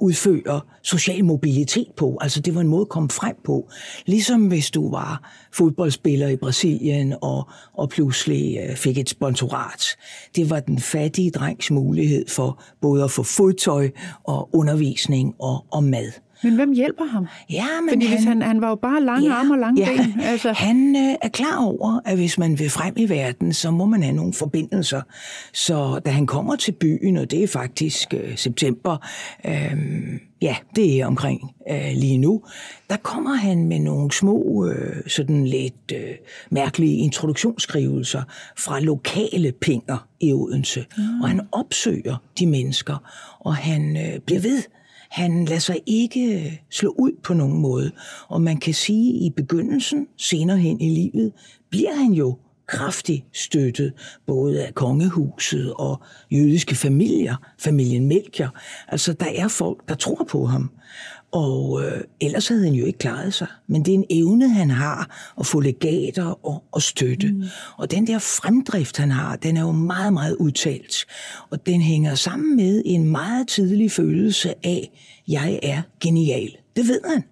udføre 0.00 0.60
social 0.82 1.24
mobilitet 1.24 1.88
på. 1.96 2.18
Altså 2.20 2.40
det 2.40 2.54
var 2.54 2.60
en 2.60 2.68
måde 2.68 2.80
at 2.80 2.88
komme 2.88 3.08
frem 3.08 3.36
på. 3.44 3.70
Ligesom 4.06 4.46
hvis 4.46 4.70
du 4.70 4.90
var 4.90 5.32
fodboldspiller 5.52 6.28
i 6.28 6.36
Brasilien 6.36 7.14
og, 7.22 7.48
og 7.72 7.88
pludselig 7.88 8.58
øh, 8.58 8.76
fik 8.76 8.98
et 8.98 9.08
sponsorat. 9.08 9.84
Det 10.36 10.50
var 10.50 10.60
den 10.60 10.78
fattige 10.78 11.30
drengs 11.30 11.70
mulighed 11.70 12.24
for 12.28 12.62
både 12.80 13.04
at 13.04 13.10
få 13.10 13.22
fodtøj 13.22 13.90
og 14.24 14.48
undervisning 14.52 15.34
og, 15.38 15.64
og 15.70 15.84
mad. 15.84 16.12
Men 16.42 16.54
hvem 16.54 16.72
hjælper 16.72 17.04
ham? 17.04 17.26
Ja, 17.50 17.66
men 17.80 17.88
Fordi 17.88 18.06
han, 18.06 18.16
hvis 18.16 18.24
han, 18.24 18.42
han 18.42 18.60
var 18.60 18.68
jo 18.68 18.74
bare 18.74 19.02
lange 19.02 19.28
ja, 19.28 19.34
arme 19.34 19.54
og 19.54 19.58
lange 19.58 19.80
ja, 19.80 19.96
ben. 19.96 20.20
Altså. 20.20 20.52
Han 20.52 20.96
øh, 20.96 21.16
er 21.22 21.28
klar 21.28 21.64
over, 21.64 22.00
at 22.04 22.16
hvis 22.16 22.38
man 22.38 22.58
vil 22.58 22.70
frem 22.70 22.94
i 22.96 23.08
verden, 23.08 23.52
så 23.52 23.70
må 23.70 23.86
man 23.86 24.02
have 24.02 24.16
nogle 24.16 24.32
forbindelser. 24.32 25.02
Så 25.52 26.00
da 26.04 26.10
han 26.10 26.26
kommer 26.26 26.56
til 26.56 26.72
byen, 26.72 27.16
og 27.16 27.30
det 27.30 27.42
er 27.42 27.48
faktisk 27.48 28.14
øh, 28.14 28.36
september, 28.36 28.96
øh, 29.46 29.76
ja, 30.42 30.56
det 30.76 31.00
er 31.00 31.06
omkring 31.06 31.54
øh, 31.70 31.92
lige 31.94 32.18
nu, 32.18 32.42
der 32.90 32.96
kommer 32.96 33.34
han 33.34 33.64
med 33.64 33.78
nogle 33.78 34.12
små, 34.12 34.66
øh, 34.66 34.96
sådan 35.06 35.46
lidt 35.46 35.92
øh, 35.94 36.14
mærkelige 36.50 36.96
introduktionsskrivelser 36.96 38.22
fra 38.56 38.80
lokale 38.80 39.52
pinger 39.52 40.08
i 40.20 40.32
Odense. 40.32 40.84
Mm. 40.98 41.20
Og 41.22 41.28
han 41.28 41.40
opsøger 41.52 42.16
de 42.38 42.46
mennesker, 42.46 42.96
og 43.40 43.56
han 43.56 43.96
øh, 43.96 44.20
bliver 44.26 44.40
ved 44.40 44.62
han 45.10 45.44
lader 45.44 45.60
sig 45.60 45.80
ikke 45.86 46.60
slå 46.70 46.94
ud 46.98 47.12
på 47.22 47.34
nogen 47.34 47.60
måde. 47.60 47.90
Og 48.28 48.42
man 48.42 48.56
kan 48.56 48.74
sige, 48.74 49.14
at 49.14 49.22
i 49.22 49.30
begyndelsen, 49.30 50.06
senere 50.16 50.58
hen 50.58 50.80
i 50.80 50.88
livet, 50.88 51.32
bliver 51.70 51.94
han 51.94 52.12
jo 52.12 52.38
kraftigt 52.68 53.24
støttet, 53.32 53.92
både 54.26 54.66
af 54.66 54.74
kongehuset 54.74 55.72
og 55.74 56.02
jødiske 56.30 56.74
familier, 56.74 57.36
familien 57.58 58.06
Melchior. 58.06 58.58
Altså, 58.88 59.12
der 59.12 59.26
er 59.36 59.48
folk, 59.48 59.88
der 59.88 59.94
tror 59.94 60.26
på 60.30 60.46
ham. 60.46 60.70
Og 61.32 61.82
øh, 61.84 62.00
ellers 62.20 62.48
havde 62.48 62.64
han 62.64 62.72
jo 62.72 62.84
ikke 62.84 62.98
klaret 62.98 63.34
sig. 63.34 63.46
Men 63.66 63.84
det 63.84 63.90
er 63.90 63.98
en 63.98 64.04
evne, 64.10 64.48
han 64.48 64.70
har 64.70 65.32
at 65.40 65.46
få 65.46 65.60
legater 65.60 66.46
og, 66.46 66.64
og 66.72 66.82
støtte. 66.82 67.32
Mm. 67.32 67.42
Og 67.76 67.90
den 67.90 68.06
der 68.06 68.18
fremdrift, 68.18 68.96
han 68.96 69.10
har, 69.10 69.36
den 69.36 69.56
er 69.56 69.60
jo 69.60 69.72
meget, 69.72 70.12
meget 70.12 70.36
udtalt. 70.36 70.94
Og 71.50 71.66
den 71.66 71.80
hænger 71.80 72.14
sammen 72.14 72.56
med 72.56 72.82
en 72.84 73.04
meget 73.04 73.48
tidlig 73.48 73.90
følelse 73.90 74.54
af, 74.66 74.90
jeg 75.28 75.60
er 75.62 75.82
genial. 76.00 76.56
Det 76.76 76.88
ved 76.88 77.00
han. 77.10 77.24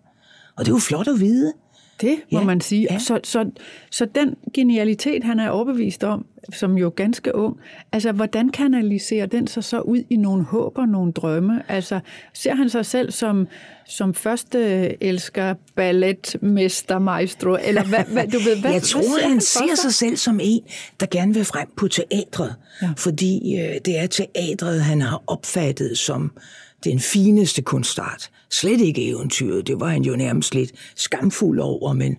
Og 0.57 0.65
det 0.65 0.71
er 0.71 0.75
jo 0.75 0.79
flot 0.79 1.09
at 1.09 1.21
vide. 1.21 1.53
Det 2.01 2.17
må 2.33 2.39
ja, 2.39 2.45
man 2.45 2.61
sige. 2.61 2.87
Ja. 2.91 2.99
Så, 2.99 3.21
så, 3.25 3.51
så 3.91 4.07
den 4.15 4.35
genialitet, 4.55 5.25
han 5.25 5.41
er 5.41 5.49
overbevist 5.49 6.05
om, 6.05 6.27
som 6.53 6.79
jo 6.79 6.93
ganske 6.97 7.35
ung, 7.35 7.57
altså 7.93 8.13
hvordan 8.13 8.49
kanaliserer 8.49 9.27
den 9.27 9.47
sig 9.47 9.65
så 9.65 9.81
ud 9.81 10.03
i 10.11 10.17
nogle 10.17 10.45
håb 10.45 10.79
og 10.79 10.89
nogle 10.89 11.13
drømme? 11.13 11.63
Altså 11.69 12.01
ser 12.35 12.55
han 12.55 12.71
sig 12.71 12.87
selv 12.87 13.13
som, 13.13 13.49
som 13.89 14.15
første 14.15 15.03
elsker 15.03 15.55
balletmester, 15.75 16.99
maestro, 16.99 17.57
eller 17.65 17.85
hvad, 17.85 18.05
hvad 18.13 18.27
du 18.27 18.39
ved, 18.39 18.61
hvad, 18.61 18.73
Jeg 18.73 18.83
tror, 18.83 19.01
hvad 19.01 19.23
han, 19.23 19.31
han 19.31 19.41
ser 19.41 19.75
sig 19.83 19.95
selv 19.95 20.17
som 20.17 20.41
en, 20.43 20.63
der 21.01 21.07
gerne 21.07 21.35
vil 21.35 21.45
frem 21.45 21.69
på 21.77 21.89
teatret, 21.89 22.55
ja. 22.83 22.91
fordi 22.97 23.61
øh, 23.61 23.75
det 23.85 23.99
er 23.99 24.07
teatret, 24.07 24.81
han 24.83 25.01
har 25.01 25.23
opfattet 25.27 25.99
som 25.99 26.31
den 26.85 27.01
fineste 27.01 27.63
kunstart. 27.63 28.31
Slet 28.51 28.81
ikke 28.81 29.09
eventyret, 29.09 29.67
det 29.67 29.81
var 29.81 29.89
han 29.89 30.03
jo 30.03 30.17
nærmest 30.17 30.55
lidt 30.55 30.73
skamfuld 30.97 31.61
over, 31.61 31.93
men, 31.93 32.17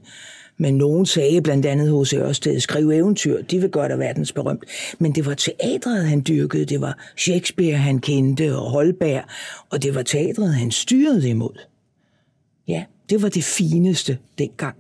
men 0.58 0.78
nogen 0.78 1.06
sagde 1.06 1.42
blandt 1.42 1.66
andet 1.66 1.90
hos 1.90 2.14
Ørsted, 2.14 2.60
skriv 2.60 2.90
eventyr, 2.90 3.42
de 3.42 3.60
vil 3.62 3.70
gøre 3.70 3.88
dig 3.88 4.00
verdensberømt. 4.00 4.66
Men 5.00 5.16
det 5.16 5.26
var 5.26 5.34
teatret, 5.34 6.06
han 6.06 6.24
dyrkede, 6.28 6.66
det 6.66 6.82
var 6.82 6.98
Shakespeare, 7.18 7.78
han 7.78 8.00
kendte, 8.00 8.56
og 8.56 8.72
Holberg, 8.72 9.24
og 9.70 9.84
det 9.84 9.96
var 9.96 10.02
teatret, 10.02 10.54
han 10.54 10.72
styrede 10.72 11.30
imod. 11.30 11.77
Ja, 12.68 12.84
det 13.10 13.22
var 13.22 13.30
det 13.30 13.44
fineste 13.44 14.18
dengang. 14.38 14.76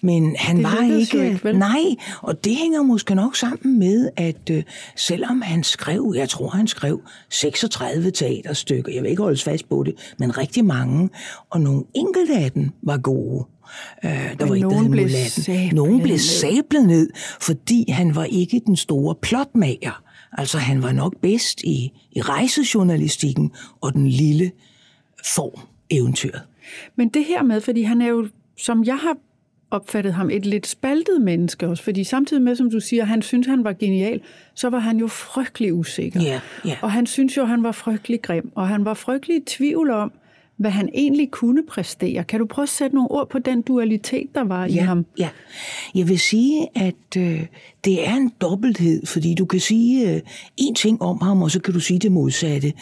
Men 0.00 0.36
han 0.38 0.56
det 0.56 0.64
var 0.64 0.96
ikke... 0.98 1.26
ikke 1.28 1.44
vel? 1.44 1.58
Nej, 1.58 1.84
og 2.22 2.44
det 2.44 2.56
hænger 2.56 2.82
måske 2.82 3.14
nok 3.14 3.36
sammen 3.36 3.78
med, 3.78 4.08
at 4.16 4.50
øh, 4.50 4.62
selvom 4.96 5.42
han 5.42 5.64
skrev, 5.64 6.14
jeg 6.16 6.28
tror 6.28 6.48
han 6.48 6.66
skrev 6.66 7.00
36 7.30 8.10
teaterstykker, 8.10 8.92
jeg 8.92 9.02
vil 9.02 9.10
ikke 9.10 9.22
holde 9.22 9.42
fast 9.42 9.68
på 9.68 9.82
det, 9.82 9.94
men 10.18 10.38
rigtig 10.38 10.64
mange, 10.64 11.10
og 11.50 11.60
nogle 11.60 11.84
enkelte 11.94 12.34
af 12.34 12.52
dem 12.52 12.70
var 12.82 12.98
gode. 12.98 13.44
Øh, 14.04 14.10
der 14.10 14.46
men 14.46 14.48
var 14.48 14.56
nogen 14.56 14.84
ikke, 14.84 14.90
blev 14.90 15.10
sablet 15.10 15.72
Nogen 15.72 16.02
blev 16.02 16.18
sablet 16.18 16.86
ned, 16.86 17.10
fordi 17.40 17.90
han 17.90 18.14
var 18.14 18.24
ikke 18.24 18.62
den 18.66 18.76
store 18.76 19.14
plotmager. 19.22 20.02
Altså 20.32 20.58
han 20.58 20.82
var 20.82 20.92
nok 20.92 21.14
bedst 21.22 21.60
i, 21.60 21.92
i 22.12 22.20
rejsejournalistikken 22.20 23.50
og 23.80 23.92
den 23.92 24.08
lille 24.08 24.50
form 25.24 25.60
eventyret. 25.90 26.42
Men 26.96 27.08
det 27.08 27.24
her 27.24 27.42
med, 27.42 27.60
fordi 27.60 27.82
han 27.82 28.02
er 28.02 28.08
jo, 28.08 28.28
som 28.58 28.84
jeg 28.84 28.96
har 28.96 29.16
opfattet 29.70 30.14
ham, 30.14 30.30
et 30.30 30.46
lidt 30.46 30.66
spaltet 30.66 31.22
menneske 31.22 31.68
også, 31.68 31.82
fordi 31.82 32.04
samtidig 32.04 32.42
med, 32.42 32.56
som 32.56 32.70
du 32.70 32.80
siger, 32.80 33.04
han 33.04 33.22
synes, 33.22 33.46
han 33.46 33.64
var 33.64 33.72
genial, 33.72 34.20
så 34.54 34.70
var 34.70 34.78
han 34.78 34.96
jo 34.96 35.06
frygtelig 35.06 35.74
usikker. 35.74 36.22
Yeah, 36.22 36.40
yeah. 36.66 36.76
Og 36.82 36.92
han 36.92 37.06
synes 37.06 37.36
jo, 37.36 37.44
han 37.44 37.62
var 37.62 37.72
frygtelig 37.72 38.22
grim, 38.22 38.52
og 38.54 38.68
han 38.68 38.84
var 38.84 38.94
frygtelig 38.94 39.36
i 39.36 39.44
tvivl 39.46 39.90
om, 39.90 40.12
hvad 40.58 40.70
han 40.70 40.88
egentlig 40.94 41.30
kunne 41.30 41.66
præstere. 41.66 42.24
Kan 42.24 42.40
du 42.40 42.46
prøve 42.46 42.62
at 42.62 42.68
sætte 42.68 42.96
nogle 42.96 43.10
ord 43.10 43.28
på 43.28 43.38
den 43.38 43.62
dualitet, 43.62 44.34
der 44.34 44.44
var 44.44 44.66
ja, 44.66 44.74
i 44.74 44.76
ham? 44.76 45.06
Ja, 45.18 45.28
jeg 45.94 46.08
vil 46.08 46.18
sige, 46.18 46.68
at 46.74 47.16
øh, 47.18 47.46
det 47.84 48.08
er 48.08 48.14
en 48.16 48.32
dobbelthed, 48.40 49.06
fordi 49.06 49.34
du 49.34 49.44
kan 49.44 49.60
sige 49.60 50.10
øh, 50.10 50.20
en 50.56 50.74
ting 50.74 51.02
om 51.02 51.18
ham, 51.22 51.42
og 51.42 51.50
så 51.50 51.60
kan 51.60 51.74
du 51.74 51.80
sige 51.80 51.98
det 51.98 52.12
modsatte. 52.12 52.72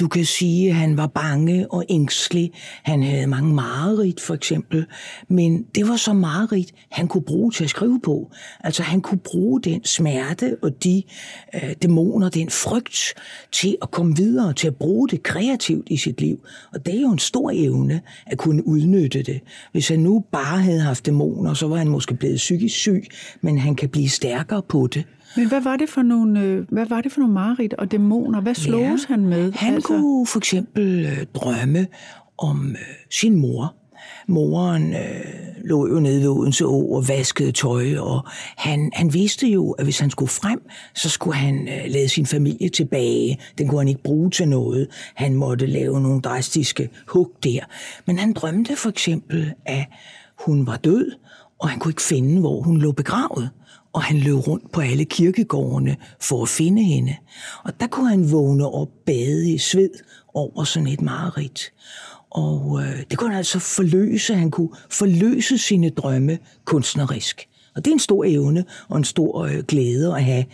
Du 0.00 0.08
kan 0.08 0.24
sige, 0.24 0.68
at 0.68 0.74
han 0.74 0.96
var 0.96 1.06
bange 1.06 1.72
og 1.72 1.84
ængstelig. 1.88 2.52
Han 2.82 3.02
havde 3.02 3.26
mange 3.26 3.54
mareridt, 3.54 4.20
for 4.20 4.34
eksempel. 4.34 4.86
Men 5.28 5.62
det 5.74 5.88
var 5.88 5.96
så 5.96 6.12
mareridt, 6.12 6.72
han 6.90 7.08
kunne 7.08 7.22
bruge 7.22 7.50
til 7.50 7.64
at 7.64 7.70
skrive 7.70 8.00
på. 8.04 8.30
Altså, 8.60 8.82
han 8.82 9.00
kunne 9.00 9.20
bruge 9.24 9.60
den 9.60 9.84
smerte 9.84 10.56
og 10.62 10.84
de 10.84 11.02
øh, 11.54 11.72
dæmoner, 11.82 12.28
den 12.28 12.50
frygt, 12.50 13.14
til 13.52 13.76
at 13.82 13.90
komme 13.90 14.16
videre, 14.16 14.52
til 14.52 14.66
at 14.66 14.76
bruge 14.76 15.08
det 15.08 15.22
kreativt 15.22 15.86
i 15.90 15.96
sit 15.96 16.20
liv. 16.20 16.38
Og 16.74 16.86
det 16.86 16.96
er 16.96 17.00
jo 17.00 17.12
en 17.12 17.18
stor 17.18 17.50
evne 17.54 18.00
at 18.26 18.38
kunne 18.38 18.66
udnytte 18.66 19.22
det. 19.22 19.40
Hvis 19.72 19.88
han 19.88 19.98
nu 19.98 20.24
bare 20.32 20.58
havde 20.58 20.80
haft 20.80 21.06
dæmoner, 21.06 21.54
så 21.54 21.68
var 21.68 21.76
han 21.76 21.88
måske 21.88 22.14
blevet 22.14 22.36
psykisk 22.36 22.76
syg, 22.76 23.04
men 23.40 23.58
han 23.58 23.74
kan 23.74 23.88
blive 23.88 24.08
stærk 24.08 24.41
stærkere 24.42 24.62
på 24.62 24.86
det. 24.86 25.04
Men 25.36 25.48
hvad 25.48 25.60
var 25.60 25.76
det 25.76 25.88
for 25.88 26.02
nogle, 26.02 26.40
øh, 26.40 26.66
hvad 26.68 26.86
var 26.86 27.00
det 27.00 27.12
for 27.12 27.20
nogle 27.20 27.34
mareridt 27.34 27.74
og 27.74 27.92
dæmoner? 27.92 28.40
Hvad 28.40 28.54
sloges 28.54 29.06
ja, 29.08 29.14
han 29.14 29.26
med? 29.26 29.52
Han 29.52 29.74
altså? 29.74 29.88
kunne 29.88 30.26
for 30.26 30.38
eksempel 30.38 31.04
øh, 31.04 31.26
drømme 31.34 31.86
om 32.38 32.70
øh, 32.70 32.76
sin 33.10 33.36
mor, 33.36 33.74
Moren 34.28 34.94
øh, 34.94 35.64
lå 35.64 35.88
jo 35.88 36.00
nede 36.00 36.20
ved 36.20 36.28
Odense 36.28 36.64
Å 36.64 36.92
og 36.92 37.08
vaskede 37.08 37.52
tøj, 37.52 37.96
og 37.98 38.26
han, 38.56 38.90
han 38.94 39.14
vidste 39.14 39.46
jo, 39.46 39.70
at 39.70 39.84
hvis 39.84 39.98
han 39.98 40.10
skulle 40.10 40.30
frem, 40.30 40.60
så 40.94 41.08
skulle 41.08 41.36
han 41.36 41.68
øh, 41.68 41.84
lade 41.88 42.08
sin 42.08 42.26
familie 42.26 42.68
tilbage. 42.68 43.38
Den 43.58 43.68
kunne 43.68 43.80
han 43.80 43.88
ikke 43.88 44.02
bruge 44.02 44.30
til 44.30 44.48
noget. 44.48 44.88
Han 45.14 45.34
måtte 45.34 45.66
lave 45.66 46.00
nogle 46.00 46.20
drastiske 46.20 46.88
hug 47.08 47.30
der. 47.44 47.60
Men 48.06 48.18
han 48.18 48.32
drømte 48.32 48.76
for 48.76 48.88
eksempel, 48.88 49.52
at 49.66 49.84
hun 50.46 50.66
var 50.66 50.76
død, 50.76 51.10
og 51.58 51.68
han 51.68 51.78
kunne 51.78 51.90
ikke 51.90 52.02
finde, 52.02 52.40
hvor 52.40 52.60
hun 52.60 52.80
lå 52.80 52.92
begravet 52.92 53.50
og 53.92 54.02
han 54.02 54.18
løb 54.18 54.48
rundt 54.48 54.72
på 54.72 54.80
alle 54.80 55.04
kirkegårdene 55.04 55.96
for 56.20 56.42
at 56.42 56.48
finde 56.48 56.82
hende. 56.82 57.16
Og 57.64 57.80
der 57.80 57.86
kunne 57.86 58.08
han 58.08 58.32
vågne 58.32 58.68
op 58.68 58.88
bade 59.06 59.50
i 59.50 59.58
sved 59.58 59.90
over 60.34 60.64
sådan 60.64 60.88
et 60.88 61.02
mareridt. 61.02 61.72
Og 62.30 62.82
øh, 62.82 63.02
det 63.10 63.18
kunne 63.18 63.30
han 63.30 63.38
altså 63.38 63.58
forløse. 63.58 64.34
Han 64.34 64.50
kunne 64.50 64.70
forløse 64.90 65.58
sine 65.58 65.90
drømme 65.90 66.38
kunstnerisk. 66.64 67.48
Og 67.76 67.84
det 67.84 67.90
er 67.90 67.94
en 67.94 67.98
stor 67.98 68.24
evne 68.24 68.64
og 68.88 68.98
en 68.98 69.04
stor 69.04 69.44
øh, 69.44 69.58
glæde 69.68 70.16
at 70.16 70.24
have. 70.24 70.44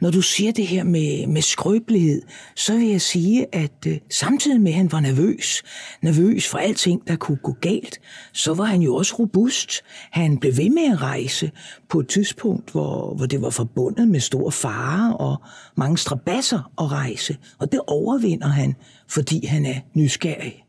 Når 0.00 0.10
du 0.10 0.20
siger 0.20 0.52
det 0.52 0.66
her 0.66 0.84
med, 0.84 1.26
med 1.26 1.42
skrøbelighed, 1.42 2.22
så 2.56 2.76
vil 2.76 2.88
jeg 2.88 3.00
sige, 3.00 3.46
at 3.54 3.86
øh, 3.86 3.98
samtidig 4.10 4.60
med, 4.60 4.72
at 4.72 4.76
han 4.76 4.92
var 4.92 5.00
nervøs, 5.00 5.62
nervøs 6.02 6.48
for 6.48 6.58
alting, 6.58 7.08
der 7.08 7.16
kunne 7.16 7.38
gå 7.42 7.52
galt, 7.60 8.00
så 8.32 8.54
var 8.54 8.64
han 8.64 8.82
jo 8.82 8.94
også 8.94 9.14
robust. 9.18 9.82
Han 10.10 10.38
blev 10.38 10.56
ved 10.56 10.70
med 10.70 10.92
at 10.92 11.02
rejse 11.02 11.50
på 11.88 12.00
et 12.00 12.08
tidspunkt, 12.08 12.70
hvor, 12.70 13.14
hvor 13.14 13.26
det 13.26 13.42
var 13.42 13.50
forbundet 13.50 14.08
med 14.08 14.20
stor 14.20 14.50
fare 14.50 15.16
og 15.16 15.36
mange 15.76 15.98
strabasser 15.98 16.72
at 16.78 16.92
rejse. 16.92 17.36
Og 17.58 17.72
det 17.72 17.80
overvinder 17.86 18.48
han, 18.48 18.74
fordi 19.08 19.46
han 19.46 19.66
er 19.66 19.80
nysgerrig. 19.94 20.63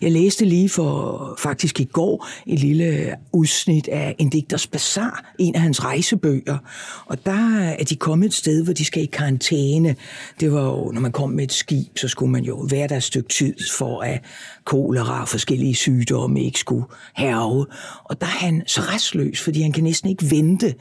Jeg 0.00 0.12
læste 0.12 0.44
lige 0.44 0.68
for 0.68 1.34
faktisk 1.38 1.80
i 1.80 1.84
går 1.84 2.28
et 2.46 2.58
lille 2.58 3.14
udsnit 3.32 3.88
af 3.88 4.14
En 4.18 4.30
digters 4.30 4.66
Bazar, 4.66 5.32
en 5.38 5.54
af 5.54 5.60
hans 5.60 5.84
rejsebøger. 5.84 6.58
Og 7.06 7.26
der 7.26 7.60
er 7.60 7.84
de 7.84 7.96
kommet 7.96 8.26
et 8.26 8.34
sted, 8.34 8.64
hvor 8.64 8.72
de 8.72 8.84
skal 8.84 9.02
i 9.02 9.06
karantæne. 9.06 9.96
Det 10.40 10.52
var 10.52 10.64
jo, 10.64 10.90
når 10.90 11.00
man 11.00 11.12
kom 11.12 11.30
med 11.30 11.44
et 11.44 11.52
skib, 11.52 11.98
så 11.98 12.08
skulle 12.08 12.32
man 12.32 12.44
jo 12.44 12.66
være 12.70 12.88
der 12.88 12.96
et 12.96 13.02
stykke 13.02 13.28
tid 13.28 13.54
for 13.78 14.00
at 14.00 14.20
kolera 14.64 15.20
og 15.20 15.28
forskellige 15.28 15.74
sygdomme 15.74 16.42
ikke 16.42 16.58
skulle 16.58 16.84
herve. 17.16 17.66
Og 18.04 18.20
der 18.20 18.26
er 18.26 18.30
han 18.30 18.62
så 18.66 18.80
restløs, 18.80 19.40
fordi 19.40 19.62
han 19.62 19.72
kan 19.72 19.84
næsten 19.84 20.10
ikke 20.10 20.30
vente. 20.30 20.74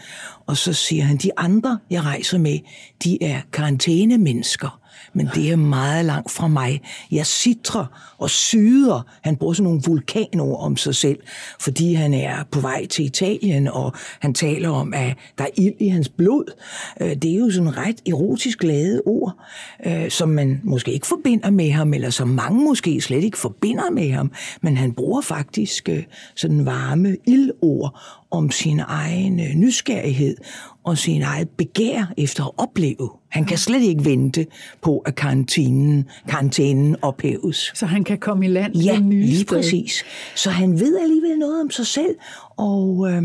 Og 0.47 0.57
så 0.57 0.73
siger 0.73 1.03
han, 1.03 1.17
de 1.17 1.31
andre, 1.37 1.79
jeg 1.89 2.03
rejser 2.03 2.37
med, 2.37 2.59
de 3.03 3.23
er 3.23 3.41
karantænemennesker 3.53 4.79
men 5.15 5.29
det 5.35 5.51
er 5.51 5.55
meget 5.55 6.05
langt 6.05 6.31
fra 6.31 6.47
mig. 6.47 6.81
Jeg 7.11 7.25
sitrer 7.25 8.15
og 8.17 8.29
syder. 8.29 9.01
Han 9.21 9.35
bruger 9.35 9.53
sådan 9.53 9.63
nogle 9.63 9.81
vulkanord 9.85 10.59
om 10.59 10.77
sig 10.77 10.95
selv, 10.95 11.19
fordi 11.59 11.93
han 11.93 12.13
er 12.13 12.43
på 12.51 12.59
vej 12.59 12.85
til 12.85 13.05
Italien, 13.05 13.67
og 13.67 13.93
han 14.19 14.33
taler 14.33 14.69
om, 14.69 14.93
at 14.93 15.15
der 15.37 15.43
er 15.43 15.49
ild 15.57 15.73
i 15.79 15.87
hans 15.87 16.09
blod. 16.09 16.53
Øh, 17.01 17.15
det 17.15 17.31
er 17.31 17.35
jo 17.35 17.51
sådan 17.51 17.77
ret 17.77 18.01
erotisk 18.07 18.63
lavet 18.63 19.01
ord, 19.05 19.37
øh, 19.85 20.09
som 20.09 20.29
man 20.29 20.61
måske 20.63 20.93
ikke 20.93 21.07
forbinder 21.07 21.49
med 21.49 21.71
ham, 21.71 21.93
eller 21.93 22.09
som 22.09 22.27
mange 22.27 22.63
måske 22.63 23.01
slet 23.01 23.23
ikke 23.23 23.37
forbinder 23.37 23.89
med 23.89 24.11
ham, 24.11 24.31
men 24.61 24.77
han 24.77 24.93
bruger 24.93 25.21
faktisk 25.21 25.89
øh, 25.89 26.03
sådan 26.35 26.65
varme 26.65 27.17
ildord 27.27 27.99
om 28.31 28.51
sin 28.51 28.81
egen 28.87 29.35
nysgerrighed 29.55 30.37
og 30.85 30.97
sin 30.97 31.21
eget 31.21 31.49
begær 31.49 32.13
efter 32.17 32.43
at 32.43 32.51
opleve. 32.57 33.09
Han 33.29 33.45
kan 33.45 33.57
slet 33.57 33.81
ikke 33.81 34.05
vente 34.05 34.45
på, 34.81 34.99
at 34.99 35.15
karantænen, 35.15 36.05
karantænen 36.29 36.95
ophæves. 37.01 37.71
Så 37.75 37.85
han 37.85 38.03
kan 38.03 38.17
komme 38.17 38.45
i 38.45 38.49
land 38.49 38.75
ja, 38.75 38.99
nye 38.99 39.21
lige 39.21 39.39
sted. 39.39 39.57
præcis. 39.57 40.03
Så 40.35 40.49
han 40.49 40.79
ved 40.79 40.99
alligevel 40.99 41.37
noget 41.39 41.61
om 41.61 41.71
sig 41.71 41.85
selv, 41.85 42.15
og 42.57 43.11
øh, 43.11 43.23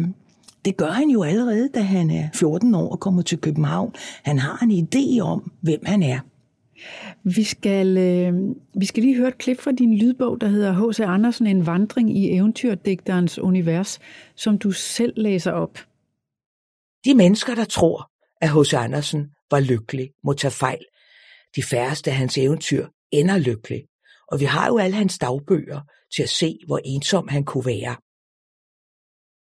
det 0.64 0.76
gør 0.76 0.90
han 0.90 1.08
jo 1.08 1.22
allerede, 1.22 1.68
da 1.74 1.80
han 1.80 2.10
er 2.10 2.28
14 2.34 2.74
år 2.74 2.88
og 2.88 3.00
kommer 3.00 3.22
til 3.22 3.38
København. 3.38 3.94
Han 4.22 4.38
har 4.38 4.66
en 4.70 4.88
idé 4.88 5.20
om, 5.20 5.52
hvem 5.60 5.80
han 5.86 6.02
er. 6.02 6.18
Vi 7.24 7.42
skal, 7.44 7.98
øh, 7.98 8.34
vi 8.74 8.86
skal 8.86 9.02
lige 9.02 9.16
høre 9.16 9.28
et 9.28 9.38
klip 9.38 9.60
fra 9.60 9.72
din 9.72 9.94
lydbog, 9.98 10.40
der 10.40 10.48
hedder 10.48 10.90
H.C. 10.90 11.00
Andersen, 11.00 11.46
en 11.46 11.66
vandring 11.66 12.18
i 12.18 12.30
eventyrdigterens 12.30 13.38
univers, 13.38 13.98
som 14.34 14.58
du 14.58 14.70
selv 14.70 15.12
læser 15.16 15.52
op. 15.52 15.78
De 17.04 17.14
mennesker, 17.14 17.54
der 17.54 17.64
tror, 17.64 18.10
at 18.40 18.50
H.C. 18.50 18.74
Andersen 18.74 19.26
var 19.50 19.60
lykkelig, 19.60 20.10
må 20.24 20.32
tage 20.32 20.50
fejl. 20.50 20.84
De 21.56 21.62
færreste 21.62 22.10
af 22.10 22.16
hans 22.16 22.38
eventyr 22.38 22.86
ender 23.10 23.38
lykkelig, 23.38 23.82
og 24.28 24.40
vi 24.40 24.44
har 24.44 24.66
jo 24.66 24.78
alle 24.78 24.96
hans 24.96 25.18
dagbøger 25.18 25.80
til 26.14 26.22
at 26.22 26.28
se, 26.28 26.58
hvor 26.66 26.80
ensom 26.84 27.28
han 27.28 27.44
kunne 27.44 27.66
være. 27.66 27.96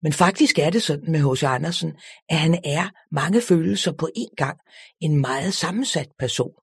Men 0.04 0.14
faktisk 0.14 0.60
er 0.60 0.70
det 0.70 0.84
sådan 0.84 1.12
med 1.12 1.32
H.C. 1.32 1.44
Andersen, 1.44 1.94
at 2.30 2.38
han 2.38 2.62
er 2.64 2.90
mange 3.12 3.42
følelser 3.42 3.92
på 3.92 4.10
én 4.18 4.34
gang 4.38 4.58
en 5.02 5.22
meget 5.22 5.54
sammensat 5.54 6.10
person. 6.20 6.54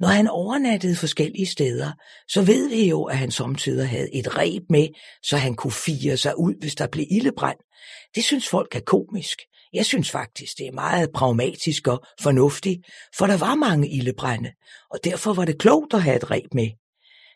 Når 0.00 0.08
han 0.08 0.28
overnattede 0.28 0.96
forskellige 0.96 1.46
steder, 1.46 1.92
så 2.28 2.42
ved 2.42 2.68
vi 2.68 2.88
jo, 2.88 3.04
at 3.04 3.18
han 3.18 3.30
samtidig 3.30 3.88
havde 3.88 4.14
et 4.14 4.38
reb 4.38 4.62
med, 4.70 4.88
så 5.22 5.36
han 5.36 5.54
kunne 5.54 5.72
fire 5.72 6.16
sig 6.16 6.38
ud, 6.38 6.54
hvis 6.60 6.74
der 6.74 6.86
blev 6.86 7.06
ildebrand. 7.10 7.58
Det 8.14 8.24
synes 8.24 8.48
folk 8.48 8.76
er 8.76 8.80
komisk. 8.80 9.38
Jeg 9.74 9.86
synes 9.86 10.10
faktisk, 10.10 10.58
det 10.58 10.66
er 10.66 10.72
meget 10.72 11.10
pragmatisk 11.14 11.88
og 11.88 12.04
fornuftigt, 12.20 12.86
for 13.18 13.26
der 13.26 13.36
var 13.36 13.54
mange 13.54 13.88
ildebrænde, 13.88 14.50
og 14.90 14.98
derfor 15.04 15.32
var 15.32 15.44
det 15.44 15.58
klogt 15.58 15.94
at 15.94 16.02
have 16.02 16.16
et 16.16 16.30
reb 16.30 16.54
med. 16.54 16.70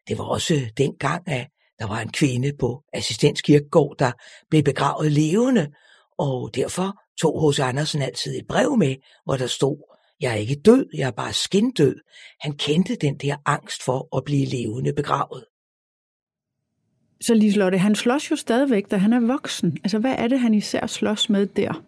Det 0.09 0.18
var 0.18 0.24
også 0.24 0.70
dengang, 0.76 1.28
at 1.28 1.49
der 1.78 1.86
var 1.86 2.01
en 2.01 2.12
kvinde 2.12 2.53
på 2.61 2.82
Assistens 2.93 3.43
Kirkegård, 3.43 3.97
der 3.99 4.12
blev 4.51 4.62
begravet 4.62 5.12
levende, 5.12 5.66
og 6.18 6.51
derfor 6.55 7.01
tog 7.20 7.53
H.C. 7.53 7.59
Andersen 7.61 8.03
altid 8.03 8.39
et 8.39 8.47
brev 8.49 8.76
med, 8.76 8.97
hvor 9.24 9.36
der 9.36 9.47
stod, 9.47 9.97
jeg 10.20 10.32
er 10.32 10.36
ikke 10.36 10.61
død, 10.64 10.86
jeg 10.95 11.07
er 11.07 11.11
bare 11.11 11.32
skindød. 11.32 11.97
Han 12.41 12.53
kendte 12.53 12.97
den 12.97 13.16
der 13.16 13.36
angst 13.47 13.82
for 13.82 14.16
at 14.16 14.24
blive 14.24 14.47
levende 14.47 14.93
begravet. 14.93 15.45
Så 17.20 17.34
Liselotte, 17.34 17.78
han 17.78 17.95
slås 17.95 18.30
jo 18.30 18.36
stadigvæk, 18.36 18.91
da 18.91 18.97
han 18.97 19.12
er 19.12 19.20
voksen. 19.20 19.78
Altså, 19.84 19.99
hvad 19.99 20.14
er 20.18 20.28
det, 20.28 20.41
han 20.41 20.55
især 20.55 20.86
slås 20.86 21.30
med 21.30 21.47
der? 21.47 21.82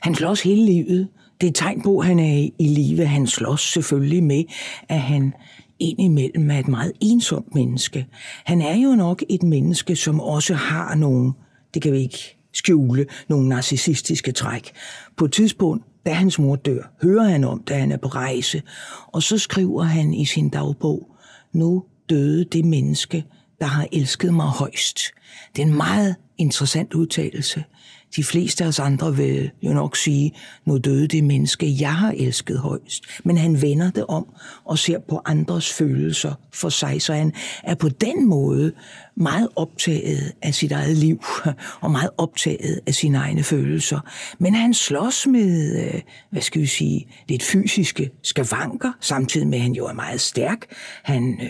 Han 0.00 0.14
slås 0.14 0.42
hele 0.42 0.64
livet. 0.64 1.08
Det 1.40 1.46
er 1.46 1.50
et 1.50 1.54
tegn 1.54 1.82
på, 1.82 1.98
at 1.98 2.06
han 2.06 2.18
er 2.18 2.48
i 2.58 2.68
live. 2.68 3.06
Han 3.06 3.26
slås 3.26 3.72
selvfølgelig 3.72 4.22
med, 4.22 4.44
at 4.88 5.00
han 5.00 5.32
indimellem 5.78 6.50
er 6.50 6.58
et 6.58 6.68
meget 6.68 6.92
ensomt 7.00 7.54
menneske. 7.54 8.06
Han 8.44 8.62
er 8.62 8.76
jo 8.76 8.94
nok 8.94 9.22
et 9.28 9.42
menneske, 9.42 9.96
som 9.96 10.20
også 10.20 10.54
har 10.54 10.94
nogle, 10.94 11.32
det 11.74 11.82
kan 11.82 11.92
vi 11.92 11.98
ikke 11.98 12.36
skjule, 12.52 13.06
nogle 13.28 13.48
narcissistiske 13.48 14.32
træk. 14.32 14.72
På 15.16 15.24
et 15.24 15.32
tidspunkt, 15.32 15.84
da 16.06 16.12
hans 16.12 16.38
mor 16.38 16.56
dør, 16.56 16.92
hører 17.02 17.24
han 17.24 17.44
om, 17.44 17.62
da 17.62 17.78
han 17.78 17.92
er 17.92 17.96
på 17.96 18.08
rejse, 18.08 18.62
og 19.06 19.22
så 19.22 19.38
skriver 19.38 19.82
han 19.82 20.14
i 20.14 20.24
sin 20.24 20.48
dagbog, 20.48 21.08
nu 21.52 21.84
døde 22.08 22.44
det 22.44 22.64
menneske, 22.64 23.24
der 23.60 23.66
har 23.66 23.86
elsket 23.92 24.34
mig 24.34 24.46
højst. 24.46 24.98
Det 25.56 25.62
er 25.62 25.66
en 25.66 25.76
meget 25.76 26.16
interessant 26.38 26.94
udtalelse. 26.94 27.64
De 28.16 28.24
fleste 28.24 28.64
af 28.64 28.68
os 28.68 28.78
andre 28.78 29.16
vil 29.16 29.50
jo 29.62 29.72
nok 29.72 29.96
sige, 29.96 30.32
nu 30.66 30.78
døde 30.78 31.08
det 31.08 31.24
menneske, 31.24 31.76
jeg 31.80 31.94
har 31.94 32.14
elsket 32.16 32.58
højst. 32.58 33.04
Men 33.24 33.38
han 33.38 33.62
vender 33.62 33.90
det 33.90 34.06
om 34.06 34.26
og 34.64 34.78
ser 34.78 34.98
på 35.08 35.20
andres 35.24 35.72
følelser 35.72 36.34
for 36.52 36.68
sig, 36.68 37.02
så 37.02 37.14
han 37.14 37.32
er 37.64 37.74
på 37.74 37.88
den 37.88 38.28
måde 38.28 38.72
meget 39.16 39.48
optaget 39.56 40.32
af 40.42 40.54
sit 40.54 40.72
eget 40.72 40.96
liv 40.96 41.24
og 41.82 41.90
meget 41.90 42.10
optaget 42.18 42.80
af 42.86 42.94
sine 42.94 43.18
egne 43.18 43.42
følelser. 43.42 44.00
Men 44.38 44.54
han 44.54 44.74
slås 44.74 45.26
med, 45.26 45.84
øh, 45.84 46.00
hvad 46.30 46.42
skal 46.42 46.60
vi 46.60 46.66
sige, 46.66 47.06
lidt 47.28 47.42
fysiske 47.42 48.10
skavanker, 48.22 48.92
samtidig 49.00 49.48
med 49.48 49.58
at 49.58 49.62
han 49.62 49.72
jo 49.72 49.86
er 49.86 49.92
meget 49.92 50.20
stærk. 50.20 50.58
Han 51.02 51.38
øh, 51.42 51.48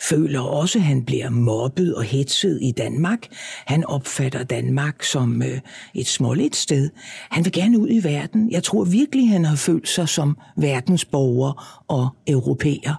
føler 0.00 0.40
også, 0.40 0.78
at 0.78 0.84
han 0.84 1.04
bliver 1.04 1.30
mobbet 1.30 1.94
og 1.94 2.04
hetset 2.04 2.58
i 2.62 2.72
Danmark. 2.72 3.26
Han 3.66 3.84
opfatter 3.84 4.44
Danmark 4.44 5.02
som 5.02 5.42
øh, 5.42 5.60
et 5.94 6.06
småligt 6.06 6.56
sted. 6.56 6.90
Han 7.30 7.44
vil 7.44 7.52
gerne 7.52 7.78
ud 7.78 7.88
i 7.90 8.04
verden. 8.04 8.50
Jeg 8.50 8.62
tror 8.62 8.84
virkelig, 8.84 9.30
han 9.30 9.44
har 9.44 9.56
følt 9.56 9.88
sig 9.88 10.08
som 10.08 10.38
verdensborger 10.56 11.82
og 11.88 12.08
europæer. 12.26 12.94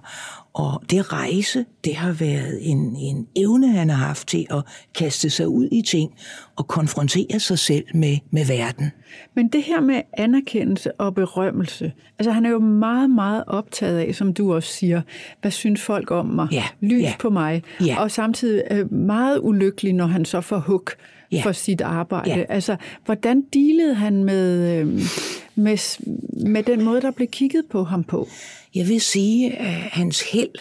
Og 0.54 0.82
det 0.90 1.12
rejse, 1.12 1.64
det 1.84 1.94
har 1.96 2.12
været 2.12 2.58
en, 2.70 2.96
en 2.96 3.26
evne, 3.36 3.72
han 3.72 3.90
har 3.90 4.06
haft 4.06 4.28
til 4.28 4.46
at 4.50 4.62
kaste 4.94 5.30
sig 5.30 5.48
ud 5.48 5.68
i 5.72 5.82
ting 5.82 6.10
og 6.56 6.68
konfrontere 6.68 7.40
sig 7.40 7.58
selv 7.58 7.84
med, 7.94 8.18
med 8.30 8.46
verden. 8.46 8.90
Men 9.34 9.48
det 9.48 9.62
her 9.62 9.80
med 9.80 10.02
anerkendelse 10.12 10.92
og 10.92 11.14
berømmelse, 11.14 11.92
altså 12.18 12.30
han 12.32 12.46
er 12.46 12.50
jo 12.50 12.58
meget, 12.58 13.10
meget 13.10 13.44
optaget 13.46 13.98
af, 13.98 14.14
som 14.14 14.34
du 14.34 14.54
også 14.54 14.68
siger, 14.72 15.02
hvad 15.40 15.50
synes 15.50 15.80
folk 15.82 16.10
om 16.10 16.26
mig? 16.26 16.48
Ja, 16.52 16.64
Lys 16.80 17.02
ja, 17.02 17.14
på 17.20 17.30
mig. 17.30 17.62
Ja. 17.86 18.00
Og 18.00 18.10
samtidig 18.10 18.92
meget 18.92 19.38
ulykkelig, 19.42 19.92
når 19.92 20.06
han 20.06 20.24
så 20.24 20.40
får 20.40 20.58
hug 20.58 20.88
Ja. 21.32 21.42
for 21.44 21.52
sit 21.52 21.80
arbejde. 21.80 22.30
Ja. 22.30 22.44
Altså, 22.48 22.76
hvordan 23.04 23.44
dealede 23.54 23.94
han 23.94 24.24
med, 24.24 24.78
øh, 24.78 24.86
med, 25.54 25.98
med 26.46 26.62
den 26.62 26.84
måde, 26.84 27.00
der 27.00 27.10
blev 27.10 27.28
kigget 27.28 27.64
på 27.70 27.84
ham 27.84 28.04
på? 28.04 28.28
Jeg 28.74 28.88
vil 28.88 29.00
sige, 29.00 29.58
at 29.58 29.72
hans 29.72 30.30
held, 30.32 30.54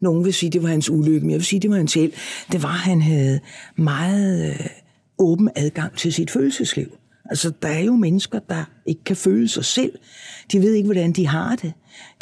nogen 0.00 0.24
vil 0.24 0.34
sige, 0.34 0.50
det 0.50 0.62
var 0.62 0.68
hans 0.68 0.90
ulykke, 0.90 1.20
men 1.20 1.30
jeg 1.30 1.38
vil 1.38 1.46
sige, 1.46 1.60
det 1.60 1.70
var 1.70 1.76
hans 1.76 1.94
held, 1.94 2.12
det 2.52 2.62
var, 2.62 2.68
at 2.68 2.78
han 2.78 3.02
havde 3.02 3.40
meget 3.76 4.50
øh, 4.50 4.66
åben 5.18 5.50
adgang 5.56 5.96
til 5.96 6.12
sit 6.12 6.30
følelsesliv. 6.30 6.86
Altså, 7.30 7.52
der 7.62 7.68
er 7.68 7.80
jo 7.80 7.96
mennesker, 7.96 8.38
der 8.38 8.64
ikke 8.86 9.04
kan 9.04 9.16
føle 9.16 9.48
sig 9.48 9.64
selv. 9.64 9.92
De 10.52 10.60
ved 10.60 10.74
ikke, 10.74 10.86
hvordan 10.86 11.12
de 11.12 11.26
har 11.26 11.56
det. 11.56 11.72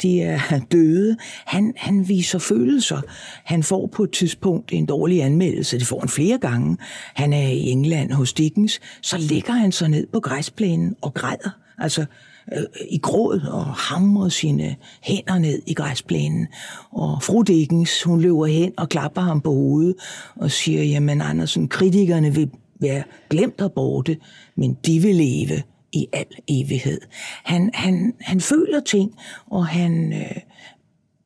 De 0.01 0.21
er 0.21 0.59
døde. 0.71 1.17
Han, 1.45 1.73
han 1.77 2.09
viser 2.09 2.39
følelser. 2.39 3.01
Han 3.43 3.63
får 3.63 3.87
på 3.87 4.03
et 4.03 4.11
tidspunkt 4.11 4.73
en 4.73 4.85
dårlig 4.85 5.23
anmeldelse. 5.23 5.79
Det 5.79 5.87
får 5.87 5.99
han 5.99 6.09
flere 6.09 6.37
gange. 6.37 6.77
Han 7.13 7.33
er 7.33 7.47
i 7.47 7.69
England 7.69 8.11
hos 8.11 8.33
Dickens. 8.33 8.79
Så 9.01 9.17
ligger 9.17 9.53
han 9.53 9.71
sig 9.71 9.89
ned 9.89 10.07
på 10.13 10.19
græsplænen 10.19 10.95
og 11.01 11.13
græder. 11.13 11.49
Altså, 11.77 12.05
øh, 12.53 12.63
i 12.89 12.97
gråd 12.97 13.39
og 13.51 13.65
hamrer 13.65 14.29
sine 14.29 14.75
hænder 15.03 15.39
ned 15.39 15.61
i 15.67 15.73
græsplænen. 15.73 16.47
Og 16.91 17.23
fru 17.23 17.41
Dickens, 17.41 18.03
hun 18.03 18.21
løber 18.21 18.45
hen 18.45 18.73
og 18.77 18.89
klapper 18.89 19.21
ham 19.21 19.41
på 19.41 19.49
hovedet 19.53 19.95
og 20.35 20.51
siger, 20.51 20.83
jamen 20.83 21.21
Andersen, 21.21 21.67
kritikerne 21.67 22.35
vil 22.35 22.49
være 22.79 23.03
glemt 23.29 23.61
og 23.61 23.71
borte, 23.71 24.17
men 24.55 24.77
de 24.85 24.99
vil 24.99 25.15
leve 25.15 25.63
i 25.93 26.07
al 26.13 26.25
evighed. 26.47 27.01
Han, 27.43 27.69
han, 27.73 28.13
han 28.19 28.41
føler 28.41 28.79
ting, 28.79 29.11
og 29.45 29.67
han 29.67 30.13
øh, 30.13 30.41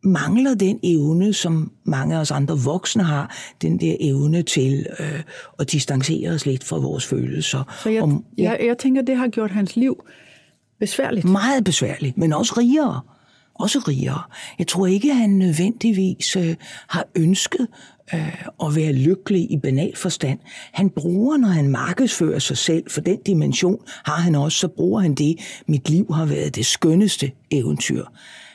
mangler 0.04 0.54
den 0.54 0.80
evne, 0.84 1.34
som 1.34 1.72
mange 1.84 2.16
af 2.16 2.20
os 2.20 2.32
andre 2.32 2.58
voksne 2.58 3.04
har, 3.04 3.36
den 3.62 3.80
der 3.80 3.96
evne 4.00 4.42
til 4.42 4.88
øh, 5.00 5.24
at 5.60 5.72
distancere 5.72 6.30
os 6.30 6.46
lidt 6.46 6.64
fra 6.64 6.78
vores 6.78 7.06
følelser. 7.06 7.76
Så 7.84 7.90
jeg, 7.90 8.04
Om, 8.04 8.26
ja. 8.38 8.44
jeg, 8.44 8.60
jeg 8.68 8.78
tænker, 8.78 9.02
det 9.02 9.18
har 9.18 9.28
gjort 9.28 9.52
hans 9.52 9.76
liv 9.76 10.06
besværligt. 10.80 11.26
Meget 11.26 11.64
besværligt, 11.64 12.18
men 12.18 12.34
også 12.34 12.54
rigere. 12.58 13.02
Også 13.54 13.80
rigere. 13.80 14.22
Jeg 14.60 14.68
tror 14.68 14.88
ikke, 14.88 15.14
han 15.14 15.30
nødvendigvis 15.30 16.36
øh, 16.36 16.56
har 16.88 17.06
ønsket 17.16 17.68
øh, 18.14 18.46
at 18.64 18.76
være 18.76 18.94
lykkelig 18.94 19.52
i 19.52 19.58
banal 19.58 19.96
forstand. 19.96 20.40
Han 20.72 20.90
bruger, 20.90 21.38
når 21.38 21.48
han 21.48 21.70
markedsfører 21.70 22.40
sig 22.40 22.58
selv, 22.58 22.84
for 22.90 23.02
den 23.02 23.18
dimension 23.26 23.80
har 24.06 24.16
han 24.16 24.36
også, 24.36 24.58
så 24.58 24.68
bruger 24.68 25.02
han 25.02 25.16
det. 25.16 25.40
Mit 25.68 25.90
liv 25.90 26.14
har 26.14 26.26
været 26.26 26.56
det 26.56 26.66
skønneste 26.66 27.32
eventyr. 27.52 28.06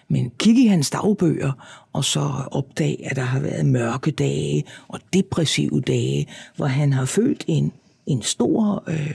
Men 0.08 0.30
kig 0.38 0.58
i 0.58 0.66
hans 0.66 0.90
dagbøger, 0.90 1.52
og 1.92 2.04
så 2.04 2.30
opdag, 2.50 3.06
at 3.10 3.16
der 3.16 3.22
har 3.22 3.40
været 3.40 3.66
mørke 3.66 4.10
dage 4.10 4.64
og 4.88 5.00
depressive 5.12 5.80
dage, 5.80 6.26
hvor 6.56 6.66
han 6.66 6.92
har 6.92 7.04
følt 7.04 7.44
en, 7.46 7.72
en 8.06 8.22
stor, 8.22 8.84
øh, 8.88 9.14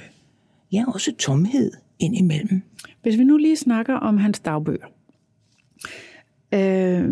ja, 0.72 0.84
også 0.88 1.12
tomhed 1.20 1.72
indimellem. 2.00 2.62
Hvis 3.06 3.18
vi 3.18 3.24
nu 3.24 3.38
lige 3.38 3.58
snakker 3.58 3.96
om 3.96 4.18
hans 4.18 4.40
dagbøger. 4.40 4.86
Øh, 6.54 7.10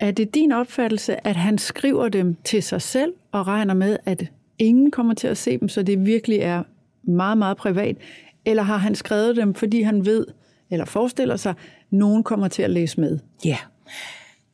er 0.00 0.10
det 0.10 0.34
din 0.34 0.52
opfattelse, 0.52 1.26
at 1.26 1.36
han 1.36 1.58
skriver 1.58 2.08
dem 2.08 2.36
til 2.44 2.62
sig 2.62 2.82
selv 2.82 3.12
og 3.32 3.46
regner 3.46 3.74
med, 3.74 3.96
at 4.04 4.32
ingen 4.58 4.90
kommer 4.90 5.14
til 5.14 5.26
at 5.26 5.36
se 5.36 5.58
dem, 5.58 5.68
så 5.68 5.82
det 5.82 6.06
virkelig 6.06 6.38
er 6.38 6.62
meget, 7.02 7.38
meget 7.38 7.56
privat? 7.56 7.96
Eller 8.44 8.62
har 8.62 8.76
han 8.76 8.94
skrevet 8.94 9.36
dem, 9.36 9.54
fordi 9.54 9.82
han 9.82 10.06
ved, 10.06 10.26
eller 10.70 10.84
forestiller 10.84 11.36
sig, 11.36 11.50
at 11.50 11.56
nogen 11.90 12.22
kommer 12.22 12.48
til 12.48 12.62
at 12.62 12.70
læse 12.70 13.00
med? 13.00 13.18
Ja, 13.44 13.58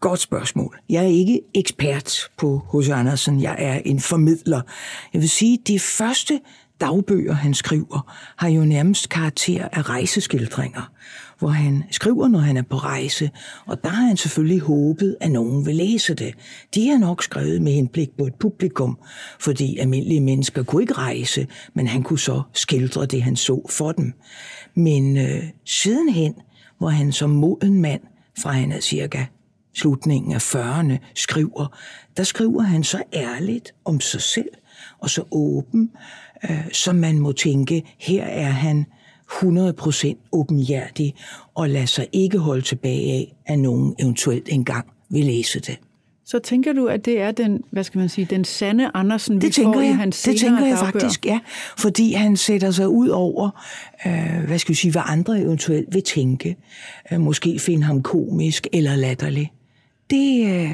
godt 0.00 0.20
spørgsmål. 0.20 0.78
Jeg 0.88 1.04
er 1.04 1.08
ikke 1.08 1.40
ekspert 1.54 2.18
på 2.36 2.62
H.C. 2.72 2.88
Andersen. 2.88 3.42
Jeg 3.42 3.56
er 3.58 3.80
en 3.84 4.00
formidler. 4.00 4.60
Jeg 5.12 5.20
vil 5.20 5.30
sige, 5.30 5.58
at 5.60 5.68
de 5.68 5.78
første 5.78 6.40
dagbøger, 6.80 7.32
han 7.32 7.54
skriver, 7.54 8.12
har 8.36 8.48
jo 8.48 8.64
nærmest 8.64 9.08
karakter 9.08 9.68
af 9.72 9.88
rejseskildringer, 9.88 10.92
hvor 11.38 11.48
han 11.48 11.84
skriver, 11.90 12.28
når 12.28 12.38
han 12.38 12.56
er 12.56 12.62
på 12.62 12.76
rejse, 12.76 13.30
og 13.66 13.84
der 13.84 13.88
har 13.88 14.06
han 14.06 14.16
selvfølgelig 14.16 14.60
håbet, 14.60 15.16
at 15.20 15.30
nogen 15.30 15.66
vil 15.66 15.76
læse 15.76 16.14
det. 16.14 16.34
De 16.74 16.88
har 16.88 16.98
nok 16.98 17.22
skrevet 17.22 17.62
med 17.62 17.72
henblik 17.72 18.08
på 18.18 18.26
et 18.26 18.34
publikum, 18.34 18.98
fordi 19.40 19.78
almindelige 19.78 20.20
mennesker 20.20 20.62
kunne 20.62 20.82
ikke 20.82 20.94
rejse, 20.94 21.46
men 21.74 21.86
han 21.86 22.02
kunne 22.02 22.18
så 22.18 22.42
skildre 22.52 23.06
det, 23.06 23.22
han 23.22 23.36
så 23.36 23.66
for 23.70 23.92
dem. 23.92 24.12
Men 24.74 25.16
øh, 25.16 25.42
sidenhen, 25.64 26.34
hvor 26.78 26.88
han 26.88 27.12
som 27.12 27.30
moden 27.30 27.80
mand, 27.80 28.02
fra 28.38 28.52
han 28.52 28.72
er 28.72 28.80
cirka 28.80 29.24
slutningen 29.74 30.32
af 30.32 30.54
40'erne, 30.54 30.96
skriver, 31.14 31.76
der 32.16 32.22
skriver 32.22 32.62
han 32.62 32.84
så 32.84 33.02
ærligt 33.14 33.74
om 33.84 34.00
sig 34.00 34.20
selv, 34.20 34.48
og 34.98 35.10
så 35.10 35.24
åben, 35.30 35.90
øh, 36.44 36.72
så 36.72 36.92
man 36.92 37.18
må 37.18 37.32
tænke, 37.32 37.82
her 37.98 38.24
er 38.24 38.50
han 38.50 38.86
100% 39.30 40.28
åbenhjertig, 40.32 41.14
og 41.54 41.68
lader 41.68 41.86
sig 41.86 42.06
ikke 42.12 42.38
holde 42.38 42.62
tilbage 42.62 43.12
af, 43.12 43.36
at 43.46 43.58
nogen 43.58 43.94
eventuelt 43.98 44.48
engang 44.48 44.86
vil 45.10 45.24
læse 45.24 45.60
det. 45.60 45.78
Så 46.24 46.38
tænker 46.38 46.72
du, 46.72 46.86
at 46.86 47.04
det 47.04 47.20
er 47.20 47.30
den, 47.30 47.62
hvad 47.70 47.84
skal 47.84 47.98
man 47.98 48.08
sige, 48.08 48.24
den 48.24 48.44
sande 48.44 48.90
Andersen, 48.94 49.42
vi 49.42 49.46
det 49.46 49.54
tænker 49.54 49.72
får 49.72 49.80
jeg, 49.80 49.90
i 49.90 49.92
hans 49.92 50.22
Det 50.22 50.40
tænker 50.40 50.66
jeg 50.66 50.76
dagbøger? 50.76 50.92
faktisk, 50.92 51.26
ja. 51.26 51.40
Fordi 51.78 52.12
han 52.12 52.36
sætter 52.36 52.70
sig 52.70 52.88
ud 52.88 53.08
over, 53.08 53.50
øh, 54.06 54.44
hvad 54.46 54.58
skal 54.58 54.72
vi 54.72 54.76
sige, 54.76 54.92
hvad 54.92 55.02
andre 55.04 55.40
eventuelt 55.40 55.94
vil 55.94 56.02
tænke. 56.02 56.56
Øh, 57.12 57.20
måske 57.20 57.58
finde 57.58 57.82
ham 57.82 58.02
komisk 58.02 58.66
eller 58.72 58.96
latterlig. 58.96 59.52
det, 60.10 60.54
øh, 60.54 60.70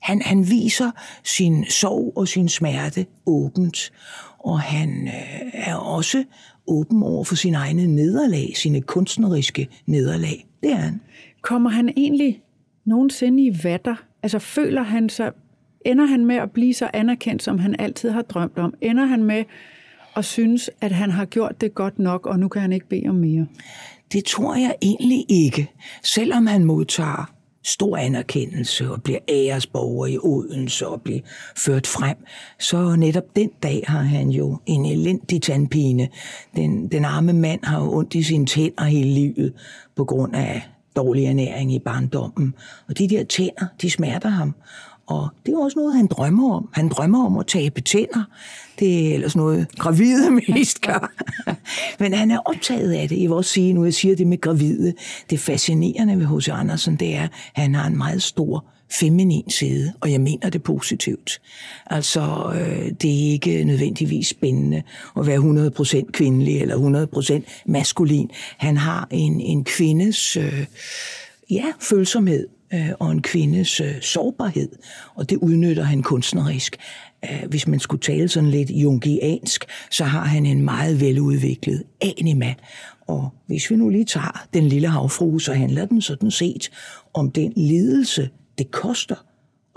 han, 0.00 0.22
han 0.22 0.50
viser 0.50 0.90
sin 1.24 1.64
sorg 1.64 2.12
og 2.16 2.28
sin 2.28 2.48
smerte 2.48 3.06
åbent, 3.26 3.92
og 4.38 4.60
han 4.60 5.08
øh, 5.08 5.50
er 5.52 5.74
også 5.74 6.24
åben 6.66 7.02
over 7.02 7.24
for 7.24 7.34
sine 7.34 7.56
egne 7.56 7.86
nederlag, 7.86 8.52
sine 8.56 8.80
kunstneriske 8.80 9.68
nederlag. 9.86 10.46
Det 10.62 10.70
er 10.70 10.76
han. 10.76 11.00
Kommer 11.42 11.70
han 11.70 11.88
egentlig 11.96 12.42
nogensinde 12.84 13.44
i 13.44 13.64
vatter? 13.64 13.94
Altså 14.22 14.38
føler 14.38 14.82
han 14.82 15.08
sig, 15.08 15.32
ender 15.84 16.04
han 16.04 16.24
med 16.26 16.36
at 16.36 16.50
blive 16.50 16.74
så 16.74 16.90
anerkendt, 16.92 17.42
som 17.42 17.58
han 17.58 17.76
altid 17.78 18.10
har 18.10 18.22
drømt 18.22 18.58
om? 18.58 18.74
Ender 18.80 19.04
han 19.04 19.24
med 19.24 19.44
at 20.16 20.24
synes, 20.24 20.70
at 20.80 20.92
han 20.92 21.10
har 21.10 21.24
gjort 21.24 21.60
det 21.60 21.74
godt 21.74 21.98
nok, 21.98 22.26
og 22.26 22.38
nu 22.38 22.48
kan 22.48 22.62
han 22.62 22.72
ikke 22.72 22.88
bede 22.88 23.08
om 23.08 23.14
mere? 23.14 23.46
Det 24.12 24.24
tror 24.24 24.54
jeg 24.54 24.74
egentlig 24.82 25.24
ikke. 25.28 25.70
Selvom 26.02 26.46
han 26.46 26.64
modtager 26.64 27.32
stor 27.68 27.96
anerkendelse 27.96 28.90
og 28.90 29.02
bliver 29.02 29.18
æresborger 29.28 30.06
i 30.06 30.18
Odense 30.18 30.88
og 30.88 31.02
bliver 31.02 31.20
ført 31.56 31.86
frem, 31.86 32.16
så 32.58 32.96
netop 32.96 33.36
den 33.36 33.50
dag 33.62 33.84
har 33.86 34.02
han 34.02 34.30
jo 34.30 34.58
en 34.66 34.86
elendig 34.86 35.42
tandpine. 35.42 36.08
Den, 36.56 36.88
den 36.88 37.04
arme 37.04 37.32
mand 37.32 37.60
har 37.64 37.84
jo 37.84 37.92
ondt 37.92 38.14
i 38.14 38.22
sine 38.22 38.46
tænder 38.46 38.84
hele 38.84 39.10
livet 39.10 39.52
på 39.96 40.04
grund 40.04 40.36
af 40.36 40.62
dårlig 40.96 41.24
ernæring 41.24 41.74
i 41.74 41.78
barndommen. 41.78 42.54
Og 42.88 42.98
de 42.98 43.08
der 43.08 43.24
tænder, 43.24 43.66
de 43.82 43.90
smerter 43.90 44.28
ham. 44.28 44.54
Og 45.08 45.28
det 45.46 45.54
er 45.54 45.58
også 45.58 45.78
noget, 45.78 45.94
han 45.96 46.06
drømmer 46.06 46.54
om. 46.54 46.68
Han 46.72 46.88
drømmer 46.88 47.26
om 47.26 47.38
at 47.38 47.46
tabe 47.46 47.80
tænder. 47.80 48.24
Det 48.78 49.08
er 49.08 49.14
ellers 49.14 49.36
noget, 49.36 49.66
gravide 49.78 50.30
mest 50.48 50.80
gør. 50.80 51.12
Men 51.98 52.14
han 52.14 52.30
er 52.30 52.38
optaget 52.44 52.92
af 52.92 53.08
det. 53.08 53.20
Jeg 53.20 53.30
vil 53.30 53.36
også 53.36 53.50
sige, 53.50 53.72
nu 53.72 53.84
jeg 53.84 53.94
siger 53.94 54.16
det 54.16 54.26
med 54.26 54.40
gravide, 54.40 54.94
det 55.30 55.40
fascinerende 55.40 56.18
ved 56.18 56.26
H.C. 56.26 56.48
Andersen, 56.48 56.96
det 56.96 57.14
er, 57.14 57.22
at 57.22 57.30
han 57.52 57.74
har 57.74 57.86
en 57.86 57.96
meget 57.96 58.22
stor 58.22 58.64
feminin 58.90 59.50
side, 59.50 59.92
og 60.00 60.12
jeg 60.12 60.20
mener 60.20 60.50
det 60.50 60.62
positivt. 60.62 61.40
Altså, 61.86 62.52
øh, 62.54 62.92
det 63.02 63.10
er 63.10 63.32
ikke 63.32 63.64
nødvendigvis 63.64 64.28
spændende 64.28 64.82
at 65.16 65.26
være 65.26 65.70
100% 66.06 66.10
kvindelig 66.12 66.60
eller 66.60 67.06
100% 67.36 67.62
maskulin. 67.66 68.30
Han 68.56 68.76
har 68.76 69.08
en, 69.10 69.40
en 69.40 69.64
kvindes 69.64 70.36
øh, 70.36 70.64
ja, 71.50 71.64
følsomhed 71.80 72.46
øh, 72.74 72.90
og 72.98 73.12
en 73.12 73.22
kvindes 73.22 73.80
øh, 73.80 74.00
sårbarhed, 74.00 74.68
og 75.14 75.30
det 75.30 75.36
udnytter 75.36 75.82
han 75.82 76.02
kunstnerisk. 76.02 76.76
Øh, 77.24 77.48
hvis 77.48 77.66
man 77.66 77.80
skulle 77.80 78.00
tale 78.00 78.28
sådan 78.28 78.50
lidt 78.50 78.70
jungiansk, 78.70 79.64
så 79.90 80.04
har 80.04 80.24
han 80.24 80.46
en 80.46 80.62
meget 80.62 81.00
veludviklet 81.00 81.84
anima. 82.00 82.54
Og 83.06 83.28
hvis 83.46 83.70
vi 83.70 83.76
nu 83.76 83.88
lige 83.88 84.04
tager 84.04 84.46
den 84.54 84.68
lille 84.68 84.88
havfrue, 84.88 85.40
så 85.40 85.52
handler 85.52 85.86
den 85.86 86.02
sådan 86.02 86.30
set 86.30 86.70
om 87.14 87.30
den 87.30 87.52
lidelse, 87.56 88.30
det 88.58 88.70
koster 88.70 89.16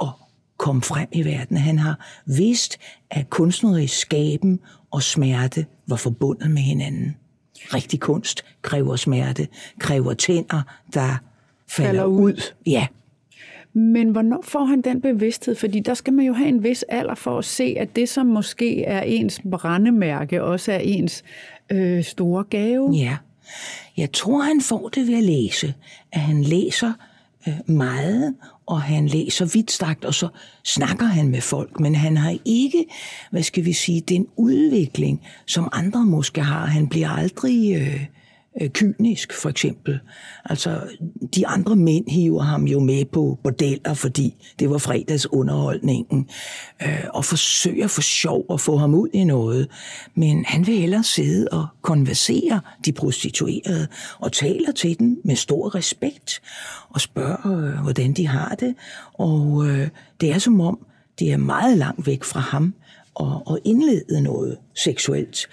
at 0.01 0.09
komme 0.57 0.81
frem 0.81 1.07
i 1.11 1.25
verden. 1.25 1.57
Han 1.57 1.79
har 1.79 2.21
vidst, 2.25 2.77
at 3.11 3.29
kunstnerisk 3.29 3.97
skaben 3.97 4.59
og 4.91 5.03
smerte 5.03 5.65
var 5.87 5.95
forbundet 5.95 6.51
med 6.51 6.61
hinanden. 6.61 7.15
Rigtig 7.73 7.99
kunst 7.99 8.43
kræver 8.61 8.95
smerte, 8.95 9.47
kræver 9.79 10.13
tænder, 10.13 10.61
der 10.93 11.17
falder, 11.71 11.89
falder 11.91 12.05
ud. 12.05 12.21
ud. 12.33 12.41
Ja. 12.65 12.87
Men 13.73 14.09
hvornår 14.09 14.41
får 14.43 14.65
han 14.65 14.81
den 14.81 15.01
bevidsthed? 15.01 15.55
Fordi 15.55 15.79
der 15.79 15.93
skal 15.93 16.13
man 16.13 16.25
jo 16.25 16.33
have 16.33 16.49
en 16.49 16.63
vis 16.63 16.83
alder 16.89 17.15
for 17.15 17.37
at 17.37 17.45
se, 17.45 17.75
at 17.79 17.95
det, 17.95 18.09
som 18.09 18.25
måske 18.25 18.83
er 18.83 19.01
ens 19.01 19.41
brændemærke, 19.51 20.43
også 20.43 20.71
er 20.71 20.77
ens 20.77 21.23
øh, 21.71 22.03
store 22.03 22.43
gave. 22.43 22.91
Ja. 22.95 23.17
Jeg 23.97 24.11
tror, 24.11 24.41
han 24.41 24.61
får 24.61 24.89
det 24.89 25.07
ved 25.07 25.17
at 25.17 25.23
læse. 25.23 25.73
At 26.11 26.19
han 26.19 26.43
læser 26.43 26.93
øh, 27.47 27.75
meget, 27.75 28.35
og 28.65 28.81
han 28.81 29.07
læser 29.07 29.45
vidtstrakt, 29.53 30.05
og 30.05 30.13
så 30.13 30.27
snakker 30.63 31.05
han 31.05 31.27
med 31.27 31.41
folk. 31.41 31.79
Men 31.79 31.95
han 31.95 32.17
har 32.17 32.37
ikke, 32.45 32.85
hvad 33.31 33.43
skal 33.43 33.65
vi 33.65 33.73
sige, 33.73 34.01
den 34.01 34.27
udvikling, 34.35 35.21
som 35.45 35.69
andre 35.71 36.05
måske 36.05 36.41
har. 36.41 36.65
Han 36.65 36.87
bliver 36.87 37.09
aldrig... 37.09 37.75
Øh, 37.75 38.05
øh, 38.61 38.69
kynisk, 38.69 39.33
for 39.33 39.49
eksempel. 39.49 39.99
Altså, 40.45 40.81
de 41.35 41.47
andre 41.47 41.75
mænd 41.75 42.09
hiver 42.09 42.41
ham 42.41 42.67
jo 42.67 42.79
med 42.79 43.05
på 43.05 43.39
bordeller, 43.43 43.93
fordi 43.93 44.35
det 44.59 44.69
var 44.69 44.77
fredagsunderholdningen, 44.77 46.29
øh, 46.81 47.03
og 47.13 47.25
forsøger 47.25 47.87
for 47.87 48.01
sjov 48.01 48.45
at 48.53 48.61
få 48.61 48.77
ham 48.77 48.93
ud 48.93 49.07
i 49.13 49.23
noget. 49.23 49.67
Men 50.15 50.45
han 50.45 50.67
vil 50.67 50.77
hellere 50.77 51.03
sidde 51.03 51.47
og 51.51 51.67
konversere 51.81 52.61
de 52.85 52.91
prostituerede, 52.91 53.87
og 54.19 54.31
taler 54.31 54.71
til 54.71 54.99
dem 54.99 55.21
med 55.23 55.35
stor 55.35 55.75
respekt, 55.75 56.41
og 56.89 57.01
spørger, 57.01 57.57
øh, 57.57 57.83
hvordan 57.83 58.13
de 58.13 58.27
har 58.27 58.55
det. 58.55 58.75
Og 59.13 59.67
øh, 59.67 59.87
det 60.21 60.31
er 60.31 60.39
som 60.39 60.61
om, 60.61 60.79
det 61.19 61.31
er 61.31 61.37
meget 61.37 61.77
langt 61.77 62.07
væk 62.07 62.23
fra 62.23 62.39
ham, 62.39 62.73
og, 63.15 63.43
og 63.45 63.59
indlede 63.63 64.21
noget 64.21 64.57
seksuelt. 64.75 65.47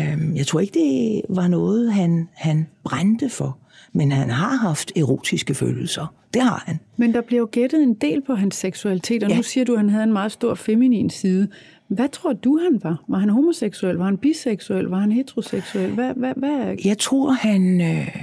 Øhm, 0.00 0.36
jeg 0.36 0.46
tror 0.46 0.60
ikke, 0.60 0.78
det 0.78 1.22
var 1.28 1.48
noget, 1.48 1.92
han, 1.92 2.28
han 2.34 2.66
brændte 2.84 3.28
for, 3.28 3.58
men 3.92 4.12
han 4.12 4.30
har 4.30 4.56
haft 4.56 4.92
erotiske 4.96 5.54
følelser. 5.54 6.14
Det 6.34 6.42
har 6.42 6.62
han. 6.66 6.80
Men 6.96 7.14
der 7.14 7.20
bliver 7.20 7.40
jo 7.40 7.48
gættet 7.52 7.82
en 7.82 7.94
del 7.94 8.22
på 8.26 8.34
hans 8.34 8.56
seksualitet, 8.56 9.22
og 9.22 9.30
ja. 9.30 9.36
nu 9.36 9.42
siger 9.42 9.64
du, 9.64 9.72
at 9.72 9.78
han 9.78 9.90
havde 9.90 10.04
en 10.04 10.12
meget 10.12 10.32
stor 10.32 10.54
feminin 10.54 11.10
side. 11.10 11.48
Hvad 11.88 12.08
tror 12.08 12.32
du, 12.32 12.58
han 12.58 12.80
var? 12.82 13.04
Var 13.08 13.18
han 13.18 13.28
homoseksuel? 13.28 13.96
Var 13.96 14.04
han 14.04 14.18
biseksuel? 14.18 14.84
Var 14.84 14.98
han 14.98 15.12
heteroseksuel? 15.12 15.90
Hvad, 15.90 16.14
hvad, 16.14 16.32
hvad? 16.36 16.76
Jeg 16.84 16.98
tror, 16.98 17.30
han, 17.30 17.80
øh, 17.80 18.16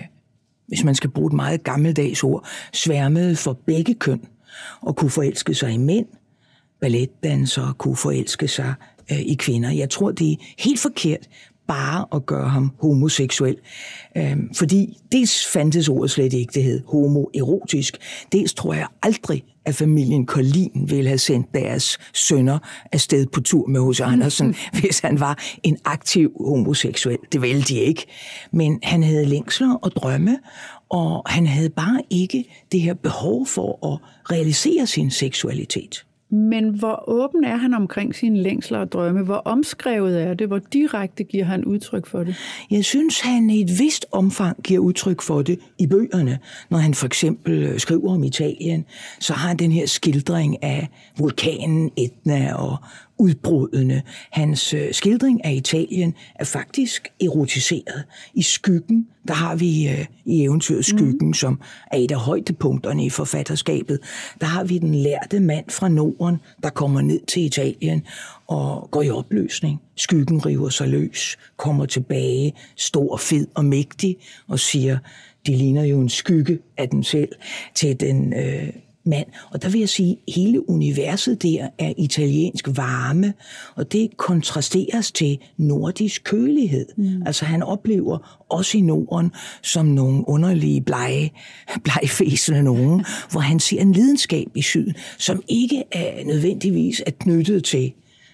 hvis 0.67 0.83
man 0.83 0.95
skal 0.95 1.09
bruge 1.09 1.27
et 1.27 1.33
meget 1.33 1.63
gammeldags 1.63 2.23
ord, 2.23 2.47
sværmede 2.73 3.35
for 3.35 3.53
begge 3.53 3.93
køn 3.93 4.21
og 4.81 4.95
kunne 4.95 5.11
forelske 5.11 5.53
sig 5.53 5.71
i 5.73 5.77
mænd 5.77 6.05
balletdansere 6.81 7.73
kunne 7.77 7.95
forelske 7.95 8.47
sig 8.47 8.73
øh, 9.11 9.19
i 9.19 9.33
kvinder. 9.33 9.71
Jeg 9.71 9.89
tror, 9.89 10.11
det 10.11 10.31
er 10.31 10.35
helt 10.57 10.79
forkert 10.79 11.27
bare 11.67 12.05
at 12.15 12.25
gøre 12.25 12.49
ham 12.49 12.71
homoseksuel. 12.81 13.57
Øhm, 14.17 14.53
fordi 14.53 14.97
dels 15.11 15.47
fandtes 15.47 15.89
ordet 15.89 16.11
slet 16.11 16.33
ikke, 16.33 16.51
det 16.53 16.63
hed 16.63 16.81
homoerotisk. 16.87 17.97
Dels 18.31 18.53
tror 18.53 18.73
jeg 18.73 18.87
aldrig, 19.03 19.43
at 19.65 19.75
familien 19.75 20.25
Collin 20.25 20.85
ville 20.87 21.07
have 21.07 21.17
sendt 21.17 21.47
deres 21.53 21.97
sønner 22.13 22.59
afsted 22.91 23.25
på 23.25 23.41
tur 23.41 23.67
med 23.67 23.81
hos 23.81 23.99
Andersen, 23.99 24.55
hvis 24.81 24.99
han 24.99 25.19
var 25.19 25.43
en 25.63 25.77
aktiv 25.85 26.31
homoseksuel. 26.45 27.17
Det 27.31 27.41
ville 27.41 27.61
de 27.61 27.75
ikke. 27.75 28.05
Men 28.51 28.79
han 28.83 29.03
havde 29.03 29.25
længsler 29.25 29.75
og 29.75 29.91
drømme, 29.91 30.39
og 30.89 31.23
han 31.25 31.47
havde 31.47 31.69
bare 31.69 32.01
ikke 32.09 32.45
det 32.71 32.81
her 32.81 32.93
behov 32.93 33.47
for 33.47 33.93
at 33.93 33.99
realisere 34.31 34.87
sin 34.87 35.11
seksualitet. 35.11 36.05
Men 36.29 36.69
hvor 36.69 37.03
åben 37.09 37.43
er 37.43 37.55
han 37.55 37.73
omkring 37.73 38.15
sine 38.15 38.41
længsler 38.41 38.79
og 38.79 38.91
drømme? 38.91 39.23
Hvor 39.23 39.35
omskrevet 39.35 40.21
er 40.21 40.33
det? 40.33 40.47
Hvor 40.47 40.59
direkte 40.73 41.23
giver 41.23 41.45
han 41.45 41.65
udtryk 41.65 42.07
for 42.07 42.23
det? 42.23 42.35
Jeg 42.71 42.85
synes, 42.85 43.19
han 43.19 43.49
i 43.49 43.61
et 43.61 43.69
vist 43.79 44.05
omfang 44.11 44.63
giver 44.63 44.79
udtryk 44.79 45.21
for 45.21 45.41
det 45.41 45.59
i 45.79 45.87
bøgerne. 45.87 46.39
Når 46.69 46.77
han 46.77 46.93
for 46.93 47.05
eksempel 47.05 47.63
øh, 47.63 47.79
skriver 47.79 48.13
om 48.13 48.23
Italien, 48.23 48.85
så 49.19 49.33
har 49.33 49.47
han 49.47 49.57
den 49.57 49.71
her 49.71 49.85
skildring 49.85 50.63
af 50.63 50.89
vulkanen 51.17 51.91
Etna 51.97 52.53
og 52.55 52.77
udbrudene. 53.19 54.01
Hans 54.31 54.73
øh, 54.73 54.93
skildring 54.93 55.45
af 55.45 55.53
Italien 55.53 56.13
er 56.35 56.43
faktisk 56.43 57.07
erotiseret. 57.21 58.03
I 58.33 58.41
skyggen, 58.41 59.07
der 59.27 59.33
har 59.33 59.55
vi 59.55 59.89
øh, 59.89 60.05
i 60.25 60.43
eventyret 60.43 60.85
Skyggen, 60.85 61.27
mm. 61.27 61.33
som 61.33 61.61
er 61.91 61.97
et 61.97 62.11
af 62.11 62.17
højdepunkterne 62.17 63.05
i 63.05 63.09
forfatterskabet, 63.09 63.99
der 64.41 64.47
har 64.47 64.63
vi 64.63 64.77
den 64.77 64.95
lærte 64.95 65.39
mand 65.39 65.69
fra 65.69 65.89
Norden, 65.89 66.37
der 66.63 66.69
kommer 66.69 67.01
ned 67.01 67.19
til 67.27 67.45
Italien 67.45 68.03
og 68.47 68.87
går 68.91 69.01
i 69.01 69.09
opløsning. 69.09 69.81
Skyggen 69.95 70.45
river 70.45 70.69
sig 70.69 70.87
løs, 70.87 71.37
kommer 71.57 71.85
tilbage, 71.85 72.53
stor, 72.75 73.17
fed 73.17 73.47
og 73.55 73.65
mægtig, 73.65 74.17
og 74.47 74.59
siger, 74.59 74.97
de 75.47 75.55
ligner 75.55 75.83
jo 75.83 76.01
en 76.01 76.09
skygge 76.09 76.59
af 76.77 76.89
den 76.89 77.03
selv, 77.03 77.29
til 77.75 77.99
den 77.99 78.33
øh, 78.33 78.69
mand. 79.07 79.27
Og 79.51 79.61
der 79.61 79.69
vil 79.69 79.79
jeg 79.79 79.89
sige, 79.89 80.11
at 80.27 80.33
hele 80.33 80.69
universet 80.69 81.43
der 81.43 81.67
er 81.79 81.93
italiensk 81.97 82.67
varme, 82.75 83.33
og 83.75 83.91
det 83.91 84.17
kontrasteres 84.17 85.11
til 85.11 85.37
nordisk 85.57 86.23
kølighed. 86.23 86.85
Mm. 86.97 87.23
Altså 87.25 87.45
han 87.45 87.63
oplever 87.63 88.43
også 88.49 88.77
i 88.77 88.81
Norden 88.81 89.31
som 89.61 89.85
nogle 89.85 90.23
underlige 90.27 90.81
blege, 90.81 91.31
blegfæsende 91.83 92.63
nogen, 92.63 93.05
hvor 93.31 93.39
han 93.39 93.59
ser 93.59 93.81
en 93.81 93.91
lidenskab 93.91 94.47
i 94.55 94.61
syden, 94.61 94.95
som 95.17 95.43
ikke 95.47 95.83
er 95.91 96.25
nødvendigvis 96.25 97.03
er 97.05 97.11
knyttet 97.11 97.63
til 97.63 97.93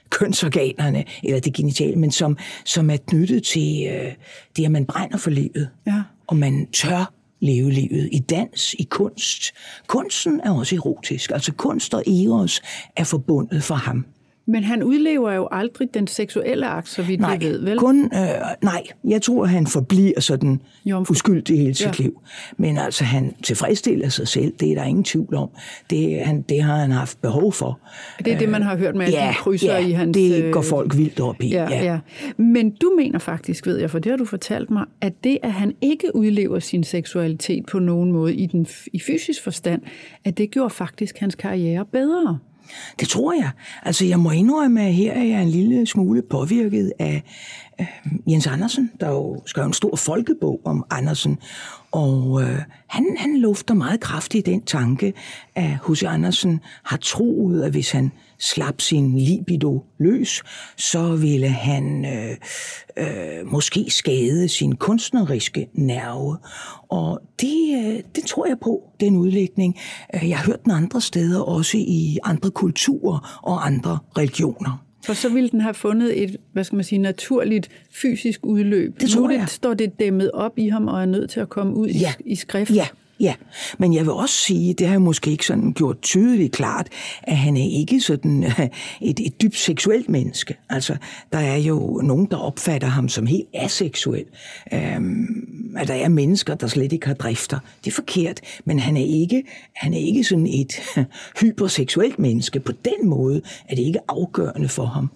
kønsorganerne 0.10 1.04
eller 1.24 1.40
det 1.40 1.54
genitale, 1.54 1.96
men 1.96 2.12
som, 2.12 2.38
som 2.66 2.90
er 2.90 2.98
knyttet 2.98 3.44
til 3.44 3.88
øh, 3.92 4.12
det, 4.58 4.66
at 4.66 4.72
man 4.72 4.86
brænder 4.86 5.18
for 5.18 5.30
livet, 5.30 5.70
ja. 5.88 6.02
og 6.28 6.38
man 6.38 6.68
tør 6.74 7.14
leve 7.44 7.72
livet 7.72 8.10
i 8.12 8.20
dans, 8.20 8.74
i 8.80 8.84
kunst. 8.84 9.44
Kunsten 9.88 10.42
er 10.44 10.52
også 10.52 10.76
erotisk. 10.76 11.32
Altså 11.32 11.54
kunst 11.54 11.94
og 11.94 12.04
eros 12.08 12.62
er 12.96 13.04
forbundet 13.04 13.64
for 13.64 13.76
ham. 13.76 14.06
Men 14.46 14.64
han 14.64 14.84
udlever 14.84 15.34
jo 15.34 15.48
aldrig 15.52 15.88
den 15.94 16.08
seksuelle 16.08 16.68
akt, 16.68 16.90
så 16.90 17.04
vidt 17.04 17.22
nej, 17.22 17.38
vi 17.38 17.46
ved, 17.46 17.60
vel? 17.60 17.78
Kun, 17.78 18.06
øh, 18.06 18.20
nej, 18.62 18.84
jeg 19.04 19.22
tror, 19.22 19.46
han 19.46 19.68
forbliver 19.68 20.20
sådan 20.20 20.62
Jomfru. 20.86 21.12
uskyldig 21.12 21.60
hele 21.60 21.74
sit 21.74 22.00
ja. 22.00 22.04
liv. 22.04 22.22
Men 22.58 22.78
altså, 22.78 23.04
han 23.04 23.36
tilfredsstiller 23.44 24.10
sig 24.10 24.28
selv, 24.28 24.54
det 24.60 24.72
er 24.72 24.76
der 24.76 24.84
ingen 24.84 25.04
tvivl 25.04 25.36
om. 25.36 25.50
Det, 25.90 26.20
han, 26.20 26.42
det 26.42 26.64
har 26.64 26.76
han 26.76 26.92
haft 26.92 27.22
behov 27.22 27.54
for. 27.54 27.80
Det 28.26 28.34
er 28.34 28.38
det, 28.38 28.50
man 28.50 28.62
har 28.62 28.78
hørt 28.78 28.96
med, 28.96 29.06
at 29.06 29.14
ja, 29.14 29.28
de 29.30 29.36
krydser 29.36 29.74
ja, 29.74 29.88
i 29.88 29.92
hans... 29.92 30.18
det 30.18 30.54
går 30.54 30.60
øh, 30.60 30.66
folk 30.66 30.98
vildt 30.98 31.20
op 31.20 31.42
i. 31.42 31.50
Ja, 31.50 31.70
ja. 31.70 31.84
ja. 31.84 32.00
Men 32.38 32.72
du 32.72 32.94
mener 32.98 33.20
faktisk, 33.20 33.68
ved 33.68 33.78
jeg, 33.78 33.90
for 33.90 34.00
det 34.00 34.10
har 34.10 34.18
du 34.18 34.26
fortalt 34.26 34.72
mig, 34.72 34.86
at 35.02 35.14
det, 35.24 35.38
at 35.44 35.52
han 35.52 35.74
ikke 35.82 36.16
udlever 36.16 36.60
sin 36.60 36.84
seksualitet 36.84 37.66
på 37.66 37.80
nogen 37.80 38.12
måde 38.12 38.36
i, 38.36 38.46
den, 38.46 38.68
i 38.94 39.00
fysisk 39.00 39.44
forstand, 39.44 39.82
at 40.26 40.38
det 40.38 40.52
gjorde 40.52 40.70
faktisk 40.70 41.18
hans 41.18 41.36
karriere 41.36 41.86
bedre. 41.86 42.40
Det 43.00 43.08
tror 43.08 43.34
jeg. 43.34 43.52
Altså, 43.84 44.06
jeg 44.06 44.20
må 44.20 44.32
indrømme, 44.32 44.82
at 44.82 44.94
her 44.94 45.14
er 45.14 45.24
jeg 45.24 45.42
en 45.42 45.50
lille 45.50 45.88
smule 45.88 46.22
påvirket 46.30 46.94
af 47.00 47.24
Øhm, 47.80 48.24
Jens 48.28 48.48
Andersen, 48.48 48.92
der 49.00 49.10
jo 49.10 49.42
skrev 49.46 49.66
en 49.66 49.74
stor 49.74 49.96
folkebog 49.96 50.62
om 50.66 50.86
Andersen. 50.90 51.38
Og 51.92 52.42
øh, 52.42 52.60
han, 52.88 53.16
han 53.20 53.38
lufter 53.38 53.74
meget 53.74 54.00
kraftigt 54.00 54.46
den 54.46 54.62
tanke, 54.62 55.14
at 55.56 55.70
H.C. 55.88 56.04
Andersen 56.04 56.60
har 56.84 56.98
troet, 56.98 57.64
at 57.64 57.72
hvis 57.72 57.92
han 57.92 58.12
slap 58.40 58.82
sin 58.82 59.18
libido 59.20 59.84
løs, 60.00 60.44
så 60.78 61.16
ville 61.16 61.50
han 61.50 62.06
øh, 62.06 62.38
øh, 62.98 63.48
måske 63.48 63.86
skade 63.90 64.50
sin 64.50 64.76
kunstneriske 64.76 65.68
nerve. 65.74 66.38
Og 66.90 67.22
det, 67.42 67.86
øh, 67.86 68.04
det 68.16 68.24
tror 68.24 68.46
jeg 68.46 68.58
på, 68.62 68.84
den 69.00 69.16
udlægning. 69.16 69.78
Øh, 70.16 70.30
jeg 70.30 70.38
har 70.38 70.46
hørt 70.46 70.64
den 70.64 70.72
andre 70.72 71.02
steder, 71.02 71.42
også 71.42 71.78
i 71.78 72.18
andre 72.24 72.52
kulturer 72.52 73.40
og 73.44 73.66
andre 73.66 74.00
religioner. 74.18 74.93
For 75.04 75.14
så 75.14 75.30
ville 75.30 75.50
den 75.50 75.62
have 75.62 75.74
fundet 75.74 76.24
et, 76.24 76.38
hvad 76.54 76.64
skal 76.64 76.76
man 76.76 76.86
sige, 76.86 77.00
naturligt 77.00 77.70
fysisk 77.92 78.40
udløb. 78.46 79.02
Det 79.02 79.10
tror 79.10 79.22
nu 79.22 79.30
jeg. 79.30 79.42
det, 79.42 79.50
står 79.50 79.74
det 79.74 80.00
dæmmet 80.00 80.32
op 80.32 80.58
i 80.58 80.68
ham 80.68 80.88
og 80.88 81.02
er 81.02 81.06
nødt 81.06 81.30
til 81.30 81.40
at 81.40 81.50
komme 81.50 81.76
ud 81.76 81.88
ja. 81.88 82.14
i, 82.20 82.32
i 82.32 82.36
skrift. 82.36 82.72
Ja, 82.72 82.88
Ja, 83.24 83.34
men 83.78 83.94
jeg 83.94 84.02
vil 84.02 84.12
også 84.12 84.36
sige, 84.36 84.74
det 84.74 84.88
har 84.88 84.94
jeg 84.94 85.02
måske 85.02 85.32
ikke 85.32 85.46
sådan 85.46 85.74
gjort 85.74 86.02
tydeligt 86.02 86.54
klart, 86.54 86.88
at 87.24 87.38
han 87.38 87.58
er 87.58 87.80
ikke 87.80 88.02
sådan 88.02 88.44
et, 89.02 89.20
et 89.20 89.42
dybt 89.42 89.58
seksuelt 89.58 90.10
menneske. 90.10 90.56
Altså, 90.70 90.98
der 91.32 91.38
er 91.38 91.58
jo 91.58 92.02
nogen, 92.04 92.28
der 92.32 92.38
opfatter 92.38 92.88
ham 92.88 93.10
som 93.10 93.26
helt 93.26 93.48
aseksuel. 93.54 94.26
Øhm, 94.74 95.76
at 95.78 95.88
der 95.88 95.94
er 95.94 96.10
mennesker, 96.10 96.56
der 96.56 96.68
slet 96.68 96.94
ikke 96.94 97.08
har 97.08 97.14
drifter. 97.14 97.60
Det 97.86 97.92
er 97.92 97.96
forkert, 97.96 98.42
men 98.66 98.80
han 98.80 98.98
er 98.98 99.06
ikke, 99.06 99.44
han 99.76 99.94
er 99.94 100.00
ikke 100.00 100.24
sådan 100.24 100.48
et 100.48 100.74
hyperseksuelt 101.42 102.20
menneske. 102.20 102.60
På 102.60 102.72
den 102.72 103.10
måde 103.10 103.42
er 103.70 103.76
det 103.76 103.84
ikke 103.84 104.00
afgørende 104.08 104.70
for 104.70 104.86
ham. 104.86 105.12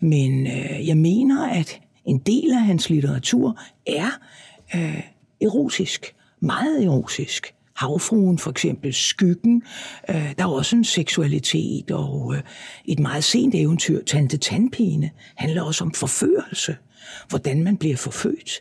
Men 0.00 0.46
øh, 0.46 0.88
jeg 0.88 0.96
mener, 0.96 1.48
at 1.48 1.80
en 2.04 2.18
del 2.18 2.52
af 2.52 2.60
hans 2.60 2.90
litteratur 2.90 3.58
er 3.86 4.18
øh, 4.74 5.02
erotisk 5.40 6.14
meget 6.42 6.84
erotisk. 6.84 7.54
Havfruen 7.76 8.38
for 8.38 8.50
eksempel, 8.50 8.94
Skyggen. 8.94 9.62
Øh, 10.08 10.32
der 10.38 10.44
er 10.44 10.48
også 10.48 10.76
en 10.76 10.84
seksualitet 10.84 11.90
og 11.90 12.34
øh, 12.36 12.42
et 12.84 12.98
meget 12.98 13.24
sent 13.24 13.54
eventyr, 13.54 14.04
Tante 14.04 14.36
Tandpine, 14.36 15.10
handler 15.36 15.62
også 15.62 15.84
om 15.84 15.94
forførelse. 15.94 16.76
Hvordan 17.28 17.64
man 17.64 17.76
bliver 17.76 17.96
forfødt 17.96 18.60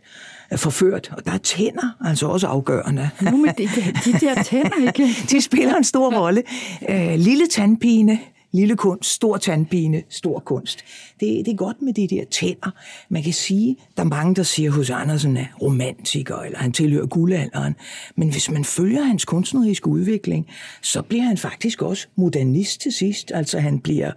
øh, 0.52 0.58
forført, 0.58 1.14
og 1.18 1.26
der 1.26 1.32
er 1.32 1.38
tænder 1.38 1.98
altså 2.06 2.28
også 2.28 2.48
afgørende. 2.48 3.10
Nu 3.22 3.38
med 3.38 3.54
de, 3.54 3.64
de 4.06 4.20
der 4.26 4.44
tænder, 4.44 4.88
ikke? 4.88 5.16
de 5.32 5.42
spiller 5.42 5.76
en 5.76 5.84
stor 5.84 6.20
rolle. 6.20 6.44
Øh, 6.90 7.16
lille 7.20 7.48
tandpine, 7.48 8.20
lille 8.52 8.76
kunst, 8.76 9.12
stor 9.12 9.38
tandpine, 9.38 10.04
stor 10.10 10.40
kunst. 10.40 10.80
Det, 11.20 11.46
det 11.46 11.52
er 11.52 11.56
godt 11.56 11.82
med 11.82 11.94
de 11.94 12.08
der 12.08 12.24
tænder. 12.32 12.72
Man 13.10 13.24
kan 13.24 13.34
sige, 13.34 13.78
der 13.98 14.04
er 14.04 14.08
mange, 14.08 14.36
der 14.36 14.44
siger, 14.44 14.70
at 14.70 14.76
hos 14.76 14.90
Andersen 14.90 15.38
er 15.38 15.46
romantiker, 15.62 16.38
eller 16.38 16.58
han 16.58 16.72
tilhører 16.72 17.06
guldalderen. 17.06 17.76
Men 18.16 18.32
hvis 18.32 18.52
man 18.52 18.66
følger 18.66 19.04
hans 19.04 19.26
kunstneriske 19.26 19.88
udvikling, 19.88 20.48
så 20.82 21.02
bliver 21.02 21.24
han 21.24 21.38
faktisk 21.38 21.82
også 21.82 22.08
modernist 22.16 22.82
til 22.82 22.92
sidst. 22.92 23.32
Altså 23.34 23.60
han 23.60 23.80
bliver 23.80 24.12